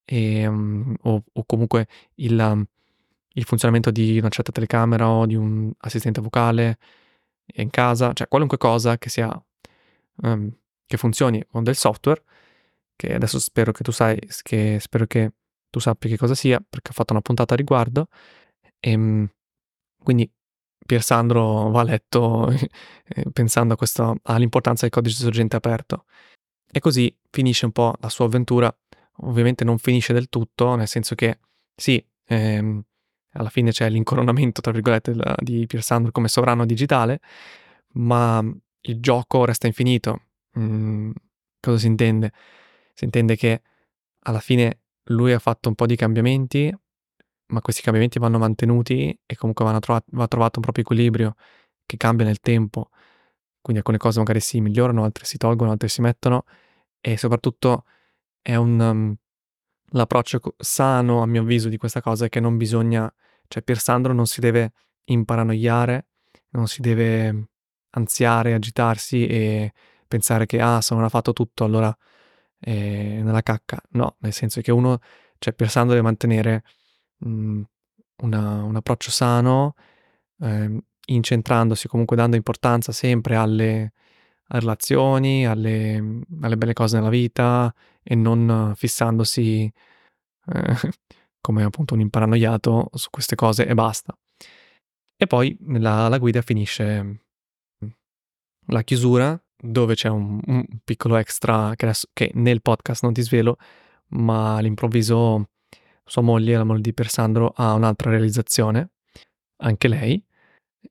e, 0.03 0.47
um, 0.47 0.95
o, 1.03 1.23
o, 1.31 1.43
comunque 1.45 1.87
il, 2.15 2.67
il, 3.33 3.43
funzionamento 3.43 3.91
di 3.91 4.17
una 4.17 4.29
certa 4.29 4.51
telecamera 4.51 5.09
o 5.09 5.25
di 5.25 5.35
un 5.35 5.71
assistente 5.79 6.21
vocale 6.21 6.77
in 7.55 7.69
casa, 7.69 8.13
cioè 8.13 8.27
qualunque 8.27 8.57
cosa 8.57 8.97
che 8.97 9.09
sia 9.09 9.29
um, 10.23 10.51
che 10.85 10.97
funzioni 10.97 11.43
con 11.49 11.63
del 11.63 11.75
software, 11.75 12.23
che 12.95 13.13
adesso 13.13 13.39
spero 13.39 13.71
che 13.71 13.83
tu 13.83 13.91
sai, 13.91 14.19
che 14.41 14.77
spero 14.79 15.05
che 15.05 15.33
tu 15.69 15.79
sappia 15.79 16.09
che 16.09 16.17
cosa 16.17 16.35
sia, 16.35 16.59
perché 16.67 16.89
ho 16.91 16.93
fatto 16.93 17.13
una 17.13 17.21
puntata 17.21 17.53
a 17.53 17.57
riguardo. 17.57 18.07
E, 18.79 18.95
um, 18.95 19.27
quindi 20.03 20.29
Pier 20.85 21.01
Sandro 21.01 21.69
va 21.69 21.81
a 21.81 21.83
letto 21.83 22.49
eh, 22.51 23.25
pensando 23.31 23.75
questo, 23.75 24.17
all'importanza 24.23 24.81
del 24.81 24.91
codice 24.91 25.21
sorgente 25.21 25.55
aperto. 25.55 26.05
E 26.71 26.79
così 26.79 27.15
finisce 27.29 27.65
un 27.65 27.71
po' 27.71 27.95
la 27.99 28.09
sua 28.09 28.25
avventura 28.25 28.75
ovviamente 29.19 29.63
non 29.63 29.77
finisce 29.77 30.13
del 30.13 30.29
tutto, 30.29 30.75
nel 30.75 30.87
senso 30.87 31.15
che 31.15 31.39
sì, 31.75 32.03
ehm, 32.25 32.83
alla 33.33 33.49
fine 33.49 33.71
c'è 33.71 33.89
l'incoronamento, 33.89 34.61
tra 34.61 34.71
virgolette, 34.71 35.13
di 35.37 35.65
Pier 35.67 35.83
Sandro 35.83 36.11
come 36.11 36.27
sovrano 36.27 36.65
digitale, 36.65 37.19
ma 37.93 38.43
il 38.81 38.99
gioco 38.99 39.45
resta 39.45 39.67
infinito. 39.67 40.21
Mm, 40.59 41.11
cosa 41.59 41.77
si 41.77 41.87
intende? 41.87 42.31
Si 42.93 43.03
intende 43.03 43.35
che 43.35 43.61
alla 44.19 44.39
fine 44.39 44.79
lui 45.09 45.33
ha 45.33 45.39
fatto 45.39 45.69
un 45.69 45.75
po' 45.75 45.85
di 45.85 45.95
cambiamenti, 45.95 46.73
ma 47.47 47.61
questi 47.61 47.81
cambiamenti 47.81 48.19
vanno 48.19 48.37
mantenuti 48.37 49.17
e 49.25 49.35
comunque 49.35 49.65
vanno 49.65 49.79
trova- 49.79 50.03
va 50.11 50.27
trovato 50.27 50.59
un 50.59 50.63
proprio 50.63 50.83
equilibrio 50.83 51.35
che 51.85 51.97
cambia 51.97 52.25
nel 52.25 52.39
tempo. 52.39 52.89
Quindi 53.61 53.81
alcune 53.81 53.97
cose 53.97 54.19
magari 54.19 54.39
si 54.39 54.61
migliorano, 54.61 55.03
altre 55.03 55.25
si 55.25 55.37
tolgono, 55.37 55.71
altre 55.71 55.87
si 55.87 56.01
mettono 56.01 56.43
e 57.01 57.17
soprattutto 57.17 57.85
è 58.41 58.55
un 58.55 58.79
um, 58.79 59.15
l'approccio 59.91 60.39
sano 60.57 61.21
a 61.21 61.25
mio 61.25 61.41
avviso 61.41 61.69
di 61.69 61.77
questa 61.77 62.01
cosa 62.01 62.25
è 62.25 62.29
che 62.29 62.39
non 62.39 62.57
bisogna, 62.57 63.11
cioè 63.47 63.63
per 63.63 63.79
Sandro 63.79 64.13
non 64.13 64.27
si 64.27 64.39
deve 64.39 64.73
imparanoiare, 65.05 66.07
non 66.49 66.67
si 66.67 66.81
deve 66.81 67.49
ansiare, 67.91 68.53
agitarsi 68.53 69.25
e 69.27 69.73
pensare 70.07 70.45
che 70.45 70.59
ah, 70.61 70.81
se 70.81 70.93
non 70.95 71.03
ha 71.03 71.09
fatto 71.09 71.33
tutto 71.33 71.63
allora 71.63 71.95
è 72.59 72.71
nella 73.21 73.41
cacca. 73.41 73.79
No, 73.91 74.15
nel 74.19 74.33
senso 74.33 74.61
che 74.61 74.71
uno, 74.71 74.99
cioè 75.39 75.53
per 75.53 75.69
Sandro 75.69 75.95
deve 75.95 76.05
mantenere 76.05 76.63
mh, 77.19 77.29
mhmm, 77.29 77.63
una, 78.23 78.63
un 78.63 78.75
approccio 78.75 79.11
sano, 79.11 79.75
eh, 80.41 80.81
incentrandosi 81.07 81.87
comunque 81.87 82.15
dando 82.15 82.35
importanza 82.35 82.91
sempre 82.91 83.35
alle, 83.35 83.93
alle 84.47 84.59
relazioni, 84.59 85.45
alle, 85.45 86.23
alle, 86.41 86.57
belle 86.57 86.73
cose 86.73 86.97
nella 86.97 87.09
vita 87.09 87.73
e 88.03 88.15
non 88.15 88.73
fissandosi 88.75 89.71
eh, 90.47 90.75
come 91.41 91.63
appunto 91.63 91.93
un 91.93 91.99
imparanoiato 92.01 92.89
su 92.93 93.09
queste 93.09 93.35
cose 93.35 93.65
e 93.65 93.73
basta. 93.73 94.17
E 95.17 95.27
poi 95.27 95.57
la, 95.61 96.07
la 96.09 96.17
guida 96.17 96.41
finisce 96.41 97.19
la 98.67 98.81
chiusura 98.83 99.39
dove 99.57 99.95
c'è 99.95 100.09
un, 100.09 100.39
un 100.45 100.65
piccolo 100.83 101.15
extra 101.17 101.73
che, 101.75 101.85
adesso, 101.85 102.07
che, 102.13 102.31
nel 102.35 102.61
podcast 102.61 103.03
non 103.03 103.13
ti 103.13 103.21
svelo, 103.21 103.57
ma 104.09 104.57
all'improvviso 104.57 105.49
sua 106.05 106.21
moglie, 106.21 106.55
la 106.57 106.63
moglie 106.63 106.81
di 106.81 106.93
Persandro, 106.93 107.53
ha 107.55 107.73
un'altra 107.73 108.09
realizzazione, 108.11 108.91
anche 109.57 109.87
lei, 109.87 110.23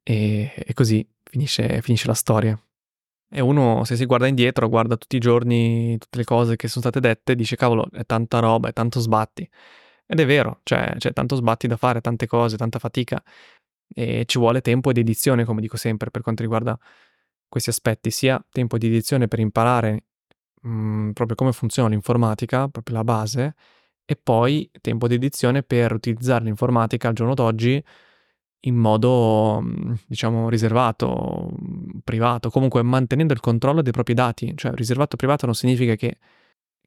e, 0.02 0.52
e 0.56 0.72
così 0.74 1.06
finisce, 1.22 1.80
finisce 1.82 2.06
la 2.06 2.14
storia. 2.14 2.58
E 3.30 3.40
uno, 3.40 3.84
se 3.84 3.96
si 3.96 4.04
guarda 4.04 4.26
indietro, 4.26 4.68
guarda 4.68 4.96
tutti 4.96 5.16
i 5.16 5.20
giorni, 5.20 5.96
tutte 5.98 6.18
le 6.18 6.24
cose 6.24 6.56
che 6.56 6.68
sono 6.68 6.84
state 6.84 7.00
dette, 7.00 7.34
dice 7.34 7.56
cavolo, 7.56 7.88
è 7.92 8.04
tanta 8.04 8.38
roba, 8.38 8.68
è 8.68 8.72
tanto 8.72 9.00
sbatti. 9.00 9.48
Ed 10.06 10.20
è 10.20 10.26
vero, 10.26 10.60
cioè 10.64 10.94
c'è 10.98 11.12
tanto 11.12 11.34
sbatti 11.36 11.66
da 11.66 11.76
fare, 11.76 12.00
tante 12.00 12.26
cose, 12.26 12.56
tanta 12.56 12.78
fatica 12.78 13.22
e 13.88 14.24
ci 14.26 14.38
vuole 14.38 14.60
tempo 14.60 14.90
ed 14.90 14.98
edizione, 14.98 15.44
come 15.44 15.60
dico 15.60 15.76
sempre, 15.76 16.10
per 16.10 16.22
quanto 16.22 16.42
riguarda 16.42 16.78
questi 17.48 17.70
aspetti, 17.70 18.10
sia 18.10 18.44
tempo 18.50 18.78
di 18.78 18.86
edizione 18.86 19.28
per 19.28 19.38
imparare 19.38 20.04
mh, 20.62 20.68
mhmm, 20.68 21.12
proprio 21.12 21.36
come 21.36 21.52
funziona 21.52 21.88
l'informatica, 21.88 22.68
proprio 22.68 22.96
la 22.96 23.04
base, 23.04 23.54
e 24.04 24.16
poi 24.16 24.70
tempo 24.80 25.08
di 25.08 25.14
edizione 25.14 25.62
per 25.62 25.92
utilizzare 25.92 26.44
l'informatica 26.44 27.08
al 27.08 27.14
giorno 27.14 27.34
d'oggi 27.34 27.82
in 28.66 28.76
modo, 28.76 29.60
mhmm, 29.60 29.94
diciamo, 30.06 30.48
riservato, 30.48 31.50
mhmm, 31.50 32.00
privato, 32.02 32.50
comunque 32.50 32.82
mantenendo 32.82 33.32
il 33.32 33.40
controllo 33.40 33.82
dei 33.82 33.92
propri 33.92 34.14
dati. 34.14 34.52
Cioè, 34.56 34.72
riservato 34.74 35.16
privato 35.16 35.46
non 35.46 35.54
significa 35.54 35.94
che, 35.96 36.18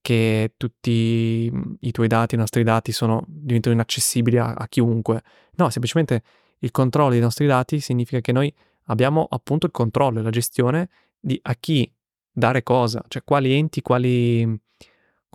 che 0.02 0.54
tutti 0.58 1.52
i 1.80 1.92
tuoi 1.92 2.08
dati, 2.08 2.36
i 2.36 2.38
nostri 2.38 2.64
dati, 2.64 2.92
sono, 2.92 3.24
diventano 3.28 3.76
inaccessibili 3.76 4.38
a, 4.38 4.54
a 4.54 4.68
chiunque. 4.68 5.22
No, 5.56 5.70
semplicemente 5.70 6.24
il 6.60 6.72
controllo 6.72 7.12
dei 7.12 7.20
nostri 7.20 7.46
dati 7.46 7.80
significa 7.80 8.22
che 8.22 8.32
noi 8.32 8.54
abbiamo 8.86 9.28
appunto 9.30 9.66
il 9.66 9.72
controllo 9.72 10.20
e 10.20 10.24
la 10.24 10.30
gestione 10.30 10.90
di 11.20 11.40
a 11.44 11.56
chi 11.56 11.92
dare 12.32 12.64
cosa, 12.64 13.04
cioè 13.08 13.24
quali 13.24 13.54
enti, 13.54 13.82
quali, 13.82 14.60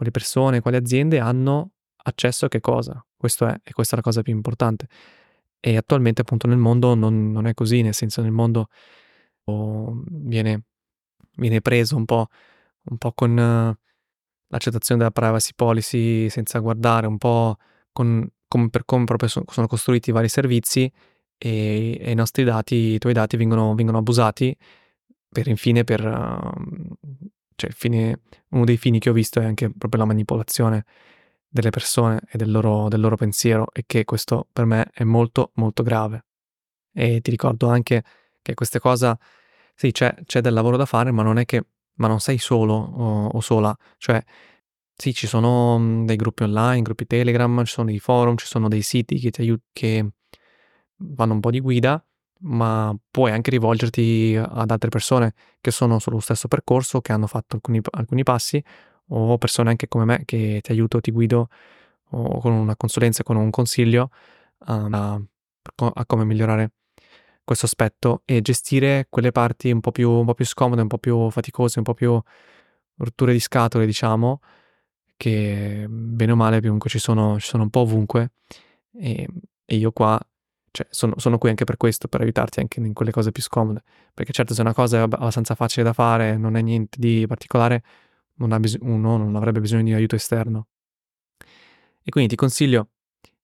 quali 0.02 0.10
persone, 0.10 0.60
quali 0.60 0.76
aziende 0.76 1.20
hanno 1.20 1.72
accesso 2.04 2.46
a 2.46 2.48
che 2.48 2.60
cosa. 2.60 3.04
Questo 3.16 3.46
è, 3.46 3.56
e 3.62 3.72
questa 3.72 3.94
è 3.94 3.96
la 3.96 4.02
cosa 4.02 4.22
più 4.22 4.34
importante. 4.34 4.88
E 5.60 5.76
attualmente 5.76 6.22
appunto 6.22 6.48
nel 6.48 6.58
mondo 6.58 6.94
non, 6.94 7.30
non 7.30 7.46
è 7.46 7.54
così, 7.54 7.82
nel 7.82 7.94
senso 7.94 8.20
nel 8.20 8.32
mondo 8.32 8.68
oh, 9.44 10.02
viene, 10.08 10.64
viene, 11.36 11.60
preso 11.60 11.96
un 11.96 12.04
po', 12.04 12.26
un 12.84 12.98
po' 12.98 13.12
con 13.12 13.30
uh, 13.30 13.74
l'accettazione 14.48 15.00
della 15.00 15.12
privacy 15.12 15.52
policy 15.54 16.28
senza 16.28 16.58
guardare, 16.58 17.06
un 17.06 17.18
po' 17.18 17.56
con, 17.92 18.28
con, 18.48 18.70
per 18.70 18.84
come 18.84 19.04
proprio 19.04 19.28
sono 19.28 19.66
costruiti 19.68 20.10
i 20.10 20.12
vari 20.12 20.28
servizi 20.28 20.90
e, 21.38 21.96
e 22.00 22.10
i 22.10 22.14
nostri 22.14 22.42
dati, 22.42 22.74
i 22.74 22.98
tuoi 22.98 23.12
dati 23.12 23.36
vengono, 23.36 23.74
vengono 23.76 23.98
abusati 23.98 24.56
per 25.28 25.46
infine 25.46 25.84
per... 25.84 26.04
Uh, 26.04 27.40
cioè 27.62 27.70
fine, 27.70 28.22
uno 28.50 28.64
dei 28.64 28.76
fini 28.76 28.98
che 28.98 29.10
ho 29.10 29.12
visto 29.12 29.40
è 29.40 29.44
anche 29.44 29.70
proprio 29.70 30.00
la 30.00 30.06
manipolazione 30.06 30.84
delle 31.48 31.70
persone 31.70 32.20
e 32.28 32.36
del 32.36 32.50
loro, 32.50 32.88
del 32.88 33.00
loro 33.00 33.14
pensiero 33.16 33.68
e 33.72 33.84
che 33.86 34.04
questo 34.04 34.48
per 34.52 34.64
me 34.64 34.90
è 34.92 35.04
molto 35.04 35.52
molto 35.54 35.84
grave. 35.84 36.24
E 36.92 37.20
ti 37.20 37.30
ricordo 37.30 37.68
anche 37.68 38.02
che 38.42 38.54
queste 38.54 38.80
cose, 38.80 39.16
sì, 39.74 39.92
c'è, 39.92 40.12
c'è, 40.24 40.40
del 40.40 40.52
lavoro 40.52 40.76
da 40.76 40.86
fare, 40.86 41.12
ma 41.12 41.22
non 41.22 41.38
è 41.38 41.44
che, 41.44 41.64
ma 41.94 42.08
non 42.08 42.18
sei 42.18 42.38
solo 42.38 42.74
o, 42.74 43.26
o 43.26 43.40
sola, 43.40 43.76
cioè 43.96 44.20
sì, 44.94 45.14
ci 45.14 45.26
sono 45.28 46.04
dei 46.04 46.16
gruppi 46.16 46.42
online, 46.42 46.82
gruppi 46.82 47.06
Telegram, 47.06 47.64
ci 47.64 47.72
sono 47.72 47.86
dei 47.90 48.00
forum, 48.00 48.36
ci 48.36 48.46
sono 48.46 48.68
dei 48.68 48.82
siti 48.82 49.18
che 49.20 49.30
ti 49.30 49.40
aiutano, 49.42 49.68
che 49.72 50.10
vanno 50.96 51.34
un 51.34 51.40
po' 51.40 51.50
di 51.50 51.60
guida, 51.60 52.04
ma 52.42 52.94
puoi 53.10 53.30
anche 53.30 53.50
rivolgerti 53.50 54.38
ad 54.38 54.70
altre 54.70 54.88
persone 54.88 55.34
che 55.60 55.70
sono 55.70 55.98
sullo 55.98 56.20
stesso 56.20 56.48
percorso, 56.48 57.00
che 57.00 57.12
hanno 57.12 57.26
fatto 57.26 57.56
alcuni, 57.56 57.80
alcuni 57.90 58.22
passi, 58.22 58.62
o 59.08 59.38
persone 59.38 59.70
anche 59.70 59.88
come 59.88 60.04
me 60.04 60.22
che 60.24 60.60
ti 60.62 60.72
aiuto, 60.72 61.00
ti 61.00 61.10
guido, 61.10 61.48
o 62.10 62.38
con 62.40 62.52
una 62.52 62.76
consulenza, 62.76 63.22
con 63.22 63.36
un 63.36 63.50
consiglio 63.50 64.10
um, 64.66 64.92
a, 64.92 65.20
a, 65.94 66.06
come 66.06 66.24
migliorare 66.24 66.72
questo 67.44 67.66
aspetto 67.66 68.22
e 68.24 68.40
gestire 68.40 69.06
quelle 69.08 69.32
parti 69.32 69.70
un 69.70 69.80
po, 69.80 69.90
più, 69.92 70.10
un 70.10 70.26
po' 70.26 70.34
più 70.34 70.44
scomode, 70.44 70.82
un 70.82 70.88
po' 70.88 70.98
più 70.98 71.30
faticose, 71.30 71.78
un 71.78 71.84
po' 71.84 71.94
più 71.94 72.20
rotture 72.96 73.32
di 73.32 73.40
scatole, 73.40 73.86
diciamo, 73.86 74.40
che 75.16 75.86
bene 75.88 76.32
o 76.32 76.36
male 76.36 76.60
comunque 76.60 76.90
ci 76.90 76.98
sono, 76.98 77.38
ci 77.38 77.46
sono 77.46 77.64
un 77.64 77.70
po' 77.70 77.80
ovunque. 77.80 78.32
E, 78.94 79.26
e 79.64 79.76
io 79.76 79.92
qua 79.92 80.20
cioè, 80.72 80.86
sono, 80.90 81.14
sono, 81.18 81.38
qui 81.38 81.50
anche 81.50 81.64
per 81.64 81.76
questo, 81.76 82.08
per 82.08 82.22
aiutarti 82.22 82.60
anche 82.60 82.80
in 82.80 82.94
quelle 82.94 83.10
cose 83.12 83.30
più 83.30 83.42
scomode. 83.42 83.82
Perché 84.14 84.32
certo, 84.32 84.54
se 84.54 84.62
una 84.62 84.72
cosa 84.72 84.98
è 84.98 85.00
abbastanza 85.00 85.54
facile 85.54 85.84
da 85.84 85.92
fare, 85.92 86.36
non 86.36 86.56
è 86.56 86.62
niente 86.62 86.98
di 86.98 87.24
particolare, 87.28 87.82
non 88.36 88.58
bis- 88.60 88.78
uno 88.80 89.18
non 89.18 89.36
avrebbe 89.36 89.60
bisogno 89.60 89.84
di 89.84 89.92
aiuto 89.92 90.16
esterno. 90.16 90.68
E 92.02 92.10
quindi 92.10 92.30
ti 92.30 92.36
consiglio 92.36 92.88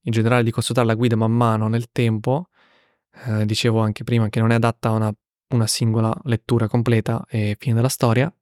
in 0.02 0.12
generale 0.12 0.42
di 0.42 0.50
consultare 0.50 0.86
la 0.86 0.94
guida 0.94 1.16
man 1.16 1.32
mano 1.32 1.68
nel 1.68 1.90
tempo. 1.92 2.48
Eh, 3.26 3.44
dicevo 3.44 3.80
anche 3.80 4.04
prima 4.04 4.28
che 4.30 4.40
non 4.40 4.50
è 4.50 4.54
adatta 4.54 4.88
a 4.88 4.92
una, 4.92 5.14
una 5.48 5.66
singola 5.66 6.14
lettura 6.24 6.66
completa 6.66 7.24
e 7.28 7.56
fine 7.58 7.74
della 7.74 7.88
storia, 7.88 8.32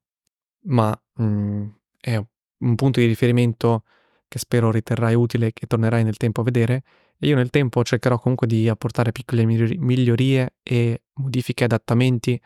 ma 0.67 0.97
mh, 1.15 1.23
mm, 1.23 1.67
è 1.99 2.15
un 2.59 2.75
punto 2.75 2.99
di 3.01 3.05
riferimento 3.05 3.83
che 4.29 4.39
spero 4.39 4.71
riterrai 4.71 5.13
utile 5.13 5.47
e 5.47 5.53
che 5.53 5.67
tornerai 5.67 6.03
nel 6.03 6.17
tempo 6.17 6.41
a 6.41 6.43
vedere 6.43 6.83
e 7.19 7.27
io 7.27 7.35
nel 7.35 7.49
tempo 7.49 7.83
cercherò 7.83 8.19
comunque 8.19 8.47
di 8.47 8.69
apportare 8.69 9.11
piccole 9.11 9.45
migliorie 9.45 10.55
e 10.63 11.01
modifiche, 11.13 11.63
adattamenti, 11.63 12.39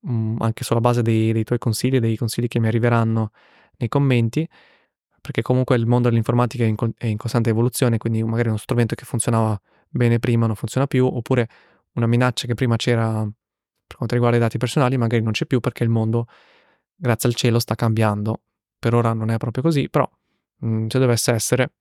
mh, 0.00 0.12
mm, 0.12 0.36
anche 0.40 0.64
sulla 0.64 0.80
base 0.80 1.02
dei, 1.02 1.32
dei 1.32 1.44
tuoi 1.44 1.58
consigli, 1.58 1.98
dei 1.98 2.16
consigli 2.16 2.48
che 2.48 2.58
mi 2.58 2.66
arriveranno 2.66 3.30
nei 3.78 3.88
commenti, 3.88 4.48
perché 5.20 5.42
comunque 5.42 5.76
il 5.76 5.86
mondo 5.86 6.08
dell'informatica 6.08 6.64
è 6.64 6.66
in, 6.66 6.76
è 6.96 7.06
in 7.06 7.16
costante 7.16 7.50
evoluzione, 7.50 7.98
quindi 7.98 8.22
magari 8.24 8.48
uno 8.48 8.58
strumento 8.58 8.94
che 8.94 9.04
funzionava 9.04 9.60
bene 9.88 10.18
prima 10.18 10.46
non 10.46 10.56
funziona 10.56 10.86
più, 10.86 11.06
oppure 11.06 11.48
una 11.94 12.06
minaccia 12.06 12.46
che 12.46 12.54
prima 12.54 12.76
c'era 12.76 13.28
per 13.86 13.96
quanto 13.96 14.14
riguarda 14.14 14.38
i 14.38 14.40
dati 14.40 14.56
personali 14.56 14.96
magari 14.96 15.22
non 15.22 15.32
c'è 15.32 15.44
più 15.46 15.60
perché 15.60 15.84
il 15.84 15.90
mondo, 15.90 16.26
grazie 16.96 17.28
al 17.28 17.34
cielo, 17.34 17.58
sta 17.58 17.74
cambiando. 17.74 18.40
Per 18.78 18.94
ora 18.94 19.12
non 19.12 19.30
è 19.30 19.36
proprio 19.36 19.62
così, 19.62 19.88
però 19.88 20.08
mh, 20.58 20.66
mm, 20.66 20.86
se 20.88 20.98
dovesse 20.98 21.32
essere, 21.32 21.72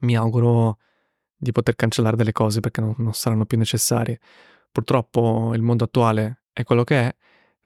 mi 0.00 0.14
auguro 0.16 0.78
di 1.38 1.52
poter 1.52 1.76
cancellare 1.76 2.16
delle 2.16 2.32
cose 2.32 2.60
perché 2.60 2.80
non, 2.80 2.94
non 2.98 3.14
saranno 3.14 3.46
più 3.46 3.56
necessarie. 3.56 4.20
Purtroppo 4.70 5.52
il 5.54 5.62
mondo 5.62 5.84
attuale 5.84 6.42
è 6.52 6.64
quello 6.64 6.84
che 6.84 7.00
è, 7.00 7.16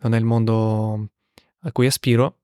non 0.03 0.15
è 0.15 0.19
il 0.19 0.25
mondo 0.25 1.09
a 1.61 1.73
cui 1.73 1.87
aspiro, 1.87 2.39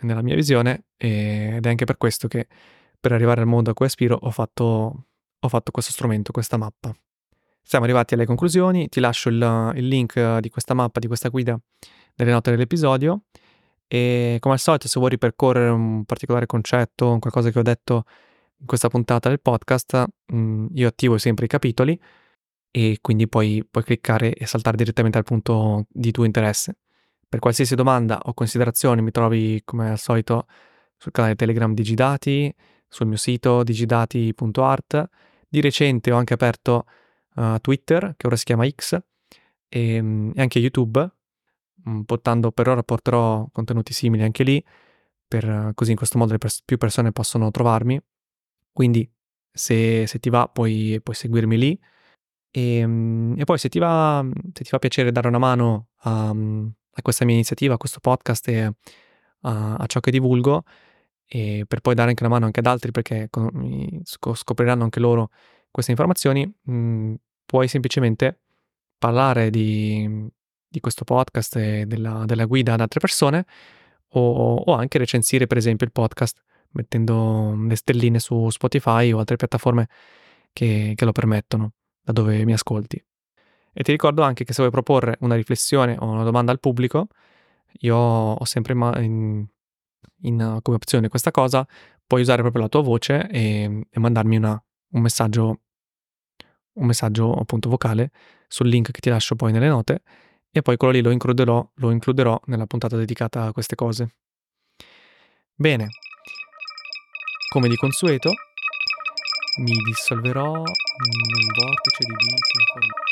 nella 0.00 0.22
mia 0.22 0.36
visione, 0.36 0.84
ed 0.96 1.64
è 1.64 1.68
anche 1.68 1.84
per 1.84 1.96
questo 1.96 2.28
che 2.28 2.46
per 3.00 3.12
arrivare 3.12 3.40
al 3.40 3.46
mondo 3.46 3.70
a 3.70 3.74
cui 3.74 3.86
aspiro 3.86 4.16
ho 4.20 4.30
fatto, 4.30 5.06
ho 5.38 5.48
fatto 5.48 5.70
questo 5.70 5.92
strumento, 5.92 6.32
questa 6.32 6.56
mappa. 6.56 6.94
Siamo 7.62 7.84
arrivati 7.84 8.14
alle 8.14 8.24
conclusioni, 8.24 8.88
ti 8.88 9.00
lascio 9.00 9.28
il, 9.28 9.72
il 9.76 9.88
link 9.88 10.38
di 10.38 10.48
questa 10.48 10.74
mappa, 10.74 11.00
di 11.00 11.06
questa 11.06 11.28
guida 11.28 11.58
nelle 12.14 12.30
note 12.30 12.50
dell'episodio 12.50 13.22
e 13.86 14.36
come 14.40 14.54
al 14.54 14.60
solito 14.60 14.86
se 14.86 14.98
vuoi 14.98 15.10
ripercorrere 15.10 15.70
un 15.70 16.04
particolare 16.04 16.46
concetto, 16.46 17.18
qualcosa 17.18 17.50
che 17.50 17.58
ho 17.58 17.62
detto 17.62 18.04
in 18.60 18.66
questa 18.66 18.88
puntata 18.88 19.28
del 19.28 19.40
podcast 19.40 20.06
mh, 20.26 20.36
mm, 20.36 20.66
io 20.74 20.88
attivo 20.88 21.18
sempre 21.18 21.46
i 21.46 21.48
capitoli 21.48 21.98
e 22.70 22.98
quindi 23.00 23.28
puoi, 23.28 23.66
puoi 23.68 23.84
cliccare 23.84 24.34
e 24.34 24.46
saltare 24.46 24.76
direttamente 24.76 25.18
al 25.18 25.24
punto 25.24 25.86
di 25.88 26.10
tuo 26.10 26.24
interesse. 26.24 26.78
Per 27.28 27.40
qualsiasi 27.40 27.74
domanda 27.74 28.20
o 28.24 28.34
considerazione 28.34 29.02
mi 29.02 29.10
trovi 29.10 29.60
come 29.64 29.90
al 29.90 29.98
solito 29.98 30.46
sul 30.96 31.12
canale 31.12 31.34
Telegram 31.34 31.72
Digidati, 31.74 32.54
sul 32.88 33.06
mio 33.06 33.16
sito 33.16 33.62
digidati.art, 33.62 35.08
Di 35.48 35.60
recente 35.60 36.12
ho 36.12 36.16
anche 36.16 36.34
aperto 36.34 36.84
uh, 37.36 37.58
Twitter, 37.60 38.14
che 38.16 38.26
ora 38.26 38.36
si 38.36 38.44
chiama 38.44 38.68
X, 38.68 38.98
e, 39.68 40.02
mm, 40.02 40.30
e 40.34 40.40
anche 40.40 40.58
YouTube, 40.58 41.10
mm, 41.88 42.00
portando 42.02 42.50
per 42.52 42.68
ora 42.68 42.82
porterò 42.82 43.48
contenuti 43.52 43.92
simili 43.92 44.24
anche 44.24 44.42
lì, 44.42 44.62
per, 45.26 45.72
così 45.74 45.90
in 45.92 45.96
questo 45.96 46.18
modo 46.18 46.36
pers- 46.38 46.62
più 46.64 46.76
persone 46.76 47.12
possono 47.12 47.50
trovarmi. 47.50 48.00
Quindi 48.72 49.10
se, 49.52 50.06
se 50.06 50.18
ti 50.18 50.30
va 50.30 50.48
puoi, 50.48 51.00
puoi 51.02 51.16
seguirmi 51.16 51.58
lì. 51.58 51.80
E, 52.50 52.86
mm, 52.86 53.38
e, 53.38 53.44
poi 53.44 53.58
se 53.58 53.68
ti, 53.68 53.78
va, 53.78 54.26
se 54.52 54.64
ti 54.64 54.70
fa 54.70 54.78
piacere 54.78 55.12
dare 55.12 55.28
una 55.28 55.38
mano 55.38 55.88
a, 56.02 56.30
a 56.30 57.02
questa 57.02 57.24
mia 57.24 57.34
iniziativa, 57.34 57.74
a 57.74 57.78
questo 57.78 58.00
podcast 58.00 58.48
e 58.48 58.62
a, 59.42 59.74
a 59.76 59.86
ciò 59.86 60.00
che 60.00 60.10
divulgo, 60.10 60.64
per 61.28 61.80
poi 61.80 61.94
dare 61.94 62.08
anche 62.08 62.22
una 62.22 62.32
mano 62.32 62.46
anche 62.46 62.60
ad 62.60 62.66
altri 62.66 62.90
perché 62.90 63.28
scopriranno 64.32 64.82
anche 64.84 64.98
loro 64.98 65.30
queste 65.70 65.90
informazioni, 65.90 66.44
mh, 66.46 66.72
mm, 66.72 67.14
puoi 67.44 67.68
semplicemente 67.68 68.40
parlare 68.98 69.50
di, 69.50 70.26
di 70.68 70.80
questo 70.80 71.04
podcast 71.04 71.56
e 71.56 71.86
della, 71.86 72.24
della, 72.26 72.46
guida 72.46 72.74
ad 72.74 72.80
altre 72.80 73.00
persone 73.00 73.44
o, 74.12 74.56
o, 74.56 74.74
anche 74.74 74.98
recensire 74.98 75.46
per 75.46 75.56
esempio 75.56 75.86
il 75.86 75.92
podcast 75.92 76.42
mettendo 76.72 77.54
le 77.66 77.76
stelline 77.76 78.18
su 78.18 78.48
Spotify 78.50 79.12
o 79.12 79.18
altre 79.18 79.36
piattaforme 79.36 79.88
che, 80.52 80.92
che 80.96 81.04
lo 81.04 81.12
permettono, 81.12 81.72
da 82.02 82.12
dove 82.12 82.44
mi 82.44 82.52
ascolti. 82.52 83.02
E 83.72 83.82
ti 83.82 83.92
ricordo 83.92 84.22
anche 84.22 84.44
che 84.44 84.52
se 84.52 84.60
vuoi 84.60 84.72
proporre 84.72 85.16
una 85.20 85.34
riflessione 85.34 85.96
o 85.98 86.06
una 86.06 86.24
domanda 86.24 86.52
al 86.52 86.60
pubblico, 86.60 87.08
io 87.80 87.96
ho 87.96 88.44
sempre 88.44 88.72
in, 88.72 89.46
in, 90.22 90.58
come 90.62 90.76
opzione 90.76 91.08
questa 91.08 91.30
cosa, 91.30 91.66
puoi 92.06 92.22
usare 92.22 92.42
proprio 92.42 92.62
la 92.62 92.68
tua 92.68 92.82
voce 92.82 93.28
e, 93.28 93.86
e 93.90 94.00
mandarmi 94.00 94.36
una, 94.36 94.62
un 94.90 95.00
messaggio 95.00 95.60
un 96.78 96.86
messaggio 96.86 97.34
appunto 97.34 97.68
vocale 97.68 98.10
sul 98.46 98.68
link 98.68 98.90
che 98.90 99.00
ti 99.00 99.10
lascio 99.10 99.34
poi 99.34 99.52
nelle 99.52 99.68
note 99.68 100.02
e 100.50 100.62
poi 100.62 100.76
quello 100.76 100.94
lì 100.94 101.02
lo 101.02 101.10
includerò, 101.10 101.70
lo 101.74 101.90
includerò 101.90 102.40
nella 102.46 102.66
puntata 102.66 102.96
dedicata 102.96 103.44
a 103.44 103.52
queste 103.52 103.74
cose. 103.74 104.14
Bene, 105.54 105.88
come 107.48 107.68
di 107.68 107.76
consueto, 107.76 108.30
mi 109.58 109.72
dissolverò 109.72 110.44
in 110.44 110.52
un 110.54 110.64
vortice 111.56 112.04
di 112.04 112.14
vita 112.14 112.60
informatica. 112.60 113.07